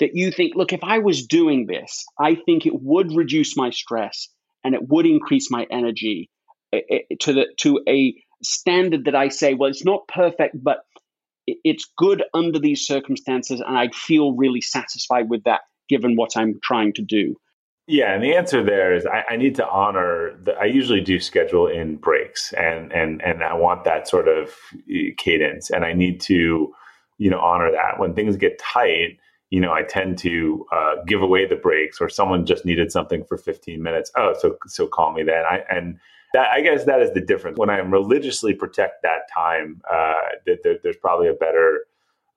that 0.00 0.10
you 0.14 0.30
think, 0.30 0.54
look, 0.54 0.72
if 0.72 0.82
I 0.82 0.98
was 0.98 1.26
doing 1.26 1.66
this, 1.66 2.04
I 2.18 2.36
think 2.36 2.66
it 2.66 2.72
would 2.74 3.14
reduce 3.14 3.56
my 3.56 3.70
stress 3.70 4.28
and 4.62 4.74
it 4.74 4.80
would 4.88 5.06
increase 5.06 5.50
my 5.50 5.66
energy 5.70 6.30
eh, 6.72 6.80
eh, 6.90 6.98
to 7.20 7.32
the 7.32 7.46
to 7.58 7.80
a 7.88 8.14
standard 8.42 9.04
that 9.06 9.14
I 9.14 9.28
say, 9.28 9.54
well, 9.54 9.70
it's 9.70 9.84
not 9.84 10.08
perfect, 10.08 10.56
but 10.62 10.78
it's 11.46 11.90
good 11.96 12.22
under 12.32 12.58
these 12.58 12.86
circumstances, 12.86 13.60
and 13.60 13.76
I'd 13.76 13.94
feel 13.94 14.34
really 14.34 14.60
satisfied 14.60 15.28
with 15.28 15.44
that 15.44 15.60
given 15.88 16.16
what 16.16 16.36
I'm 16.36 16.58
trying 16.62 16.94
to 16.94 17.02
do. 17.02 17.36
Yeah, 17.86 18.14
and 18.14 18.22
the 18.22 18.34
answer 18.34 18.62
there 18.62 18.94
is 18.94 19.04
I, 19.04 19.24
I 19.30 19.36
need 19.36 19.54
to 19.56 19.68
honor. 19.68 20.38
The, 20.42 20.52
I 20.54 20.64
usually 20.64 21.02
do 21.02 21.20
schedule 21.20 21.66
in 21.66 21.96
breaks, 21.96 22.52
and 22.54 22.90
and 22.92 23.20
and 23.22 23.42
I 23.44 23.52
want 23.54 23.84
that 23.84 24.08
sort 24.08 24.26
of 24.26 24.54
eh, 24.90 25.10
cadence, 25.18 25.70
and 25.70 25.84
I 25.84 25.92
need 25.92 26.20
to, 26.22 26.74
you 27.18 27.30
know, 27.30 27.40
honor 27.40 27.70
that 27.70 27.98
when 27.98 28.14
things 28.14 28.36
get 28.36 28.58
tight. 28.58 29.18
You 29.50 29.60
know, 29.60 29.72
I 29.72 29.82
tend 29.82 30.16
to 30.18 30.66
uh, 30.72 30.94
give 31.06 31.20
away 31.20 31.46
the 31.46 31.56
breaks, 31.56 32.00
or 32.00 32.08
someone 32.08 32.46
just 32.46 32.64
needed 32.64 32.90
something 32.90 33.22
for 33.24 33.36
15 33.36 33.82
minutes. 33.82 34.10
Oh, 34.16 34.32
so 34.38 34.56
so 34.66 34.86
call 34.86 35.12
me 35.12 35.22
then. 35.22 35.44
I 35.44 35.60
and 35.70 35.98
that, 36.32 36.48
I 36.50 36.62
guess 36.62 36.84
that 36.86 37.02
is 37.02 37.12
the 37.12 37.20
difference. 37.20 37.58
When 37.58 37.68
I 37.70 37.76
religiously 37.76 38.54
protect 38.54 39.02
that 39.02 39.28
time, 39.32 39.82
uh, 39.92 40.14
that 40.46 40.62
there, 40.64 40.78
there's 40.82 40.96
probably 40.96 41.28
a 41.28 41.34
better 41.34 41.84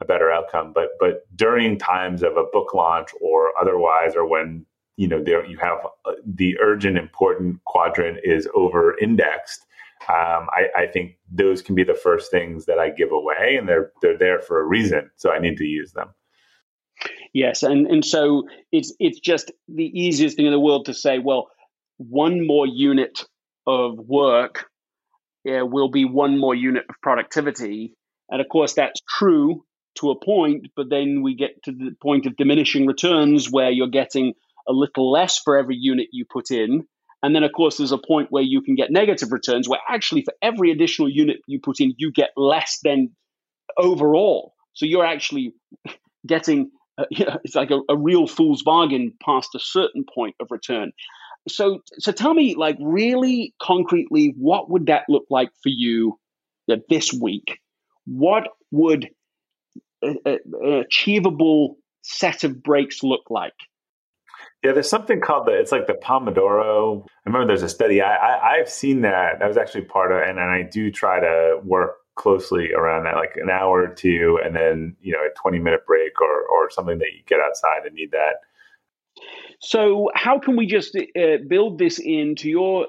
a 0.02 0.06
better 0.06 0.30
outcome. 0.30 0.74
But 0.74 0.90
but 1.00 1.26
during 1.38 1.80
times 1.80 2.22
of 2.22 2.36
a 2.36 2.44
book 2.52 2.74
launch 2.74 3.12
or 3.22 3.54
otherwise, 3.60 4.14
or 4.14 4.28
when 4.28 4.66
you 4.98 5.08
know 5.08 5.24
there 5.24 5.46
you 5.46 5.58
have 5.58 5.78
uh, 6.06 6.12
the 6.26 6.58
urgent 6.60 6.98
important 6.98 7.64
quadrant 7.64 8.20
is 8.24 8.48
over 8.54 8.98
indexed 9.00 9.66
um, 10.10 10.48
I, 10.54 10.84
I, 10.84 10.88
think 10.88 11.18
those 11.30 11.62
can 11.62 11.76
be 11.76 11.84
the 11.84 11.94
first 11.94 12.32
things 12.32 12.66
that 12.68 12.80
I 12.80 12.92
give 12.92 13.12
away, 13.12 13.58
and 13.58 13.68
they're 13.68 13.92
they're 14.02 14.18
there 14.18 14.40
for 14.40 14.60
a 14.60 14.64
reason. 14.64 15.10
So 15.18 15.32
I 15.32 15.40
need 15.40 15.58
to 15.58 15.66
use 15.66 15.92
them. 15.92 16.14
Yes, 17.34 17.64
and 17.64 17.88
and 17.88 18.06
so 18.06 18.44
it's 18.72 18.94
it's 19.00 19.20
just 19.20 19.52
the 19.68 19.84
easiest 19.84 20.38
thing 20.38 20.46
in 20.46 20.52
the 20.52 20.60
world 20.60 20.86
to 20.86 20.94
say. 20.94 21.20
Well, 21.20 21.50
one 21.98 22.46
more 22.46 22.68
unit 22.68 23.26
of 23.66 23.98
work 23.98 24.68
yeah, 25.44 25.64
will 25.64 25.90
be 25.90 26.06
one 26.06 26.38
more 26.38 26.56
unit 26.56 26.86
of 26.90 26.96
productivity, 27.02 27.94
and 28.30 28.40
of 28.40 28.48
course 28.50 28.74
that's 28.74 29.02
true 29.10 29.66
to 29.96 30.12
a 30.12 30.20
point. 30.24 30.68
But 30.76 30.90
then 30.90 31.22
we 31.22 31.36
get 31.36 31.64
to 31.64 31.72
the 31.72 31.96
point 32.02 32.28
of 32.28 32.38
diminishing 32.38 32.86
returns 32.86 33.52
where 33.52 33.72
you're 33.72 33.88
getting 33.88 34.36
a 34.68 34.74
little 34.74 35.12
less 35.12 35.40
for 35.40 35.58
every 35.58 35.76
unit 35.76 36.08
you 36.12 36.26
put 36.30 36.52
in. 36.52 36.86
And 37.24 37.36
then, 37.36 37.44
of 37.44 37.52
course, 37.52 37.78
there's 37.78 37.92
a 37.92 37.98
point 37.98 38.28
where 38.30 38.44
you 38.44 38.62
can 38.62 38.76
get 38.76 38.92
negative 38.92 39.32
returns, 39.32 39.68
where 39.68 39.80
actually 39.90 40.22
for 40.24 40.34
every 40.42 40.72
additional 40.72 41.10
unit 41.10 41.38
you 41.48 41.60
put 41.60 41.80
in, 41.80 41.94
you 41.98 42.12
get 42.12 42.30
less 42.36 42.80
than 42.84 43.10
overall. 43.78 44.54
So 44.74 44.86
you're 44.86 45.06
actually 45.06 45.54
getting, 46.28 46.72
uh, 46.98 47.06
you 47.12 47.26
know, 47.26 47.40
it's 47.44 47.56
like 47.56 47.72
a, 47.72 47.80
a 47.90 47.98
real 47.98 48.28
fool's 48.28 48.64
bargain 48.64 49.14
past 49.24 49.50
a 49.56 49.60
certain 49.60 50.06
point 50.14 50.36
of 50.40 50.48
return. 50.52 50.92
So, 51.50 51.80
so 51.98 52.12
tell 52.12 52.34
me, 52.34 52.56
like, 52.56 52.78
really 52.80 53.54
concretely, 53.62 54.34
what 54.38 54.70
would 54.70 54.88
that 54.88 55.04
look 55.08 55.26
like 55.30 55.50
for 55.64 55.70
you 55.70 56.20
uh, 56.72 56.76
this 56.90 57.14
week? 57.14 57.60
What 58.06 58.50
would 58.72 59.10
an 60.02 60.18
achievable 60.64 61.78
set 62.04 62.44
of 62.44 62.62
breaks 62.62 63.04
look 63.04 63.24
like? 63.30 63.54
Yeah, 64.68 64.74
there's 64.74 64.90
something 64.90 65.22
called 65.22 65.46
the 65.46 65.54
it's 65.54 65.72
like 65.72 65.88
the 65.88 65.94
Pomodoro. 65.94 67.06
I 67.06 67.10
remember 67.26 67.48
there's 67.48 67.64
a 67.64 67.70
study. 67.70 68.02
I, 68.02 68.56
I 68.56 68.58
have 68.58 68.68
seen 68.68 69.00
that. 69.04 69.40
That 69.40 69.48
was 69.48 69.56
actually 69.56 69.86
part 69.86 70.12
of, 70.12 70.18
and, 70.18 70.38
and 70.38 70.52
I 70.52 70.64
do 70.64 70.92
try 70.92 71.22
to 71.22 71.62
work 71.64 72.00
closely 72.16 72.74
around 72.74 73.06
that, 73.06 73.16
like 73.16 73.38
an 73.38 73.50
hour 73.50 73.84
or 73.84 73.96
two, 73.96 74.42
and 74.44 74.54
then 74.54 74.98
you 75.02 75.14
know 75.14 75.20
a 75.20 75.30
20 75.40 75.60
minute 75.60 75.86
break 75.88 76.20
or 76.20 76.42
or 76.50 76.70
something 76.70 76.98
that 76.98 77.14
you 77.16 77.24
get 77.26 77.40
outside 77.40 77.86
and 77.86 77.96
need 77.96 78.12
that. 78.12 78.42
So 79.62 80.10
how 80.16 80.38
can 80.38 80.58
we 80.58 80.66
just 80.66 80.98
uh, 80.98 81.38
build 81.48 81.80
this 81.80 81.98
into 81.98 82.50
your 82.50 82.88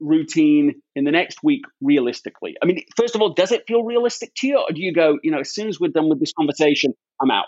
routine 0.00 0.82
in 0.94 1.04
the 1.04 1.10
next 1.10 1.42
week 1.42 1.62
realistically? 1.80 2.54
I 2.62 2.66
mean, 2.66 2.84
first 2.98 3.14
of 3.14 3.22
all, 3.22 3.32
does 3.32 3.50
it 3.50 3.64
feel 3.66 3.82
realistic 3.82 4.34
to 4.36 4.46
you, 4.46 4.58
or 4.58 4.74
do 4.74 4.82
you 4.82 4.92
go, 4.92 5.18
you 5.22 5.30
know, 5.30 5.40
as 5.40 5.54
soon 5.54 5.68
as 5.68 5.80
we're 5.80 5.88
done 5.88 6.10
with 6.10 6.20
this 6.20 6.34
conversation, 6.34 6.92
I'm 7.18 7.30
out? 7.30 7.46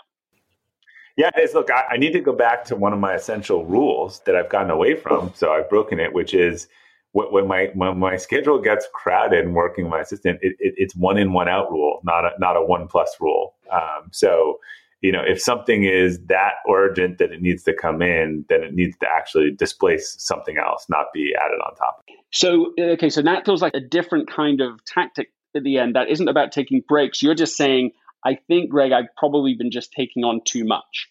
Yeah, 1.17 1.29
it's 1.35 1.53
look, 1.53 1.69
I, 1.69 1.83
I, 1.91 1.97
need 1.97 2.13
to 2.13 2.21
go 2.21 2.33
back 2.33 2.65
to 2.65 2.75
one 2.75 2.93
of 2.93 2.99
my 2.99 3.13
essential 3.13 3.65
rules 3.65 4.21
that 4.25 4.35
I've 4.35 4.49
gotten 4.49 4.71
away 4.71 4.95
from. 4.95 5.33
So 5.35 5.51
I've 5.51 5.69
broken 5.69 5.99
it, 5.99 6.13
which 6.13 6.33
is 6.33 6.67
when 7.13 7.47
my 7.47 7.69
when 7.73 7.99
my 7.99 8.15
schedule 8.15 8.59
gets 8.59 8.87
crowded 8.93 9.43
and 9.43 9.53
working 9.53 9.85
with 9.85 9.91
my 9.91 9.99
assistant, 9.99 10.39
it, 10.41 10.55
it, 10.59 10.73
it's 10.77 10.95
one 10.95 11.17
in 11.17 11.33
one 11.33 11.49
out 11.49 11.69
rule, 11.69 11.99
not 12.03 12.25
a 12.25 12.31
not 12.39 12.55
a 12.55 12.61
one 12.63 12.87
plus 12.87 13.15
rule. 13.19 13.55
Um, 13.71 14.09
so 14.11 14.59
you 15.01 15.11
know, 15.11 15.23
if 15.25 15.41
something 15.41 15.83
is 15.83 16.19
that 16.27 16.53
urgent 16.69 17.17
that 17.17 17.31
it 17.31 17.41
needs 17.41 17.63
to 17.63 17.73
come 17.73 18.01
in, 18.01 18.45
then 18.49 18.63
it 18.63 18.73
needs 18.73 18.95
to 18.99 19.07
actually 19.07 19.51
displace 19.51 20.15
something 20.19 20.57
else, 20.57 20.85
not 20.89 21.07
be 21.11 21.33
added 21.35 21.59
on 21.65 21.75
top. 21.75 22.05
So 22.31 22.73
okay, 22.79 23.09
so 23.09 23.21
that 23.23 23.45
feels 23.45 23.61
like 23.61 23.73
a 23.73 23.81
different 23.81 24.29
kind 24.29 24.61
of 24.61 24.83
tactic 24.85 25.31
at 25.55 25.63
the 25.63 25.79
end. 25.79 25.95
That 25.95 26.09
isn't 26.09 26.27
about 26.27 26.51
taking 26.51 26.81
breaks. 26.87 27.21
You're 27.21 27.35
just 27.35 27.57
saying 27.57 27.91
I 28.25 28.35
think, 28.47 28.69
Greg, 28.69 28.91
I've 28.91 29.13
probably 29.17 29.55
been 29.55 29.71
just 29.71 29.91
taking 29.91 30.23
on 30.23 30.41
too 30.45 30.65
much. 30.65 31.09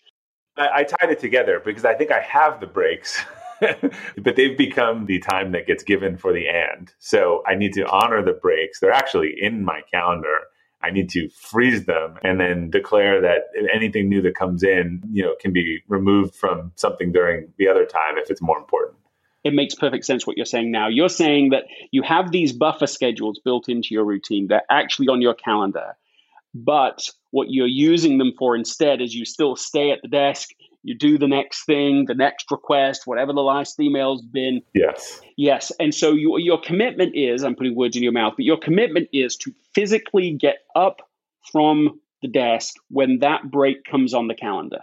I, 0.56 0.68
I 0.74 0.84
tied 0.84 1.10
it 1.10 1.18
together 1.18 1.60
because 1.64 1.84
I 1.84 1.94
think 1.94 2.10
I 2.10 2.20
have 2.20 2.60
the 2.60 2.66
breaks, 2.66 3.20
but 3.60 4.36
they've 4.36 4.56
become 4.56 5.06
the 5.06 5.18
time 5.18 5.52
that 5.52 5.66
gets 5.66 5.82
given 5.82 6.16
for 6.16 6.32
the 6.32 6.48
and. 6.48 6.92
So 6.98 7.42
I 7.46 7.54
need 7.54 7.72
to 7.74 7.86
honor 7.88 8.24
the 8.24 8.32
breaks. 8.32 8.80
They're 8.80 8.92
actually 8.92 9.34
in 9.38 9.64
my 9.64 9.82
calendar. 9.92 10.38
I 10.82 10.90
need 10.90 11.10
to 11.10 11.28
freeze 11.30 11.84
them 11.84 12.16
and 12.22 12.40
then 12.40 12.70
declare 12.70 13.20
that 13.20 13.48
anything 13.74 14.08
new 14.08 14.22
that 14.22 14.34
comes 14.34 14.62
in, 14.62 15.02
you 15.10 15.22
know, 15.22 15.34
can 15.38 15.52
be 15.52 15.82
removed 15.88 16.34
from 16.34 16.72
something 16.76 17.12
during 17.12 17.52
the 17.58 17.68
other 17.68 17.84
time 17.84 18.16
if 18.16 18.30
it's 18.30 18.40
more 18.40 18.56
important. 18.56 18.96
It 19.44 19.54
makes 19.54 19.74
perfect 19.74 20.04
sense 20.04 20.26
what 20.26 20.36
you're 20.36 20.46
saying 20.46 20.70
now. 20.70 20.88
You're 20.88 21.08
saying 21.08 21.50
that 21.50 21.64
you 21.90 22.02
have 22.02 22.30
these 22.30 22.52
buffer 22.52 22.86
schedules 22.86 23.40
built 23.42 23.68
into 23.68 23.88
your 23.90 24.04
routine. 24.04 24.46
They're 24.48 24.62
actually 24.70 25.08
on 25.08 25.22
your 25.22 25.34
calendar. 25.34 25.96
But 26.54 27.02
what 27.30 27.48
you're 27.50 27.66
using 27.66 28.18
them 28.18 28.32
for 28.38 28.56
instead 28.56 29.00
is 29.00 29.14
you 29.14 29.24
still 29.24 29.56
stay 29.56 29.92
at 29.92 30.00
the 30.02 30.08
desk, 30.08 30.48
you 30.82 30.96
do 30.96 31.18
the 31.18 31.28
next 31.28 31.64
thing, 31.64 32.06
the 32.06 32.14
next 32.14 32.50
request, 32.50 33.02
whatever 33.04 33.32
the 33.32 33.40
last 33.40 33.78
email's 33.78 34.22
been. 34.22 34.62
Yes. 34.74 35.20
Yes. 35.36 35.72
And 35.78 35.94
so 35.94 36.12
you, 36.12 36.38
your 36.38 36.60
commitment 36.60 37.14
is, 37.14 37.44
I'm 37.44 37.54
putting 37.54 37.76
words 37.76 37.96
in 37.96 38.02
your 38.02 38.12
mouth, 38.12 38.34
but 38.36 38.44
your 38.44 38.58
commitment 38.58 39.08
is 39.12 39.36
to 39.36 39.54
physically 39.74 40.36
get 40.40 40.56
up 40.74 41.02
from 41.52 42.00
the 42.22 42.28
desk 42.28 42.74
when 42.88 43.18
that 43.20 43.50
break 43.50 43.84
comes 43.84 44.14
on 44.14 44.26
the 44.26 44.34
calendar. 44.34 44.80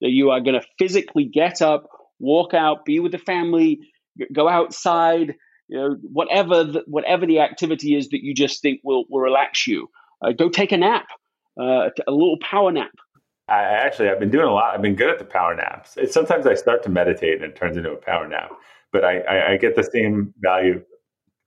That 0.00 0.10
you 0.10 0.30
are 0.30 0.40
going 0.40 0.60
to 0.60 0.66
physically 0.78 1.24
get 1.24 1.62
up, 1.62 1.88
walk 2.18 2.52
out, 2.54 2.84
be 2.84 3.00
with 3.00 3.12
the 3.12 3.18
family, 3.18 3.80
go 4.32 4.48
outside, 4.48 5.34
you 5.68 5.76
know, 5.76 5.96
whatever 6.02 6.64
the, 6.64 6.82
whatever 6.86 7.26
the 7.26 7.40
activity 7.40 7.94
is 7.94 8.08
that 8.10 8.22
you 8.22 8.34
just 8.34 8.62
think 8.62 8.80
will, 8.84 9.04
will 9.08 9.20
relax 9.20 9.66
you. 9.66 9.88
Uh, 10.22 10.32
go 10.32 10.48
take 10.48 10.72
a 10.72 10.76
nap, 10.76 11.06
uh, 11.60 11.90
a 12.06 12.10
little 12.10 12.38
power 12.40 12.72
nap. 12.72 12.90
I 13.48 13.62
actually, 13.62 14.08
I've 14.08 14.18
been 14.18 14.30
doing 14.30 14.46
a 14.46 14.52
lot. 14.52 14.74
I've 14.74 14.82
been 14.82 14.96
good 14.96 15.10
at 15.10 15.18
the 15.18 15.24
power 15.24 15.54
naps. 15.54 15.96
It's, 15.96 16.12
sometimes 16.12 16.46
I 16.46 16.54
start 16.54 16.82
to 16.84 16.88
meditate 16.88 17.34
and 17.34 17.44
it 17.44 17.54
turns 17.54 17.76
into 17.76 17.92
a 17.92 17.96
power 17.96 18.26
nap, 18.26 18.50
but 18.92 19.04
I, 19.04 19.20
I, 19.20 19.52
I 19.52 19.56
get 19.56 19.76
the 19.76 19.84
same 19.84 20.34
value 20.40 20.82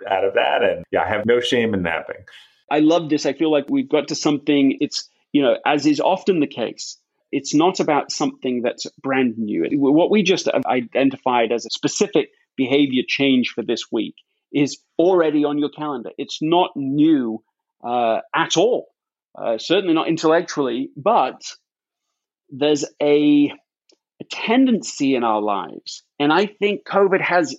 out 0.07 0.23
of 0.23 0.33
that. 0.35 0.63
And 0.63 0.85
yeah, 0.91 1.03
I 1.03 1.07
have 1.09 1.25
no 1.25 1.41
shame 1.41 1.73
in 1.73 1.81
napping. 1.81 2.23
I 2.71 2.79
love 2.79 3.09
this. 3.09 3.25
I 3.25 3.33
feel 3.33 3.51
like 3.51 3.65
we've 3.69 3.89
got 3.89 4.07
to 4.09 4.15
something. 4.15 4.77
It's, 4.79 5.09
you 5.33 5.41
know, 5.41 5.57
as 5.65 5.85
is 5.85 5.99
often 5.99 6.39
the 6.39 6.47
case, 6.47 6.97
it's 7.31 7.53
not 7.53 7.79
about 7.79 8.11
something 8.11 8.61
that's 8.61 8.85
brand 9.03 9.37
new. 9.37 9.67
What 9.73 10.09
we 10.09 10.23
just 10.23 10.47
identified 10.47 11.51
as 11.51 11.65
a 11.65 11.69
specific 11.69 12.29
behavior 12.55 13.03
change 13.07 13.49
for 13.49 13.63
this 13.63 13.91
week 13.91 14.15
is 14.53 14.79
already 14.97 15.43
on 15.43 15.57
your 15.59 15.69
calendar. 15.69 16.11
It's 16.17 16.39
not 16.41 16.71
new 16.75 17.43
uh, 17.83 18.19
at 18.35 18.57
all. 18.57 18.87
Uh, 19.37 19.57
certainly 19.57 19.93
not 19.93 20.07
intellectually, 20.07 20.89
but 20.97 21.41
there's 22.49 22.83
a, 23.01 23.51
a 24.21 24.23
tendency 24.29 25.15
in 25.15 25.23
our 25.23 25.41
lives, 25.41 26.03
and 26.19 26.33
I 26.33 26.47
think 26.47 26.85
COVID 26.85 27.21
has 27.21 27.55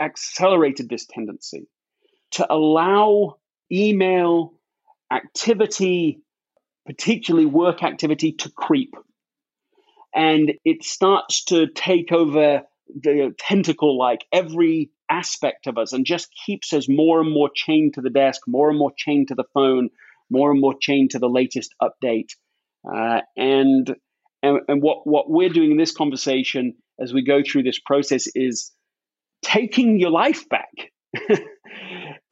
accelerated 0.00 0.88
this 0.88 1.06
tendency 1.06 1.68
to 2.32 2.46
allow 2.50 3.36
email 3.70 4.54
activity, 5.12 6.20
particularly 6.86 7.46
work 7.46 7.82
activity, 7.82 8.32
to 8.32 8.50
creep. 8.50 8.94
And 10.14 10.52
it 10.64 10.82
starts 10.82 11.44
to 11.44 11.68
take 11.68 12.10
over 12.12 12.62
the 13.00 13.34
tentacle 13.38 13.98
like 13.98 14.24
every 14.32 14.90
aspect 15.10 15.66
of 15.66 15.78
us 15.78 15.92
and 15.92 16.06
just 16.06 16.28
keeps 16.46 16.72
us 16.72 16.88
more 16.88 17.20
and 17.20 17.30
more 17.30 17.50
chained 17.54 17.94
to 17.94 18.00
the 18.00 18.10
desk, 18.10 18.42
more 18.46 18.70
and 18.70 18.78
more 18.78 18.92
chained 18.96 19.28
to 19.28 19.34
the 19.34 19.44
phone, 19.54 19.90
more 20.30 20.50
and 20.50 20.60
more 20.60 20.74
chained 20.80 21.10
to 21.10 21.18
the 21.18 21.28
latest 21.28 21.74
update. 21.82 22.30
Uh, 22.84 23.20
and, 23.36 23.94
and 24.42 24.60
and 24.66 24.82
what 24.82 25.06
what 25.06 25.30
we're 25.30 25.48
doing 25.48 25.70
in 25.70 25.76
this 25.76 25.92
conversation 25.92 26.74
as 27.00 27.12
we 27.12 27.24
go 27.24 27.42
through 27.42 27.62
this 27.62 27.78
process 27.78 28.26
is 28.34 28.72
taking 29.42 29.98
your 30.00 30.10
life 30.10 30.48
back. 30.48 30.90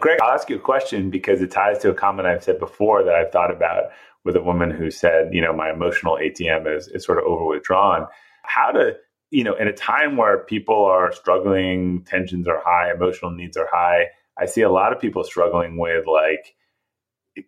Greg, 0.00 0.18
I'll 0.22 0.30
ask 0.30 0.48
you 0.48 0.56
a 0.56 0.60
question 0.60 1.10
because 1.10 1.42
it 1.42 1.50
ties 1.50 1.78
to 1.78 1.90
a 1.90 1.94
comment 1.94 2.26
I've 2.26 2.42
said 2.42 2.58
before 2.58 3.04
that 3.04 3.14
I've 3.14 3.30
thought 3.30 3.50
about 3.54 3.90
with 4.24 4.36
a 4.36 4.42
woman 4.42 4.70
who 4.70 4.90
said, 4.90 5.32
you 5.32 5.40
know, 5.40 5.52
my 5.52 5.70
emotional 5.70 6.16
ATM 6.16 6.76
is, 6.76 6.88
is 6.88 7.04
sort 7.04 7.18
of 7.18 7.24
over 7.24 7.46
withdrawn. 7.46 8.06
How 8.42 8.70
to 8.70 8.96
you 9.30 9.44
know, 9.44 9.54
in 9.54 9.68
a 9.68 9.72
time 9.72 10.16
where 10.16 10.38
people 10.38 10.84
are 10.84 11.12
struggling, 11.12 12.02
tensions 12.04 12.48
are 12.48 12.60
high, 12.64 12.90
emotional 12.92 13.30
needs 13.30 13.56
are 13.56 13.68
high, 13.70 14.06
I 14.38 14.46
see 14.46 14.62
a 14.62 14.70
lot 14.70 14.92
of 14.92 15.00
people 15.00 15.22
struggling 15.22 15.76
with 15.76 16.06
like 16.06 16.54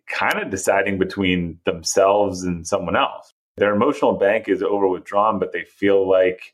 kind 0.07 0.39
of 0.39 0.49
deciding 0.49 0.97
between 0.97 1.59
themselves 1.65 2.43
and 2.43 2.65
someone 2.65 2.95
else. 2.95 3.33
Their 3.57 3.75
emotional 3.75 4.13
bank 4.13 4.47
is 4.47 4.63
over 4.63 4.87
withdrawn, 4.87 5.39
but 5.39 5.51
they 5.51 5.63
feel 5.63 6.09
like 6.09 6.53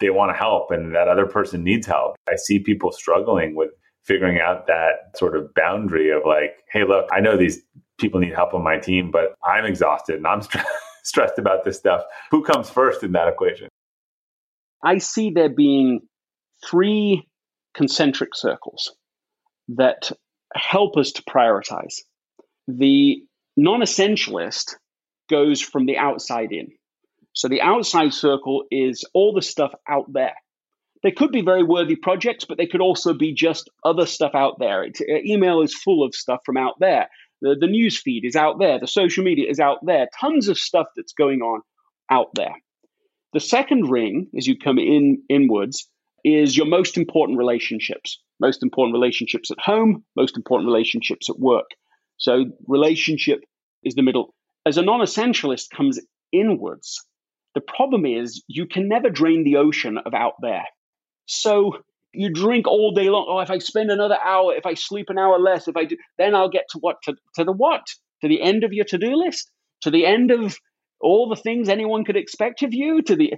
they 0.00 0.10
want 0.10 0.30
to 0.32 0.38
help 0.38 0.70
and 0.70 0.94
that 0.94 1.08
other 1.08 1.26
person 1.26 1.64
needs 1.64 1.86
help. 1.86 2.16
I 2.28 2.36
see 2.36 2.58
people 2.58 2.92
struggling 2.92 3.54
with 3.54 3.70
figuring 4.04 4.38
out 4.38 4.66
that 4.66 5.16
sort 5.16 5.36
of 5.36 5.52
boundary 5.54 6.10
of 6.10 6.22
like, 6.26 6.56
hey, 6.70 6.84
look, 6.84 7.08
I 7.12 7.20
know 7.20 7.36
these 7.36 7.60
people 7.98 8.20
need 8.20 8.34
help 8.34 8.54
on 8.54 8.62
my 8.62 8.78
team, 8.78 9.10
but 9.10 9.34
I'm 9.44 9.64
exhausted 9.64 10.16
and 10.16 10.26
I'm 10.26 10.42
st- 10.42 10.64
stressed 11.04 11.38
about 11.38 11.64
this 11.64 11.78
stuff. 11.78 12.02
Who 12.30 12.42
comes 12.42 12.68
first 12.68 13.02
in 13.02 13.12
that 13.12 13.28
equation? 13.28 13.68
I 14.84 14.98
see 14.98 15.30
there 15.30 15.48
being 15.48 16.00
three 16.68 17.26
concentric 17.74 18.34
circles 18.34 18.94
that 19.68 20.12
help 20.54 20.96
us 20.96 21.12
to 21.12 21.22
prioritize. 21.22 22.02
The 22.68 23.22
non 23.56 23.80
essentialist 23.80 24.74
goes 25.30 25.60
from 25.60 25.86
the 25.86 25.96
outside 25.96 26.52
in. 26.52 26.68
So 27.32 27.48
the 27.48 27.62
outside 27.62 28.12
circle 28.12 28.64
is 28.70 29.04
all 29.14 29.32
the 29.34 29.42
stuff 29.42 29.72
out 29.88 30.12
there. 30.12 30.34
They 31.02 31.10
could 31.10 31.32
be 31.32 31.42
very 31.42 31.62
worthy 31.62 31.96
projects, 31.96 32.44
but 32.44 32.56
they 32.56 32.66
could 32.66 32.80
also 32.80 33.12
be 33.12 33.34
just 33.34 33.68
other 33.84 34.06
stuff 34.06 34.32
out 34.34 34.58
there. 34.58 34.84
It, 34.84 34.98
uh, 35.00 35.16
email 35.24 35.60
is 35.62 35.74
full 35.74 36.04
of 36.04 36.14
stuff 36.14 36.40
from 36.46 36.56
out 36.56 36.74
there. 36.78 37.08
The, 37.42 37.56
the 37.60 37.66
news 37.66 38.00
feed 38.00 38.24
is 38.24 38.36
out 38.36 38.58
there. 38.58 38.78
The 38.78 38.86
social 38.86 39.24
media 39.24 39.50
is 39.50 39.60
out 39.60 39.78
there. 39.84 40.08
Tons 40.18 40.48
of 40.48 40.58
stuff 40.58 40.86
that's 40.96 41.12
going 41.12 41.40
on 41.40 41.60
out 42.10 42.28
there. 42.34 42.54
The 43.34 43.40
second 43.40 43.90
ring, 43.90 44.28
as 44.38 44.46
you 44.46 44.56
come 44.56 44.78
in 44.78 45.20
inwards, 45.28 45.88
is 46.24 46.56
your 46.56 46.66
most 46.66 46.96
important 46.96 47.36
relationships. 47.36 48.20
Most 48.38 48.62
important 48.62 48.94
relationships 48.94 49.50
at 49.50 49.58
home, 49.58 50.04
most 50.16 50.36
important 50.36 50.68
relationships 50.68 51.28
at 51.28 51.40
work. 51.40 51.66
So 52.16 52.46
relationship 52.68 53.40
is 53.82 53.96
the 53.96 54.02
middle. 54.02 54.34
As 54.64 54.78
a 54.78 54.82
non-essentialist 54.82 55.70
comes 55.76 55.98
inwards, 56.32 57.04
the 57.56 57.60
problem 57.60 58.06
is 58.06 58.42
you 58.46 58.66
can 58.66 58.88
never 58.88 59.10
drain 59.10 59.42
the 59.42 59.56
ocean 59.56 59.98
of 59.98 60.14
out 60.14 60.34
there. 60.40 60.64
So 61.26 61.78
you 62.12 62.32
drink 62.32 62.68
all 62.68 62.92
day 62.92 63.10
long. 63.10 63.26
Oh, 63.28 63.40
if 63.40 63.50
I 63.50 63.58
spend 63.58 63.90
another 63.90 64.18
hour, 64.24 64.54
if 64.54 64.64
I 64.64 64.74
sleep 64.74 65.06
an 65.08 65.18
hour 65.18 65.40
less, 65.40 65.66
if 65.66 65.76
I 65.76 65.86
do, 65.86 65.96
then 66.18 66.36
I'll 66.36 66.48
get 66.48 66.66
to 66.70 66.78
what? 66.78 67.02
To, 67.02 67.14
to 67.34 67.42
the 67.42 67.52
what? 67.52 67.84
To 68.22 68.28
the 68.28 68.40
end 68.40 68.62
of 68.62 68.72
your 68.72 68.84
to 68.86 68.98
do 68.98 69.16
list? 69.16 69.50
To 69.82 69.90
the 69.90 70.06
end 70.06 70.30
of 70.30 70.56
all 71.04 71.28
the 71.28 71.36
things 71.36 71.68
anyone 71.68 72.04
could 72.04 72.16
expect 72.16 72.62
of 72.62 72.74
you? 72.74 73.02
To 73.02 73.14
the 73.14 73.34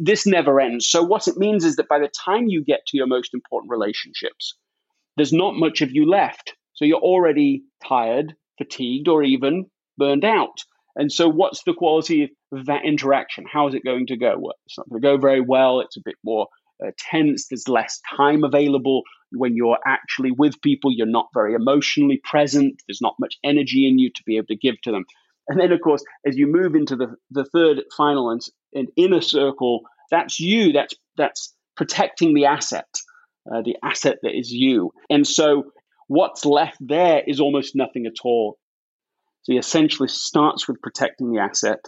this 0.00 0.26
never 0.26 0.60
ends. 0.60 0.88
So 0.88 1.02
what 1.02 1.28
it 1.28 1.36
means 1.36 1.64
is 1.64 1.76
that 1.76 1.88
by 1.88 1.98
the 1.98 2.08
time 2.24 2.46
you 2.46 2.64
get 2.64 2.86
to 2.88 2.96
your 2.96 3.06
most 3.06 3.34
important 3.34 3.70
relationships, 3.70 4.56
there's 5.16 5.32
not 5.32 5.54
much 5.54 5.82
of 5.82 5.90
you 5.90 6.08
left. 6.08 6.54
So 6.74 6.84
you're 6.84 6.98
already 6.98 7.64
tired, 7.86 8.34
fatigued, 8.58 9.08
or 9.08 9.22
even 9.22 9.66
burned 9.98 10.24
out. 10.24 10.62
And 10.96 11.12
so, 11.12 11.28
what's 11.28 11.62
the 11.64 11.74
quality 11.74 12.30
of 12.52 12.66
that 12.66 12.84
interaction? 12.84 13.44
How 13.50 13.68
is 13.68 13.74
it 13.74 13.84
going 13.84 14.06
to 14.08 14.16
go? 14.16 14.36
Well, 14.38 14.54
it's 14.66 14.78
not 14.78 14.88
going 14.88 15.02
to 15.02 15.08
go 15.08 15.18
very 15.18 15.40
well. 15.40 15.80
It's 15.80 15.96
a 15.96 16.02
bit 16.04 16.16
more 16.24 16.48
uh, 16.84 16.90
tense. 16.98 17.48
There's 17.48 17.68
less 17.68 18.00
time 18.16 18.44
available. 18.44 19.02
When 19.32 19.54
you're 19.54 19.78
actually 19.86 20.32
with 20.32 20.60
people, 20.62 20.90
you're 20.92 21.06
not 21.06 21.28
very 21.32 21.54
emotionally 21.54 22.20
present. 22.24 22.82
There's 22.88 23.00
not 23.00 23.14
much 23.20 23.36
energy 23.44 23.88
in 23.88 23.98
you 23.98 24.10
to 24.10 24.22
be 24.26 24.36
able 24.36 24.48
to 24.48 24.56
give 24.56 24.80
to 24.82 24.90
them. 24.90 25.04
And 25.48 25.60
then, 25.60 25.72
of 25.72 25.80
course, 25.80 26.02
as 26.26 26.36
you 26.36 26.46
move 26.46 26.74
into 26.74 26.96
the, 26.96 27.16
the 27.30 27.44
third, 27.44 27.82
final, 27.96 28.30
and, 28.30 28.40
and 28.74 28.88
inner 28.96 29.20
circle, 29.20 29.80
that's 30.10 30.38
you. 30.38 30.72
That's 30.72 30.94
that's 31.16 31.54
protecting 31.76 32.34
the 32.34 32.46
asset, 32.46 32.88
uh, 33.52 33.62
the 33.62 33.76
asset 33.82 34.18
that 34.22 34.36
is 34.36 34.50
you. 34.52 34.92
And 35.08 35.26
so, 35.26 35.72
what's 36.06 36.44
left 36.44 36.76
there 36.80 37.22
is 37.26 37.40
almost 37.40 37.74
nothing 37.74 38.06
at 38.06 38.24
all. 38.24 38.58
So, 39.42 39.52
he 39.52 39.58
essentially 39.58 40.08
starts 40.08 40.68
with 40.68 40.80
protecting 40.82 41.32
the 41.32 41.40
asset. 41.40 41.80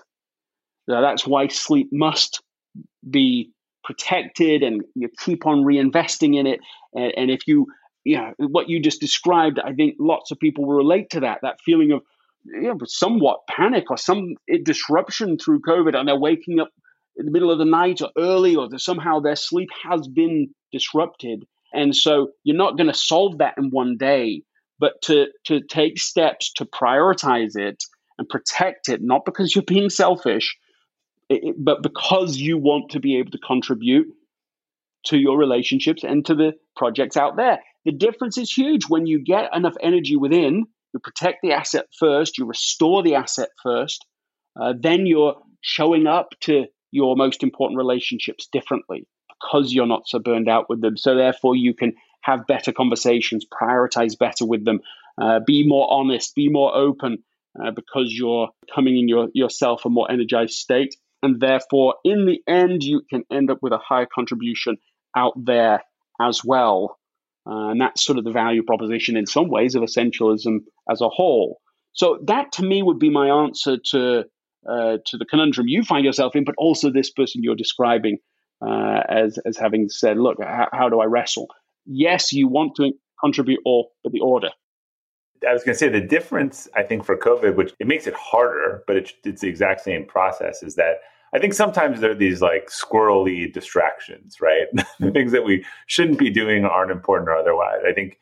Now, 0.88 1.00
that's 1.00 1.26
why 1.26 1.48
sleep 1.48 1.88
must 1.92 2.42
be 3.08 3.52
protected 3.84 4.62
and 4.62 4.82
you 4.94 5.08
keep 5.18 5.46
on 5.46 5.62
reinvesting 5.62 6.38
in 6.38 6.46
it. 6.46 6.60
And, 6.94 7.12
and 7.16 7.30
if 7.30 7.46
you, 7.46 7.66
you 8.04 8.16
know, 8.16 8.32
what 8.38 8.68
you 8.68 8.80
just 8.80 9.00
described, 9.00 9.58
I 9.58 9.72
think 9.72 9.96
lots 9.98 10.30
of 10.30 10.38
people 10.38 10.66
relate 10.66 11.10
to 11.10 11.20
that, 11.20 11.40
that 11.42 11.60
feeling 11.64 11.92
of 11.92 12.02
you 12.44 12.62
know, 12.62 12.76
somewhat 12.84 13.40
panic 13.48 13.90
or 13.90 13.96
some 13.96 14.34
disruption 14.64 15.38
through 15.38 15.60
COVID 15.60 15.96
and 15.96 16.08
they're 16.08 16.18
waking 16.18 16.60
up 16.60 16.70
in 17.16 17.26
the 17.26 17.32
middle 17.32 17.50
of 17.50 17.58
the 17.58 17.64
night 17.64 18.00
or 18.00 18.10
early 18.18 18.56
or 18.56 18.68
somehow 18.78 19.20
their 19.20 19.36
sleep 19.36 19.68
has 19.84 20.08
been 20.08 20.48
disrupted. 20.72 21.44
And 21.72 21.94
so 21.94 22.30
you're 22.44 22.56
not 22.56 22.76
going 22.76 22.88
to 22.88 22.94
solve 22.94 23.38
that 23.38 23.54
in 23.58 23.70
one 23.70 23.96
day, 23.96 24.42
but 24.78 25.00
to, 25.02 25.26
to 25.44 25.60
take 25.60 25.98
steps 25.98 26.52
to 26.54 26.64
prioritize 26.64 27.56
it 27.56 27.82
and 28.18 28.28
protect 28.28 28.88
it, 28.88 29.00
not 29.02 29.24
because 29.24 29.54
you're 29.54 29.64
being 29.64 29.90
selfish, 29.90 30.56
it, 31.28 31.54
but 31.58 31.82
because 31.82 32.36
you 32.36 32.58
want 32.58 32.90
to 32.90 33.00
be 33.00 33.18
able 33.18 33.30
to 33.30 33.38
contribute 33.38 34.08
to 35.06 35.18
your 35.18 35.36
relationships 35.38 36.04
and 36.04 36.24
to 36.26 36.34
the 36.34 36.52
projects 36.76 37.16
out 37.16 37.36
there. 37.36 37.58
The 37.84 37.92
difference 37.92 38.38
is 38.38 38.52
huge 38.52 38.84
when 38.88 39.06
you 39.06 39.22
get 39.22 39.54
enough 39.54 39.74
energy 39.80 40.16
within, 40.16 40.66
you 40.92 41.00
protect 41.00 41.38
the 41.42 41.52
asset 41.52 41.86
first, 41.98 42.38
you 42.38 42.46
restore 42.46 43.02
the 43.02 43.14
asset 43.14 43.50
first, 43.62 44.04
uh, 44.60 44.74
then 44.78 45.06
you're 45.06 45.36
showing 45.60 46.06
up 46.06 46.28
to 46.40 46.66
your 46.90 47.16
most 47.16 47.42
important 47.42 47.78
relationships 47.78 48.48
differently 48.52 49.06
because 49.28 49.72
you're 49.72 49.86
not 49.86 50.06
so 50.06 50.18
burned 50.18 50.48
out 50.48 50.66
with 50.68 50.80
them. 50.80 50.96
So, 50.96 51.16
therefore, 51.16 51.56
you 51.56 51.74
can 51.74 51.94
have 52.22 52.46
better 52.46 52.72
conversations, 52.72 53.46
prioritize 53.50 54.18
better 54.18 54.46
with 54.46 54.64
them, 54.64 54.80
uh, 55.20 55.40
be 55.46 55.66
more 55.66 55.90
honest, 55.90 56.34
be 56.34 56.48
more 56.48 56.74
open 56.74 57.18
uh, 57.60 57.70
because 57.70 58.12
you're 58.12 58.48
coming 58.74 58.98
in 58.98 59.08
your, 59.08 59.28
yourself 59.34 59.84
a 59.84 59.90
more 59.90 60.10
energized 60.10 60.54
state. 60.54 60.94
And 61.22 61.40
therefore, 61.40 61.96
in 62.04 62.26
the 62.26 62.40
end, 62.46 62.82
you 62.82 63.02
can 63.08 63.24
end 63.30 63.50
up 63.50 63.58
with 63.62 63.72
a 63.72 63.78
higher 63.78 64.08
contribution 64.12 64.78
out 65.16 65.34
there 65.36 65.82
as 66.20 66.44
well. 66.44 66.98
Uh, 67.46 67.70
and 67.70 67.80
that's 67.80 68.04
sort 68.04 68.18
of 68.18 68.24
the 68.24 68.30
value 68.30 68.62
proposition 68.62 69.16
in 69.16 69.26
some 69.26 69.48
ways 69.48 69.74
of 69.74 69.82
essentialism 69.82 70.58
as 70.90 71.00
a 71.00 71.08
whole. 71.08 71.60
So 71.92 72.18
that 72.26 72.52
to 72.52 72.64
me 72.64 72.82
would 72.82 72.98
be 72.98 73.10
my 73.10 73.28
answer 73.28 73.76
to 73.90 74.24
uh, 74.68 74.98
to 75.06 75.16
the 75.18 75.24
conundrum 75.24 75.66
you 75.66 75.82
find 75.82 76.04
yourself 76.04 76.36
in, 76.36 76.44
but 76.44 76.54
also 76.56 76.90
this 76.90 77.10
person 77.10 77.42
you're 77.42 77.56
describing 77.56 78.18
uh, 78.64 79.00
as 79.08 79.38
as 79.44 79.56
having 79.56 79.88
said, 79.88 80.18
"Look, 80.18 80.36
how, 80.40 80.68
how 80.72 80.88
do 80.88 81.00
I 81.00 81.06
wrestle?" 81.06 81.48
Yes, 81.84 82.32
you 82.32 82.46
want 82.48 82.76
to 82.76 82.92
contribute 83.22 83.60
all, 83.64 83.90
but 84.02 84.12
the 84.12 84.20
order. 84.20 84.50
I 85.48 85.52
was 85.52 85.64
going 85.64 85.74
to 85.74 85.78
say 85.78 85.88
the 85.88 86.00
difference, 86.00 86.68
I 86.76 86.84
think, 86.84 87.04
for 87.04 87.16
COVID, 87.16 87.56
which 87.56 87.72
it 87.80 87.88
makes 87.88 88.06
it 88.06 88.14
harder, 88.14 88.84
but 88.86 88.96
it, 88.96 89.12
it's 89.24 89.40
the 89.40 89.48
exact 89.48 89.80
same 89.80 90.06
process, 90.06 90.62
is 90.62 90.76
that 90.76 90.98
I 91.34 91.38
think 91.38 91.54
sometimes 91.54 92.00
there 92.00 92.10
are 92.10 92.16
these 92.16 92.42
like 92.42 92.68
squirrely 92.68 93.52
distractions, 93.52 94.36
right? 94.40 94.66
things 95.12 95.32
that 95.32 95.44
we 95.44 95.64
shouldn't 95.86 96.18
be 96.18 96.30
doing 96.30 96.64
aren't 96.64 96.90
important 96.90 97.28
or 97.28 97.36
otherwise. 97.36 97.80
I 97.88 97.92
think, 97.92 98.18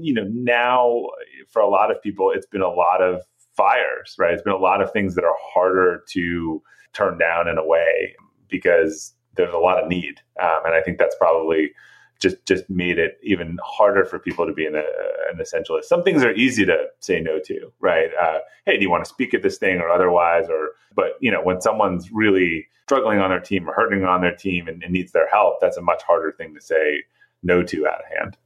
you 0.00 0.14
know, 0.14 0.24
now 0.30 1.02
for 1.50 1.60
a 1.60 1.68
lot 1.68 1.90
of 1.90 2.02
people, 2.02 2.32
it's 2.34 2.46
been 2.46 2.62
a 2.62 2.68
lot 2.68 3.02
of 3.02 3.22
fires, 3.56 4.14
right? 4.18 4.32
It's 4.32 4.42
been 4.42 4.54
a 4.54 4.56
lot 4.56 4.80
of 4.80 4.90
things 4.92 5.14
that 5.14 5.24
are 5.24 5.36
harder 5.52 6.04
to 6.12 6.62
turn 6.94 7.18
down 7.18 7.48
in 7.48 7.58
a 7.58 7.66
way 7.66 8.14
because 8.48 9.14
there's 9.34 9.52
a 9.52 9.58
lot 9.58 9.82
of 9.82 9.88
need. 9.88 10.20
Um, 10.42 10.60
and 10.64 10.74
I 10.74 10.80
think 10.80 10.98
that's 10.98 11.16
probably 11.16 11.72
just 12.18 12.44
just 12.46 12.68
made 12.68 12.98
it 12.98 13.18
even 13.22 13.58
harder 13.62 14.04
for 14.04 14.18
people 14.18 14.46
to 14.46 14.52
be 14.52 14.66
an, 14.66 14.74
an 14.74 15.38
essentialist. 15.40 15.84
Some 15.84 16.02
things 16.02 16.24
are 16.24 16.32
easy 16.32 16.64
to 16.66 16.86
say 17.00 17.20
no 17.20 17.38
to, 17.40 17.72
right? 17.80 18.10
Uh, 18.20 18.38
hey, 18.66 18.76
do 18.76 18.82
you 18.82 18.90
want 18.90 19.04
to 19.04 19.08
speak 19.08 19.34
at 19.34 19.42
this 19.42 19.58
thing 19.58 19.78
or 19.78 19.88
otherwise? 19.88 20.48
Or 20.48 20.70
but 20.94 21.12
you 21.20 21.30
know, 21.30 21.42
when 21.42 21.60
someone's 21.60 22.10
really 22.10 22.66
struggling 22.84 23.18
on 23.18 23.30
their 23.30 23.40
team 23.40 23.68
or 23.68 23.74
hurting 23.74 24.04
on 24.04 24.20
their 24.20 24.34
team 24.34 24.66
and, 24.66 24.82
and 24.82 24.92
needs 24.92 25.12
their 25.12 25.28
help, 25.28 25.60
that's 25.60 25.76
a 25.76 25.82
much 25.82 26.02
harder 26.02 26.32
thing 26.32 26.54
to 26.54 26.60
say 26.60 27.04
no 27.42 27.62
to 27.62 27.86
out 27.86 28.00
of 28.00 28.18
hand. 28.18 28.36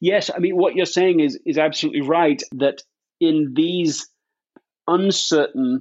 Yes, 0.00 0.30
I 0.34 0.38
mean 0.38 0.56
what 0.56 0.74
you're 0.74 0.86
saying 0.86 1.20
is 1.20 1.38
is 1.46 1.58
absolutely 1.58 2.02
right. 2.02 2.42
That 2.52 2.82
in 3.20 3.54
these 3.54 4.08
uncertain, 4.86 5.80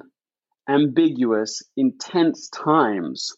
ambiguous, 0.70 1.62
intense 1.76 2.48
times, 2.50 3.36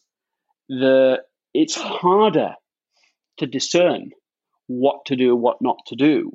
the 0.68 1.22
it's 1.52 1.74
harder 1.74 2.54
to 3.38 3.46
discern 3.46 4.10
what 4.66 5.04
to 5.06 5.16
do, 5.16 5.34
and 5.34 5.42
what 5.42 5.58
not 5.60 5.78
to 5.86 5.96
do, 5.96 6.32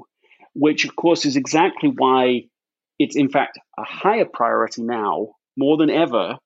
which 0.54 0.86
of 0.86 0.96
course 0.96 1.26
is 1.26 1.36
exactly 1.36 1.92
why 1.96 2.44
it's 3.00 3.16
in 3.16 3.30
fact 3.30 3.58
a 3.78 3.84
higher 3.84 4.26
priority 4.26 4.84
now, 4.84 5.30
more 5.58 5.78
than 5.78 5.90
ever, 5.90 6.38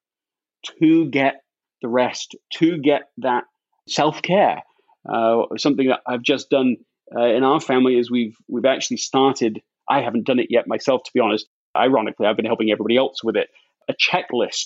to 0.79 1.09
get 1.09 1.41
the 1.81 1.87
rest, 1.87 2.35
to 2.53 2.77
get 2.77 3.03
that 3.17 3.43
self 3.87 4.21
care. 4.21 4.63
Uh, 5.07 5.43
something 5.57 5.87
that 5.87 5.99
I've 6.07 6.23
just 6.23 6.49
done 6.49 6.77
uh, 7.15 7.25
in 7.25 7.43
our 7.43 7.59
family 7.59 7.97
is 7.97 8.09
we've 8.09 8.35
we've 8.47 8.65
actually 8.65 8.97
started. 8.97 9.61
I 9.87 10.01
haven't 10.01 10.25
done 10.25 10.39
it 10.39 10.47
yet 10.49 10.67
myself, 10.67 11.03
to 11.03 11.11
be 11.13 11.19
honest. 11.19 11.47
Ironically, 11.77 12.25
I've 12.25 12.37
been 12.37 12.45
helping 12.45 12.71
everybody 12.71 12.97
else 12.97 13.23
with 13.23 13.35
it. 13.35 13.49
A 13.87 13.93
checklist 13.93 14.65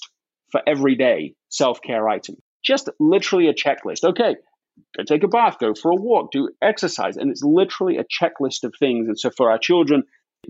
for 0.51 0.61
everyday 0.65 1.33
self 1.49 1.81
care 1.81 2.07
item. 2.07 2.35
Just 2.63 2.89
literally 2.99 3.47
a 3.47 3.53
checklist. 3.53 4.03
Okay, 4.03 4.35
go 4.97 5.03
take 5.03 5.23
a 5.23 5.27
bath, 5.27 5.57
go 5.59 5.73
for 5.73 5.91
a 5.91 5.95
walk, 5.95 6.31
do 6.31 6.49
exercise. 6.61 7.17
And 7.17 7.31
it's 7.31 7.43
literally 7.43 7.97
a 7.97 8.03
checklist 8.03 8.63
of 8.63 8.73
things. 8.79 9.07
And 9.07 9.19
so 9.19 9.29
for 9.29 9.51
our 9.51 9.59
children, 9.59 10.03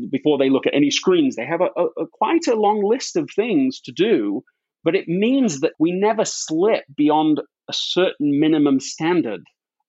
before 0.09 0.37
they 0.37 0.49
look 0.49 0.67
at 0.67 0.75
any 0.75 0.91
screens. 0.91 1.35
They 1.35 1.45
have 1.45 1.61
a, 1.61 1.69
a, 1.79 1.85
a 2.03 2.07
quite 2.11 2.47
a 2.47 2.55
long 2.55 2.83
list 2.83 3.15
of 3.15 3.29
things 3.35 3.81
to 3.81 3.91
do, 3.91 4.43
but 4.83 4.95
it 4.95 5.07
means 5.07 5.61
that 5.61 5.73
we 5.79 5.91
never 5.91 6.25
slip 6.25 6.83
beyond 6.95 7.39
a 7.69 7.73
certain 7.73 8.39
minimum 8.39 8.79
standard 8.79 9.41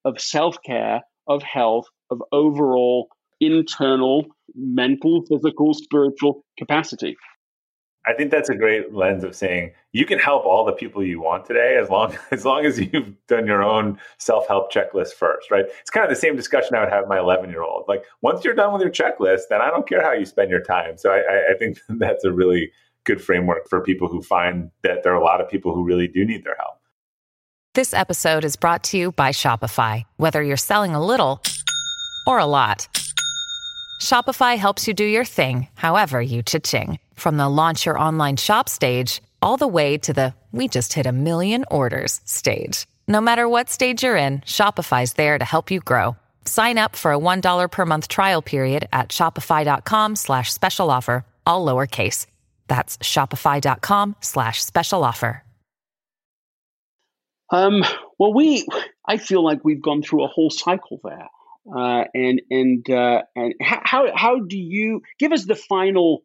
of 0.05 0.21
self 0.21 0.57
care, 0.65 1.03
of 1.27 1.43
health, 1.43 1.87
of 2.11 2.23
overall 2.33 3.09
internal 3.41 4.27
mental, 4.55 5.25
physical, 5.29 5.73
spiritual 5.75 6.45
capacity. 6.59 7.17
I 8.07 8.15
think 8.15 8.31
that's 8.31 8.49
a 8.49 8.55
great 8.55 8.95
lens 8.95 9.25
of 9.25 9.37
saying 9.37 9.73
you 9.93 10.07
can 10.07 10.19
help 10.19 10.45
all 10.47 10.65
the 10.65 10.73
people 10.73 11.05
you 11.05 11.21
want 11.21 11.45
today 11.45 11.77
as 11.81 11.91
long 11.91 12.17
as 12.31 12.45
long 12.45 12.65
as 12.65 12.79
you've 12.79 13.15
done 13.27 13.47
your 13.47 13.63
own 13.63 13.99
self 14.19 14.49
help 14.49 14.73
checklist 14.73 15.15
first, 15.15 15.51
right? 15.51 15.67
It's 15.81 15.91
kind 15.91 16.05
of 16.05 16.11
the 16.11 16.21
same 16.21 16.37
discussion 16.37 16.75
I 16.75 16.81
would 16.81 16.93
have 16.93 17.09
my 17.09 17.19
11 17.19 17.51
year 17.51 17.63
old. 17.63 17.85
Like 17.89 18.05
once 18.23 18.45
you're 18.45 18.55
done 18.55 18.73
with 18.73 18.83
your 18.83 18.91
checklist, 18.91 19.43
then 19.51 19.61
I 19.61 19.69
don't 19.69 19.89
care 19.89 20.03
how 20.03 20.13
you 20.13 20.25
spend 20.25 20.51
your 20.51 20.63
time. 20.63 20.97
So 20.97 21.11
I, 21.11 21.53
I 21.53 21.59
think 21.59 21.79
that's 21.89 22.25
a 22.25 22.33
really 22.33 22.73
good 23.05 23.23
framework 23.23 23.69
for 23.69 23.81
people 23.81 24.09
who 24.09 24.23
find 24.23 24.71
that 24.83 25.03
there 25.03 25.13
are 25.13 25.21
a 25.21 25.25
lot 25.25 25.41
of 25.41 25.49
people 25.49 25.75
who 25.75 25.85
really 25.85 26.09
do 26.09 26.25
need 26.25 26.45
their 26.45 26.57
help. 26.59 26.77
This 27.75 27.95
episode 27.95 28.45
is 28.45 28.57
brought 28.57 28.83
to 28.85 28.99
you 28.99 29.13
by 29.13 29.31
Shopify. 29.31 30.03
Whether 30.17 30.43
you're 30.43 30.57
selling 30.57 30.95
a 30.95 31.05
little 31.05 31.41
or 32.27 32.41
a 32.41 32.47
lot, 32.47 32.89
Shopify 34.03 34.57
helps 34.57 34.89
you 34.89 34.95
do 34.95 35.05
your 35.05 35.25
thing, 35.25 35.69
however 35.75 36.21
you 36.21 36.43
cha-ching. 36.43 36.99
From 37.21 37.37
the 37.37 37.51
launch 37.51 37.85
your 37.85 37.99
online 37.99 38.39
shop 38.39 38.67
stage, 38.67 39.21
all 39.43 39.59
the 39.59 39.69
way 39.69 39.99
to 39.99 40.15
the 40.15 40.33
we 40.53 40.69
just 40.69 40.95
hit 40.95 41.05
a 41.05 41.13
million 41.13 41.67
orders 41.71 42.23
stage. 42.25 42.87
No 43.07 43.21
matter 43.21 43.47
what 43.47 43.69
stage 43.69 44.03
you're 44.03 44.17
in, 44.17 44.41
Shopify's 44.41 45.13
there 45.13 45.39
to 45.39 45.45
help 45.45 45.71
you 45.71 45.81
grow. 45.81 46.17
Sign 46.47 46.79
up 46.79 46.97
for 46.97 47.13
a 47.13 47.19
$1 47.19 47.71
per 47.71 47.85
month 47.85 48.09
trial 48.09 48.41
period 48.41 48.89
at 48.91 49.11
shopify.com 49.11 50.17
slash 50.17 50.51
special 50.51 50.91
offer, 50.91 51.27
all 51.45 51.63
lowercase. 51.67 52.25
That's 52.69 52.97
shopify.com 52.97 54.17
slash 54.23 54.65
special 54.65 55.05
offer. 55.05 55.45
Um, 57.51 57.85
well, 58.19 58.33
we, 58.33 58.67
I 59.07 59.19
feel 59.19 59.45
like 59.45 59.63
we've 59.63 59.83
gone 59.83 60.03
through 60.03 60.25
a 60.25 60.29
whole 60.29 60.49
cycle 60.49 61.01
there. 61.05 61.29
Uh, 61.77 62.05
and 62.15 62.41
and 62.51 62.89
uh, 62.89 63.23
and 63.37 63.55
how 63.61 64.07
how 64.17 64.41
do 64.41 64.57
you 64.57 65.03
give 65.19 65.31
us 65.31 65.45
the 65.45 65.55
final 65.55 66.23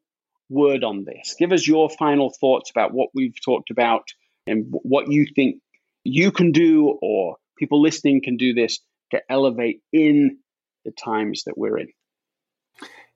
word 0.49 0.83
on 0.83 1.05
this? 1.05 1.35
Give 1.37 1.51
us 1.51 1.67
your 1.67 1.89
final 1.89 2.31
thoughts 2.39 2.69
about 2.69 2.93
what 2.93 3.09
we've 3.13 3.35
talked 3.43 3.71
about 3.71 4.03
and 4.47 4.65
what 4.69 5.11
you 5.11 5.25
think 5.35 5.57
you 6.03 6.31
can 6.31 6.51
do 6.51 6.97
or 7.01 7.37
people 7.57 7.81
listening 7.81 8.21
can 8.23 8.37
do 8.37 8.53
this 8.53 8.79
to 9.11 9.21
elevate 9.29 9.81
in 9.91 10.37
the 10.83 10.91
times 10.91 11.43
that 11.45 11.57
we're 11.57 11.77
in. 11.77 11.87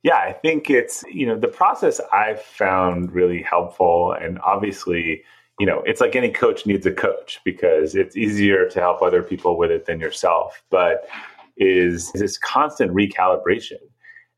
Yeah, 0.01 0.15
I 0.15 0.33
think 0.33 0.69
it's, 0.69 1.03
you 1.11 1.25
know, 1.25 1.37
the 1.37 1.49
process 1.49 1.99
I've 2.13 2.41
found 2.41 3.11
really 3.11 3.41
helpful. 3.41 4.13
And 4.13 4.39
obviously, 4.39 5.23
you 5.59 5.65
know, 5.65 5.83
it's 5.85 5.99
like 5.99 6.15
any 6.15 6.31
coach 6.31 6.65
needs 6.65 6.85
a 6.85 6.91
coach 6.91 7.39
because 7.43 7.95
it's 7.95 8.15
easier 8.15 8.69
to 8.69 8.79
help 8.79 9.01
other 9.01 9.21
people 9.21 9.57
with 9.57 9.71
it 9.71 9.85
than 9.85 9.99
yourself. 9.99 10.63
But 10.69 11.09
is 11.57 12.11
this 12.13 12.37
constant 12.37 12.91
recalibration 12.93 13.79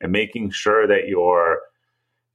and 0.02 0.12
making 0.12 0.50
sure 0.50 0.88
that 0.88 1.08
you're 1.08 1.62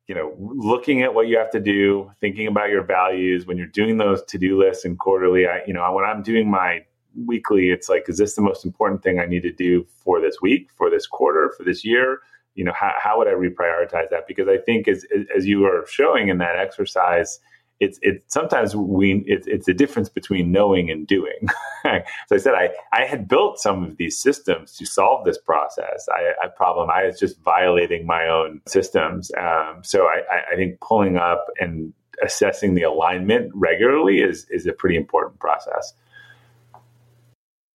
you 0.06 0.14
know 0.14 0.34
looking 0.38 1.02
at 1.02 1.14
what 1.14 1.26
you 1.26 1.36
have 1.36 1.50
to 1.50 1.60
do 1.60 2.10
thinking 2.20 2.46
about 2.46 2.70
your 2.70 2.84
values 2.84 3.46
when 3.46 3.56
you're 3.56 3.66
doing 3.66 3.98
those 3.98 4.22
to-do 4.24 4.58
lists 4.58 4.84
and 4.84 4.98
quarterly 4.98 5.46
i 5.46 5.60
you 5.66 5.72
know 5.72 5.92
when 5.92 6.04
i'm 6.04 6.22
doing 6.22 6.50
my 6.50 6.84
weekly 7.26 7.70
it's 7.70 7.88
like 7.88 8.08
is 8.08 8.18
this 8.18 8.34
the 8.34 8.42
most 8.42 8.64
important 8.64 9.02
thing 9.02 9.18
i 9.18 9.26
need 9.26 9.42
to 9.42 9.52
do 9.52 9.84
for 10.04 10.20
this 10.20 10.36
week 10.40 10.68
for 10.76 10.90
this 10.90 11.06
quarter 11.06 11.52
for 11.56 11.64
this 11.64 11.84
year? 11.84 12.20
You 12.54 12.64
know 12.64 12.72
how, 12.72 12.92
how 12.98 13.18
would 13.18 13.28
i 13.28 13.32
reprioritize 13.32 14.10
that? 14.10 14.26
Because 14.26 14.48
i 14.48 14.58
think 14.58 14.88
as 14.88 15.06
as 15.36 15.46
you 15.46 15.64
are 15.64 15.86
showing 15.88 16.28
in 16.28 16.38
that 16.38 16.56
exercise 16.56 17.38
it's 17.78 17.98
it's 18.02 18.32
sometimes 18.32 18.74
we 18.74 19.22
it's 19.26 19.46
it's 19.46 19.68
a 19.68 19.74
difference 19.74 20.08
between 20.08 20.50
knowing 20.50 20.90
and 20.90 21.06
doing. 21.06 21.48
so 21.84 22.34
I 22.34 22.38
said 22.38 22.54
I 22.54 22.70
I 22.92 23.04
had 23.04 23.28
built 23.28 23.58
some 23.58 23.84
of 23.84 23.96
these 23.96 24.18
systems 24.18 24.76
to 24.76 24.86
solve 24.86 25.24
this 25.24 25.38
process. 25.38 26.08
I, 26.10 26.46
I 26.46 26.48
problem 26.48 26.90
I 26.90 27.04
was 27.04 27.18
just 27.18 27.38
violating 27.40 28.06
my 28.06 28.28
own 28.28 28.62
systems. 28.66 29.30
Um, 29.38 29.82
so 29.82 30.06
I, 30.06 30.52
I 30.52 30.56
think 30.56 30.80
pulling 30.80 31.16
up 31.16 31.46
and 31.60 31.92
assessing 32.22 32.74
the 32.74 32.82
alignment 32.82 33.52
regularly 33.54 34.18
is 34.18 34.46
is 34.50 34.66
a 34.66 34.72
pretty 34.72 34.96
important 34.96 35.38
process. 35.38 35.92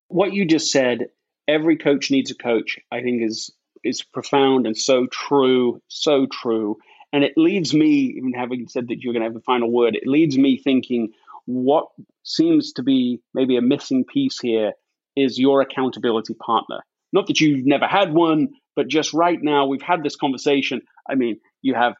What 0.07 0.33
you 0.33 0.45
just 0.45 0.71
said, 0.71 1.09
every 1.47 1.77
coach 1.77 2.11
needs 2.11 2.31
a 2.31 2.35
coach. 2.35 2.79
I 2.91 3.01
think 3.01 3.21
is 3.21 3.51
is 3.83 4.01
profound 4.01 4.65
and 4.65 4.77
so 4.77 5.07
true, 5.07 5.81
so 5.87 6.25
true. 6.25 6.77
And 7.13 7.23
it 7.23 7.33
leads 7.35 7.73
me, 7.73 8.13
even 8.17 8.33
having 8.33 8.67
said 8.67 8.87
that 8.87 9.01
you're 9.01 9.13
going 9.13 9.21
to 9.21 9.27
have 9.27 9.33
the 9.33 9.41
final 9.41 9.71
word, 9.71 9.95
it 9.95 10.07
leads 10.07 10.37
me 10.37 10.57
thinking 10.57 11.09
what 11.45 11.87
seems 12.23 12.73
to 12.73 12.83
be 12.83 13.19
maybe 13.33 13.57
a 13.57 13.61
missing 13.61 14.05
piece 14.05 14.39
here 14.39 14.73
is 15.15 15.37
your 15.37 15.61
accountability 15.61 16.33
partner. 16.35 16.79
Not 17.11 17.27
that 17.27 17.41
you've 17.41 17.65
never 17.65 17.85
had 17.85 18.13
one, 18.13 18.49
but 18.75 18.87
just 18.87 19.13
right 19.13 19.39
now 19.41 19.65
we've 19.65 19.81
had 19.81 20.03
this 20.03 20.15
conversation. 20.15 20.81
I 21.09 21.15
mean, 21.15 21.39
you 21.61 21.73
have 21.73 21.95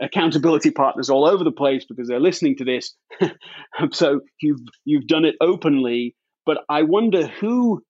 accountability 0.00 0.70
partners 0.70 1.10
all 1.10 1.26
over 1.26 1.44
the 1.44 1.52
place 1.52 1.84
because 1.88 2.08
they're 2.08 2.20
listening 2.20 2.56
to 2.56 2.64
this. 2.64 2.94
so 3.92 4.20
you've 4.40 4.60
you've 4.84 5.06
done 5.06 5.24
it 5.24 5.36
openly, 5.40 6.14
but 6.44 6.58
I 6.68 6.82
wonder 6.82 7.26
who 7.26 7.82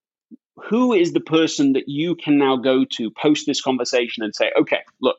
who 0.68 0.92
is 0.92 1.12
the 1.12 1.20
person 1.20 1.72
that 1.72 1.84
you 1.88 2.14
can 2.14 2.38
now 2.38 2.56
go 2.56 2.84
to 2.96 3.10
post 3.10 3.46
this 3.46 3.62
conversation 3.62 4.22
and 4.22 4.34
say, 4.34 4.50
okay, 4.60 4.80
look, 5.00 5.16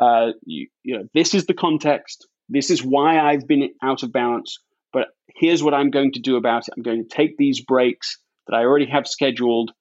uh, 0.00 0.32
you, 0.44 0.68
you 0.82 0.96
know, 0.96 1.04
this 1.14 1.34
is 1.34 1.46
the 1.46 1.54
context. 1.54 2.26
This 2.48 2.70
is 2.70 2.82
why 2.82 3.18
I've 3.18 3.46
been 3.46 3.70
out 3.82 4.02
of 4.02 4.12
balance. 4.12 4.58
But 4.92 5.08
here's 5.36 5.62
what 5.62 5.74
I'm 5.74 5.90
going 5.90 6.12
to 6.12 6.20
do 6.20 6.36
about 6.36 6.66
it. 6.66 6.74
I'm 6.76 6.82
going 6.82 7.06
to 7.06 7.08
take 7.08 7.36
these 7.36 7.60
breaks 7.60 8.18
that 8.46 8.56
I 8.56 8.62
already 8.62 8.86
have 8.86 9.06
scheduled, 9.06 9.72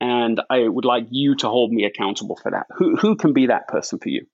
and 0.00 0.40
I 0.48 0.68
would 0.68 0.84
like 0.84 1.06
you 1.10 1.34
to 1.36 1.48
hold 1.48 1.72
me 1.72 1.84
accountable 1.84 2.38
for 2.42 2.50
that. 2.52 2.66
Who 2.76 2.96
who 2.96 3.16
can 3.16 3.32
be 3.32 3.46
that 3.46 3.68
person 3.68 3.98
for 3.98 4.08
you? 4.08 4.26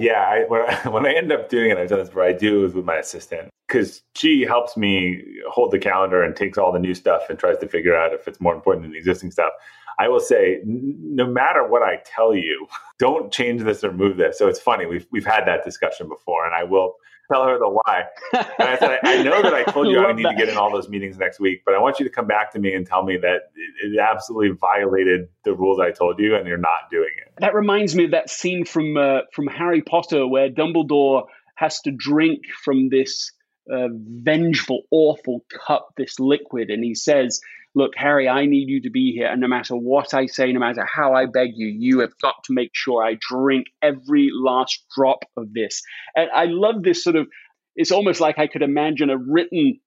Yeah, 0.00 0.20
I, 0.20 0.44
when, 0.46 0.60
I, 0.62 0.88
when 0.88 1.06
I 1.06 1.12
end 1.12 1.32
up 1.32 1.48
doing 1.48 1.70
it, 1.70 1.78
I've 1.78 1.88
done 1.88 1.98
this 1.98 2.14
where 2.14 2.24
I 2.24 2.32
do 2.32 2.64
is 2.64 2.72
with 2.72 2.84
my 2.84 2.96
assistant 2.96 3.50
because 3.66 4.02
she 4.14 4.42
helps 4.42 4.76
me 4.76 5.22
hold 5.50 5.72
the 5.72 5.78
calendar 5.78 6.22
and 6.22 6.34
takes 6.34 6.56
all 6.56 6.72
the 6.72 6.78
new 6.78 6.94
stuff 6.94 7.28
and 7.28 7.38
tries 7.38 7.58
to 7.58 7.68
figure 7.68 7.96
out 7.96 8.12
if 8.12 8.26
it's 8.26 8.40
more 8.40 8.54
important 8.54 8.84
than 8.84 8.92
the 8.92 8.98
existing 8.98 9.30
stuff. 9.30 9.52
I 9.98 10.08
will 10.08 10.20
say, 10.20 10.60
no 10.64 11.26
matter 11.26 11.66
what 11.66 11.82
I 11.82 12.00
tell 12.04 12.34
you, 12.34 12.66
don't 12.98 13.32
change 13.32 13.62
this 13.62 13.82
or 13.82 13.92
move 13.92 14.16
this. 14.16 14.38
So 14.38 14.48
it's 14.48 14.60
funny. 14.60 14.86
We've 14.86 15.06
we've 15.10 15.26
had 15.26 15.44
that 15.46 15.64
discussion 15.64 16.08
before, 16.08 16.46
and 16.46 16.54
I 16.54 16.64
will 16.64 16.94
tell 17.30 17.44
her 17.44 17.58
the 17.58 17.68
why. 17.68 18.04
And 18.32 18.68
I 18.68 18.78
said, 18.78 18.98
I, 19.02 19.18
I 19.18 19.22
know 19.22 19.42
that 19.42 19.54
I 19.54 19.64
told 19.64 19.86
you 19.90 19.98
I 20.04 20.12
need 20.12 20.24
that. 20.24 20.30
to 20.30 20.36
get 20.36 20.48
in 20.48 20.56
all 20.56 20.70
those 20.70 20.88
meetings 20.88 21.18
next 21.18 21.40
week, 21.40 21.62
but 21.64 21.74
I 21.74 21.78
want 21.78 21.98
you 21.98 22.04
to 22.04 22.10
come 22.10 22.26
back 22.26 22.52
to 22.52 22.58
me 22.58 22.72
and 22.72 22.86
tell 22.86 23.04
me 23.04 23.16
that 23.18 23.50
it, 23.54 23.92
it 23.92 23.98
absolutely 23.98 24.56
violated 24.56 25.28
the 25.44 25.52
rules 25.52 25.78
I 25.78 25.90
told 25.90 26.18
you, 26.18 26.36
and 26.36 26.46
you're 26.46 26.58
not 26.58 26.90
doing 26.90 27.10
it. 27.24 27.32
That 27.38 27.54
reminds 27.54 27.94
me 27.94 28.04
of 28.04 28.12
that 28.12 28.30
scene 28.30 28.64
from 28.64 28.96
uh, 28.96 29.20
from 29.32 29.46
Harry 29.46 29.82
Potter 29.82 30.26
where 30.26 30.48
Dumbledore 30.48 31.26
has 31.56 31.80
to 31.80 31.90
drink 31.90 32.42
from 32.64 32.88
this 32.88 33.32
uh, 33.70 33.88
vengeful, 33.92 34.82
awful 34.90 35.44
cup, 35.66 35.92
this 35.96 36.18
liquid, 36.18 36.70
and 36.70 36.82
he 36.84 36.94
says 36.94 37.40
look, 37.74 37.92
Harry, 37.96 38.28
I 38.28 38.46
need 38.46 38.68
you 38.68 38.82
to 38.82 38.90
be 38.90 39.12
here. 39.12 39.26
And 39.26 39.40
no 39.40 39.48
matter 39.48 39.76
what 39.76 40.14
I 40.14 40.26
say, 40.26 40.52
no 40.52 40.60
matter 40.60 40.84
how 40.84 41.14
I 41.14 41.26
beg 41.26 41.50
you, 41.54 41.68
you 41.68 42.00
have 42.00 42.16
got 42.20 42.34
to 42.44 42.52
make 42.52 42.70
sure 42.72 43.04
I 43.04 43.18
drink 43.20 43.66
every 43.82 44.30
last 44.32 44.84
drop 44.96 45.24
of 45.36 45.52
this. 45.52 45.82
And 46.16 46.30
I 46.34 46.46
love 46.46 46.82
this 46.82 47.04
sort 47.04 47.16
of, 47.16 47.28
it's 47.76 47.92
almost 47.92 48.20
like 48.20 48.38
I 48.38 48.46
could 48.46 48.62
imagine 48.62 49.10
a 49.10 49.18
written 49.18 49.78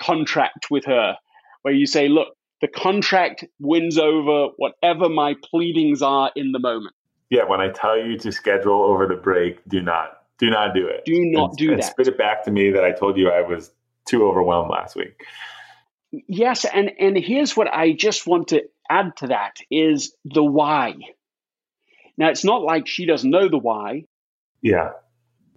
contract 0.00 0.66
with 0.70 0.84
her 0.86 1.16
where 1.62 1.74
you 1.74 1.86
say, 1.86 2.08
look, 2.08 2.28
the 2.60 2.68
contract 2.68 3.44
wins 3.60 3.98
over 3.98 4.48
whatever 4.56 5.08
my 5.08 5.34
pleadings 5.50 6.02
are 6.02 6.30
in 6.34 6.52
the 6.52 6.58
moment. 6.58 6.94
Yeah, 7.30 7.44
when 7.44 7.60
I 7.60 7.68
tell 7.68 7.98
you 7.98 8.18
to 8.18 8.32
schedule 8.32 8.82
over 8.82 9.06
the 9.06 9.16
break, 9.16 9.58
do 9.68 9.82
not 9.82 10.22
do 10.38 10.50
not 10.50 10.74
do 10.74 10.86
it. 10.86 11.04
Do 11.04 11.24
not 11.24 11.50
and, 11.50 11.58
do 11.58 11.72
and 11.72 11.82
that. 11.82 11.90
Spit 11.90 12.08
it 12.08 12.18
back 12.18 12.44
to 12.44 12.50
me 12.50 12.70
that 12.70 12.84
I 12.84 12.92
told 12.92 13.16
you 13.16 13.30
I 13.30 13.40
was 13.40 13.72
too 14.06 14.26
overwhelmed 14.26 14.70
last 14.70 14.94
week. 14.94 15.22
Yes, 16.12 16.64
and 16.64 16.90
and 16.98 17.16
here's 17.16 17.56
what 17.56 17.72
I 17.72 17.92
just 17.92 18.26
want 18.26 18.48
to 18.48 18.62
add 18.88 19.16
to 19.18 19.28
that 19.28 19.56
is 19.70 20.14
the 20.24 20.44
why. 20.44 20.94
Now 22.16 22.30
it's 22.30 22.44
not 22.44 22.62
like 22.62 22.86
she 22.86 23.06
doesn't 23.06 23.30
know 23.30 23.48
the 23.48 23.58
why. 23.58 24.04
Yeah. 24.62 24.90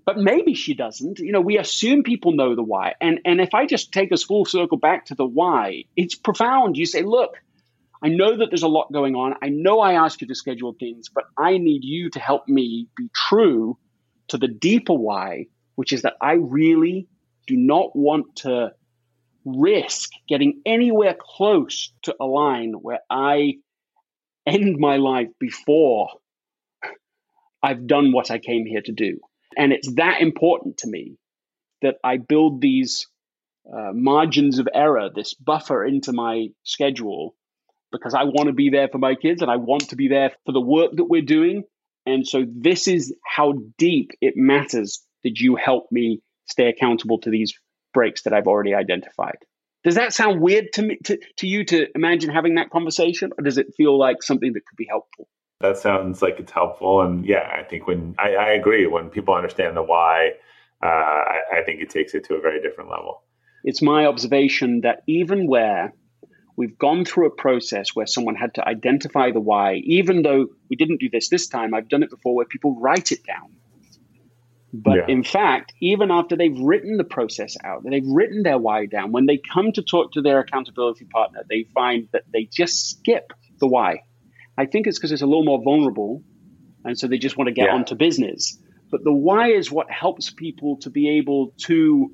But 0.05 0.17
maybe 0.17 0.55
she 0.55 0.73
doesn't. 0.73 1.19
You 1.19 1.31
know, 1.31 1.41
we 1.41 1.59
assume 1.59 2.03
people 2.03 2.31
know 2.31 2.55
the 2.55 2.63
why. 2.63 2.95
And 2.99 3.19
and 3.25 3.39
if 3.39 3.53
I 3.53 3.67
just 3.67 3.91
take 3.91 4.11
us 4.11 4.23
full 4.23 4.45
circle 4.45 4.77
back 4.77 5.05
to 5.05 5.15
the 5.15 5.25
why, 5.25 5.83
it's 5.95 6.15
profound. 6.15 6.77
You 6.77 6.85
say, 6.85 7.03
look, 7.03 7.35
I 8.01 8.09
know 8.09 8.37
that 8.37 8.47
there's 8.49 8.63
a 8.63 8.67
lot 8.67 8.91
going 8.91 9.15
on. 9.15 9.35
I 9.41 9.49
know 9.49 9.79
I 9.79 10.03
ask 10.03 10.21
you 10.21 10.27
to 10.27 10.35
schedule 10.35 10.75
things, 10.79 11.09
but 11.09 11.25
I 11.37 11.57
need 11.57 11.83
you 11.83 12.09
to 12.11 12.19
help 12.19 12.47
me 12.47 12.87
be 12.95 13.09
true 13.13 13.77
to 14.29 14.37
the 14.37 14.47
deeper 14.47 14.93
why, 14.93 15.47
which 15.75 15.93
is 15.93 16.03
that 16.03 16.15
I 16.21 16.33
really 16.33 17.07
do 17.45 17.57
not 17.57 17.95
want 17.95 18.37
to 18.37 18.73
risk 19.45 20.09
getting 20.27 20.61
anywhere 20.65 21.15
close 21.19 21.93
to 22.03 22.15
a 22.19 22.25
line 22.25 22.73
where 22.73 22.99
I 23.09 23.55
end 24.45 24.77
my 24.79 24.97
life 24.97 25.29
before 25.39 26.09
I've 27.61 27.87
done 27.87 28.11
what 28.11 28.31
I 28.31 28.39
came 28.39 28.65
here 28.65 28.81
to 28.81 28.91
do. 28.91 29.19
And 29.57 29.73
it's 29.73 29.93
that 29.95 30.21
important 30.21 30.77
to 30.79 30.87
me 30.87 31.17
that 31.81 31.95
I 32.03 32.17
build 32.17 32.61
these 32.61 33.07
uh, 33.71 33.91
margins 33.93 34.59
of 34.59 34.67
error, 34.73 35.09
this 35.13 35.33
buffer 35.33 35.85
into 35.85 36.13
my 36.13 36.47
schedule, 36.63 37.35
because 37.91 38.13
I 38.13 38.23
want 38.23 38.47
to 38.47 38.53
be 38.53 38.69
there 38.69 38.87
for 38.87 38.97
my 38.97 39.15
kids 39.15 39.41
and 39.41 39.51
I 39.51 39.57
want 39.57 39.89
to 39.89 39.95
be 39.95 40.07
there 40.07 40.31
for 40.45 40.51
the 40.51 40.61
work 40.61 40.91
that 40.95 41.05
we're 41.05 41.21
doing. 41.21 41.63
And 42.05 42.27
so, 42.27 42.45
this 42.47 42.87
is 42.87 43.13
how 43.25 43.53
deep 43.77 44.11
it 44.21 44.35
matters 44.35 45.01
that 45.23 45.39
you 45.39 45.55
help 45.55 45.91
me 45.91 46.21
stay 46.47 46.69
accountable 46.69 47.19
to 47.19 47.29
these 47.29 47.53
breaks 47.93 48.23
that 48.23 48.33
I've 48.33 48.47
already 48.47 48.73
identified. 48.73 49.37
Does 49.83 49.95
that 49.95 50.13
sound 50.13 50.41
weird 50.41 50.73
to 50.73 50.81
me 50.81 50.97
to, 51.05 51.17
to 51.37 51.47
you 51.47 51.63
to 51.65 51.87
imagine 51.95 52.29
having 52.29 52.55
that 52.55 52.69
conversation, 52.69 53.31
or 53.37 53.43
does 53.43 53.57
it 53.57 53.75
feel 53.75 53.97
like 53.97 54.21
something 54.21 54.53
that 54.53 54.65
could 54.65 54.75
be 54.77 54.87
helpful? 54.89 55.27
That 55.61 55.77
sounds 55.77 56.21
like 56.21 56.39
it's 56.39 56.51
helpful, 56.51 57.01
and 57.01 57.25
yeah, 57.25 57.49
I 57.57 57.63
think 57.63 57.87
when 57.87 58.15
I, 58.17 58.35
I 58.35 58.49
agree 58.51 58.87
when 58.87 59.09
people 59.09 59.33
understand 59.33 59.75
the 59.75 59.83
why, 59.83 60.31
uh, 60.83 60.87
I, 60.87 61.39
I 61.57 61.63
think 61.65 61.81
it 61.81 61.89
takes 61.89 62.13
it 62.13 62.25
to 62.25 62.35
a 62.35 62.41
very 62.41 62.61
different 62.61 62.89
level. 62.89 63.23
It's 63.63 63.81
my 63.81 64.05
observation 64.05 64.81
that 64.81 65.03
even 65.07 65.47
where 65.47 65.93
we've 66.55 66.77
gone 66.77 67.05
through 67.05 67.27
a 67.27 67.31
process 67.31 67.95
where 67.95 68.05
someone 68.05 68.35
had 68.35 68.53
to 68.55 68.67
identify 68.67 69.31
the 69.31 69.39
why, 69.39 69.75
even 69.85 70.21
though 70.23 70.47
we 70.69 70.75
didn't 70.75 70.99
do 70.99 71.09
this 71.09 71.29
this 71.29 71.47
time, 71.47 71.73
I've 71.73 71.89
done 71.89 72.03
it 72.03 72.09
before 72.09 72.35
where 72.35 72.45
people 72.45 72.77
write 72.79 73.11
it 73.11 73.23
down. 73.25 73.55
But 74.71 74.97
yeah. 74.97 75.05
in 75.07 75.23
fact, 75.23 75.73
even 75.81 76.11
after 76.11 76.35
they've 76.37 76.57
written 76.57 76.97
the 76.97 77.03
process 77.03 77.57
out, 77.63 77.83
they've 77.89 78.05
written 78.05 78.43
their 78.43 78.59
why 78.59 78.85
down, 78.85 79.11
when 79.11 79.25
they 79.25 79.37
come 79.37 79.71
to 79.71 79.81
talk 79.81 80.13
to 80.13 80.21
their 80.21 80.39
accountability 80.39 81.05
partner, 81.05 81.43
they 81.49 81.65
find 81.73 82.07
that 82.13 82.23
they 82.31 82.47
just 82.51 82.89
skip 82.89 83.33
the 83.59 83.67
why. 83.67 84.03
I 84.57 84.65
think 84.65 84.85
it's 84.85 84.97
because 84.97 85.11
it's 85.11 85.21
a 85.21 85.25
little 85.27 85.45
more 85.45 85.63
vulnerable. 85.63 86.23
And 86.85 86.97
so 86.97 87.07
they 87.07 87.17
just 87.17 87.37
want 87.37 87.47
to 87.47 87.53
get 87.53 87.65
yeah. 87.65 87.75
onto 87.75 87.95
business. 87.95 88.57
But 88.91 89.03
the 89.03 89.13
why 89.13 89.51
is 89.51 89.71
what 89.71 89.89
helps 89.89 90.29
people 90.29 90.77
to 90.81 90.89
be 90.89 91.17
able 91.17 91.53
to 91.65 92.13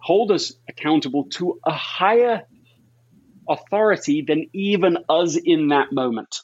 hold 0.00 0.30
us 0.30 0.52
accountable 0.68 1.28
to 1.30 1.58
a 1.64 1.72
higher 1.72 2.42
authority 3.48 4.24
than 4.26 4.46
even 4.52 4.98
us 5.08 5.36
in 5.36 5.68
that 5.68 5.92
moment. 5.92 6.40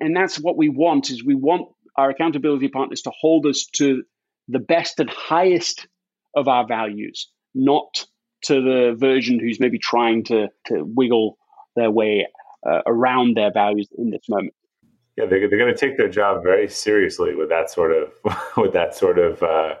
And 0.00 0.14
that's 0.14 0.38
what 0.38 0.56
we 0.56 0.68
want 0.68 1.10
is 1.10 1.24
we 1.24 1.34
want 1.34 1.68
our 1.96 2.10
accountability 2.10 2.68
partners 2.68 3.02
to 3.02 3.12
hold 3.18 3.46
us 3.46 3.66
to 3.76 4.02
the 4.48 4.58
best 4.58 5.00
and 5.00 5.10
highest 5.10 5.86
of 6.34 6.48
our 6.48 6.66
values, 6.66 7.28
not 7.54 8.06
to 8.42 8.62
the 8.62 8.94
version 8.96 9.38
who's 9.40 9.58
maybe 9.58 9.78
trying 9.78 10.24
to, 10.24 10.48
to 10.66 10.82
wiggle 10.84 11.36
their 11.74 11.90
way 11.90 12.26
uh, 12.68 12.80
around 12.86 13.36
their 13.36 13.52
values 13.52 13.88
in 13.96 14.10
this 14.10 14.28
moment. 14.28 14.54
Yeah, 15.16 15.26
they're, 15.26 15.48
they're 15.48 15.58
going 15.58 15.74
to 15.74 15.78
take 15.78 15.96
their 15.96 16.08
job 16.08 16.42
very 16.42 16.68
seriously 16.68 17.34
with 17.34 17.48
that 17.48 17.70
sort 17.70 17.92
of 17.92 18.12
with 18.56 18.72
that 18.74 18.94
sort 18.94 19.18
of 19.18 19.42
uh, 19.42 19.74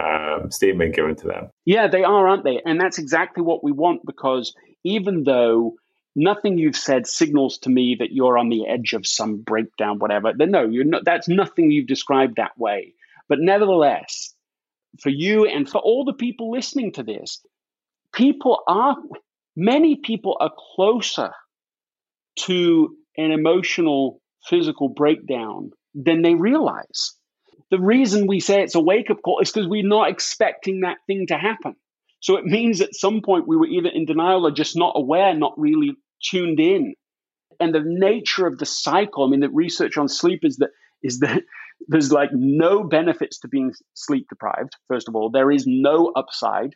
um, 0.00 0.50
statement 0.50 0.94
given 0.94 1.16
to 1.16 1.26
them. 1.26 1.50
Yeah, 1.64 1.88
they 1.88 2.04
are, 2.04 2.28
aren't 2.28 2.44
they? 2.44 2.60
And 2.64 2.80
that's 2.80 2.98
exactly 2.98 3.42
what 3.42 3.64
we 3.64 3.72
want 3.72 4.06
because 4.06 4.54
even 4.84 5.24
though 5.24 5.74
nothing 6.18 6.58
you've 6.58 6.76
said 6.76 7.06
signals 7.06 7.58
to 7.58 7.70
me 7.70 7.96
that 7.98 8.12
you're 8.12 8.38
on 8.38 8.48
the 8.48 8.66
edge 8.66 8.92
of 8.92 9.06
some 9.06 9.38
breakdown, 9.38 9.98
whatever. 9.98 10.32
Then 10.36 10.50
no, 10.50 10.64
you're 10.64 10.84
not. 10.84 11.04
That's 11.04 11.28
nothing 11.28 11.70
you've 11.70 11.86
described 11.86 12.36
that 12.36 12.58
way. 12.58 12.94
But 13.28 13.38
nevertheless, 13.40 14.34
for 15.00 15.10
you 15.10 15.46
and 15.46 15.68
for 15.68 15.78
all 15.78 16.04
the 16.04 16.14
people 16.14 16.50
listening 16.50 16.92
to 16.92 17.02
this, 17.02 17.40
people 18.14 18.62
are, 18.66 18.96
many 19.56 19.96
people 19.96 20.36
are 20.40 20.52
closer 20.74 21.30
to 22.40 22.96
an 23.16 23.32
emotional, 23.32 24.20
physical 24.44 24.88
breakdown 24.88 25.70
than 25.94 26.22
they 26.22 26.34
realize. 26.34 27.14
The 27.70 27.80
reason 27.80 28.26
we 28.26 28.40
say 28.40 28.62
it's 28.62 28.74
a 28.74 28.80
wake 28.80 29.10
up 29.10 29.18
call 29.22 29.40
is 29.40 29.50
because 29.50 29.68
we're 29.68 29.86
not 29.86 30.10
expecting 30.10 30.80
that 30.80 30.98
thing 31.06 31.26
to 31.28 31.36
happen. 31.36 31.74
So 32.20 32.36
it 32.36 32.44
means 32.44 32.80
at 32.80 32.94
some 32.94 33.20
point 33.22 33.46
we 33.46 33.56
were 33.56 33.66
either 33.66 33.90
in 33.90 34.06
denial 34.06 34.46
or 34.46 34.50
just 34.50 34.76
not 34.76 34.94
aware, 34.96 35.34
not 35.34 35.58
really 35.58 35.92
tuned 36.22 36.60
in. 36.60 36.94
And 37.60 37.74
the 37.74 37.82
nature 37.84 38.46
of 38.46 38.58
the 38.58 38.66
cycle, 38.66 39.24
I 39.24 39.30
mean, 39.30 39.40
the 39.40 39.50
research 39.50 39.96
on 39.98 40.08
sleep 40.08 40.40
is 40.44 40.56
that 40.56 40.70
is 41.02 41.20
that 41.20 41.42
there's 41.86 42.10
like 42.12 42.30
no 42.32 42.82
benefits 42.82 43.38
to 43.40 43.48
being 43.48 43.72
sleep 43.94 44.26
deprived, 44.28 44.76
first 44.88 45.08
of 45.08 45.14
all. 45.14 45.30
There 45.30 45.50
is 45.50 45.64
no 45.66 46.12
upside. 46.16 46.74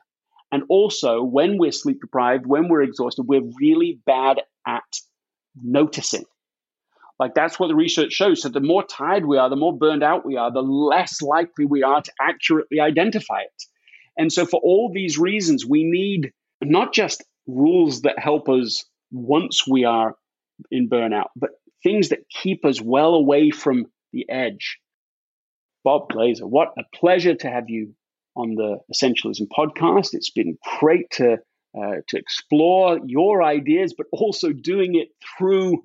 And 0.52 0.64
also, 0.68 1.22
when 1.22 1.58
we're 1.58 1.72
sleep 1.72 2.00
deprived, 2.00 2.46
when 2.46 2.68
we're 2.68 2.82
exhausted, 2.82 3.24
we're 3.26 3.50
really 3.60 4.00
bad 4.06 4.42
at 4.66 4.82
noticing. 5.60 6.24
Like 7.18 7.34
that's 7.34 7.58
what 7.58 7.68
the 7.68 7.74
research 7.74 8.12
shows. 8.12 8.42
So 8.42 8.48
the 8.48 8.60
more 8.60 8.84
tired 8.84 9.26
we 9.26 9.38
are, 9.38 9.48
the 9.48 9.56
more 9.56 9.76
burned 9.76 10.02
out 10.02 10.26
we 10.26 10.36
are, 10.36 10.52
the 10.52 10.62
less 10.62 11.22
likely 11.22 11.64
we 11.64 11.82
are 11.82 12.02
to 12.02 12.12
accurately 12.20 12.80
identify 12.80 13.40
it. 13.40 13.62
And 14.18 14.32
so, 14.32 14.44
for 14.44 14.60
all 14.62 14.90
these 14.92 15.18
reasons, 15.18 15.64
we 15.64 15.84
need 15.84 16.32
not 16.60 16.92
just 16.92 17.24
rules 17.46 18.02
that 18.02 18.18
help 18.18 18.48
us 18.48 18.84
once 19.10 19.66
we 19.66 19.84
are 19.84 20.16
in 20.70 20.88
burnout, 20.88 21.28
but 21.36 21.50
things 21.82 22.10
that 22.10 22.28
keep 22.28 22.64
us 22.64 22.80
well 22.80 23.14
away 23.14 23.50
from 23.50 23.86
the 24.12 24.28
edge. 24.28 24.78
Bob 25.84 26.10
Glazer, 26.10 26.44
what 26.44 26.72
a 26.78 26.82
pleasure 26.94 27.34
to 27.34 27.50
have 27.50 27.68
you 27.68 27.94
on 28.36 28.54
the 28.54 28.78
Essentialism 28.92 29.48
podcast. 29.56 30.14
It's 30.14 30.30
been 30.30 30.56
great 30.78 31.10
to 31.12 31.38
uh, 31.76 31.96
to 32.08 32.18
explore 32.18 33.00
your 33.06 33.42
ideas, 33.42 33.94
but 33.96 34.06
also 34.12 34.52
doing 34.52 34.94
it 34.94 35.08
through 35.38 35.82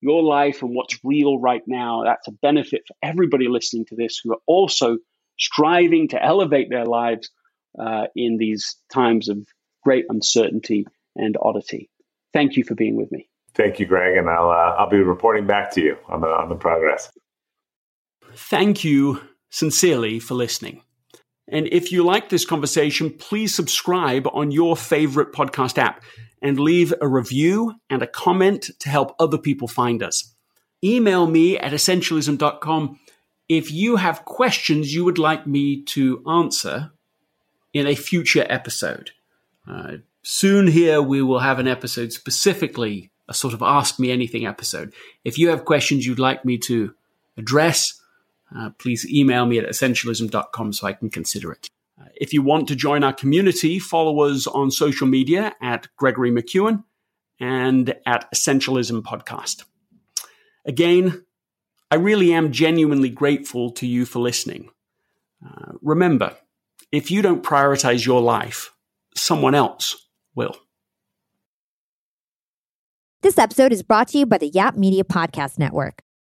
your 0.00 0.22
life 0.22 0.62
and 0.62 0.72
what's 0.72 1.00
real 1.02 1.38
right 1.38 1.62
now. 1.66 2.04
That's 2.04 2.28
a 2.28 2.32
benefit 2.32 2.82
for 2.86 2.94
everybody 3.02 3.48
listening 3.48 3.86
to 3.86 3.96
this 3.96 4.20
who 4.22 4.32
are 4.32 4.40
also 4.46 4.98
striving 5.38 6.08
to 6.08 6.22
elevate 6.22 6.70
their 6.70 6.84
lives 6.84 7.30
uh, 7.78 8.06
in 8.14 8.36
these 8.36 8.76
times 8.92 9.28
of 9.28 9.46
great 9.82 10.04
uncertainty 10.08 10.86
and 11.16 11.36
oddity. 11.40 11.90
Thank 12.32 12.56
you 12.56 12.64
for 12.64 12.74
being 12.74 12.96
with 12.96 13.10
me. 13.10 13.28
Thank 13.54 13.80
you, 13.80 13.86
Greg, 13.86 14.16
and 14.16 14.28
I'll 14.28 14.50
uh, 14.50 14.76
I'll 14.78 14.90
be 14.90 14.98
reporting 14.98 15.46
back 15.46 15.72
to 15.72 15.80
you 15.80 15.96
on 16.08 16.20
the 16.20 16.28
on 16.28 16.48
the 16.48 16.56
progress. 16.56 17.10
Thank 18.36 18.84
you 18.84 19.22
sincerely 19.48 20.18
for 20.18 20.34
listening. 20.34 20.82
And 21.48 21.68
if 21.72 21.90
you 21.90 22.04
like 22.04 22.28
this 22.28 22.44
conversation, 22.44 23.10
please 23.10 23.54
subscribe 23.54 24.26
on 24.32 24.50
your 24.50 24.76
favorite 24.76 25.32
podcast 25.32 25.78
app 25.78 26.02
and 26.42 26.60
leave 26.60 26.92
a 27.00 27.08
review 27.08 27.74
and 27.88 28.02
a 28.02 28.06
comment 28.06 28.70
to 28.80 28.88
help 28.88 29.14
other 29.18 29.38
people 29.38 29.68
find 29.68 30.02
us. 30.02 30.34
Email 30.84 31.26
me 31.26 31.56
at 31.56 31.72
essentialism.com 31.72 32.98
if 33.48 33.70
you 33.70 33.96
have 33.96 34.24
questions 34.24 34.92
you 34.92 35.04
would 35.04 35.18
like 35.18 35.46
me 35.46 35.82
to 35.84 36.22
answer 36.28 36.90
in 37.72 37.86
a 37.86 37.94
future 37.94 38.44
episode. 38.50 39.12
Uh, 39.66 39.98
soon 40.22 40.66
here, 40.66 41.00
we 41.00 41.22
will 41.22 41.38
have 41.38 41.58
an 41.58 41.68
episode 41.68 42.12
specifically, 42.12 43.10
a 43.28 43.34
sort 43.34 43.54
of 43.54 43.62
Ask 43.62 43.98
Me 43.98 44.10
Anything 44.10 44.46
episode. 44.46 44.92
If 45.24 45.38
you 45.38 45.48
have 45.48 45.64
questions 45.64 46.04
you'd 46.04 46.18
like 46.18 46.44
me 46.44 46.58
to 46.58 46.94
address, 47.36 48.00
uh, 48.54 48.70
please 48.78 49.08
email 49.10 49.46
me 49.46 49.58
at 49.58 49.68
essentialism.com 49.68 50.72
so 50.72 50.86
I 50.86 50.92
can 50.92 51.10
consider 51.10 51.52
it. 51.52 51.68
Uh, 52.00 52.06
if 52.14 52.32
you 52.32 52.42
want 52.42 52.68
to 52.68 52.76
join 52.76 53.02
our 53.02 53.12
community, 53.12 53.78
follow 53.78 54.20
us 54.20 54.46
on 54.46 54.70
social 54.70 55.06
media 55.06 55.54
at 55.62 55.88
Gregory 55.96 56.30
McKeown 56.30 56.84
and 57.40 57.94
at 58.06 58.30
Essentialism 58.32 59.02
Podcast. 59.02 59.64
Again, 60.64 61.24
I 61.90 61.96
really 61.96 62.32
am 62.32 62.52
genuinely 62.52 63.08
grateful 63.08 63.70
to 63.72 63.86
you 63.86 64.04
for 64.04 64.18
listening. 64.18 64.70
Uh, 65.44 65.72
remember, 65.82 66.36
if 66.92 67.10
you 67.10 67.22
don't 67.22 67.42
prioritize 67.42 68.04
your 68.04 68.20
life, 68.20 68.72
someone 69.14 69.54
else 69.54 70.08
will. 70.34 70.56
This 73.22 73.38
episode 73.38 73.72
is 73.72 73.82
brought 73.82 74.08
to 74.08 74.18
you 74.18 74.26
by 74.26 74.38
the 74.38 74.48
Yap 74.48 74.76
Media 74.76 75.04
Podcast 75.04 75.58
Network. 75.58 76.02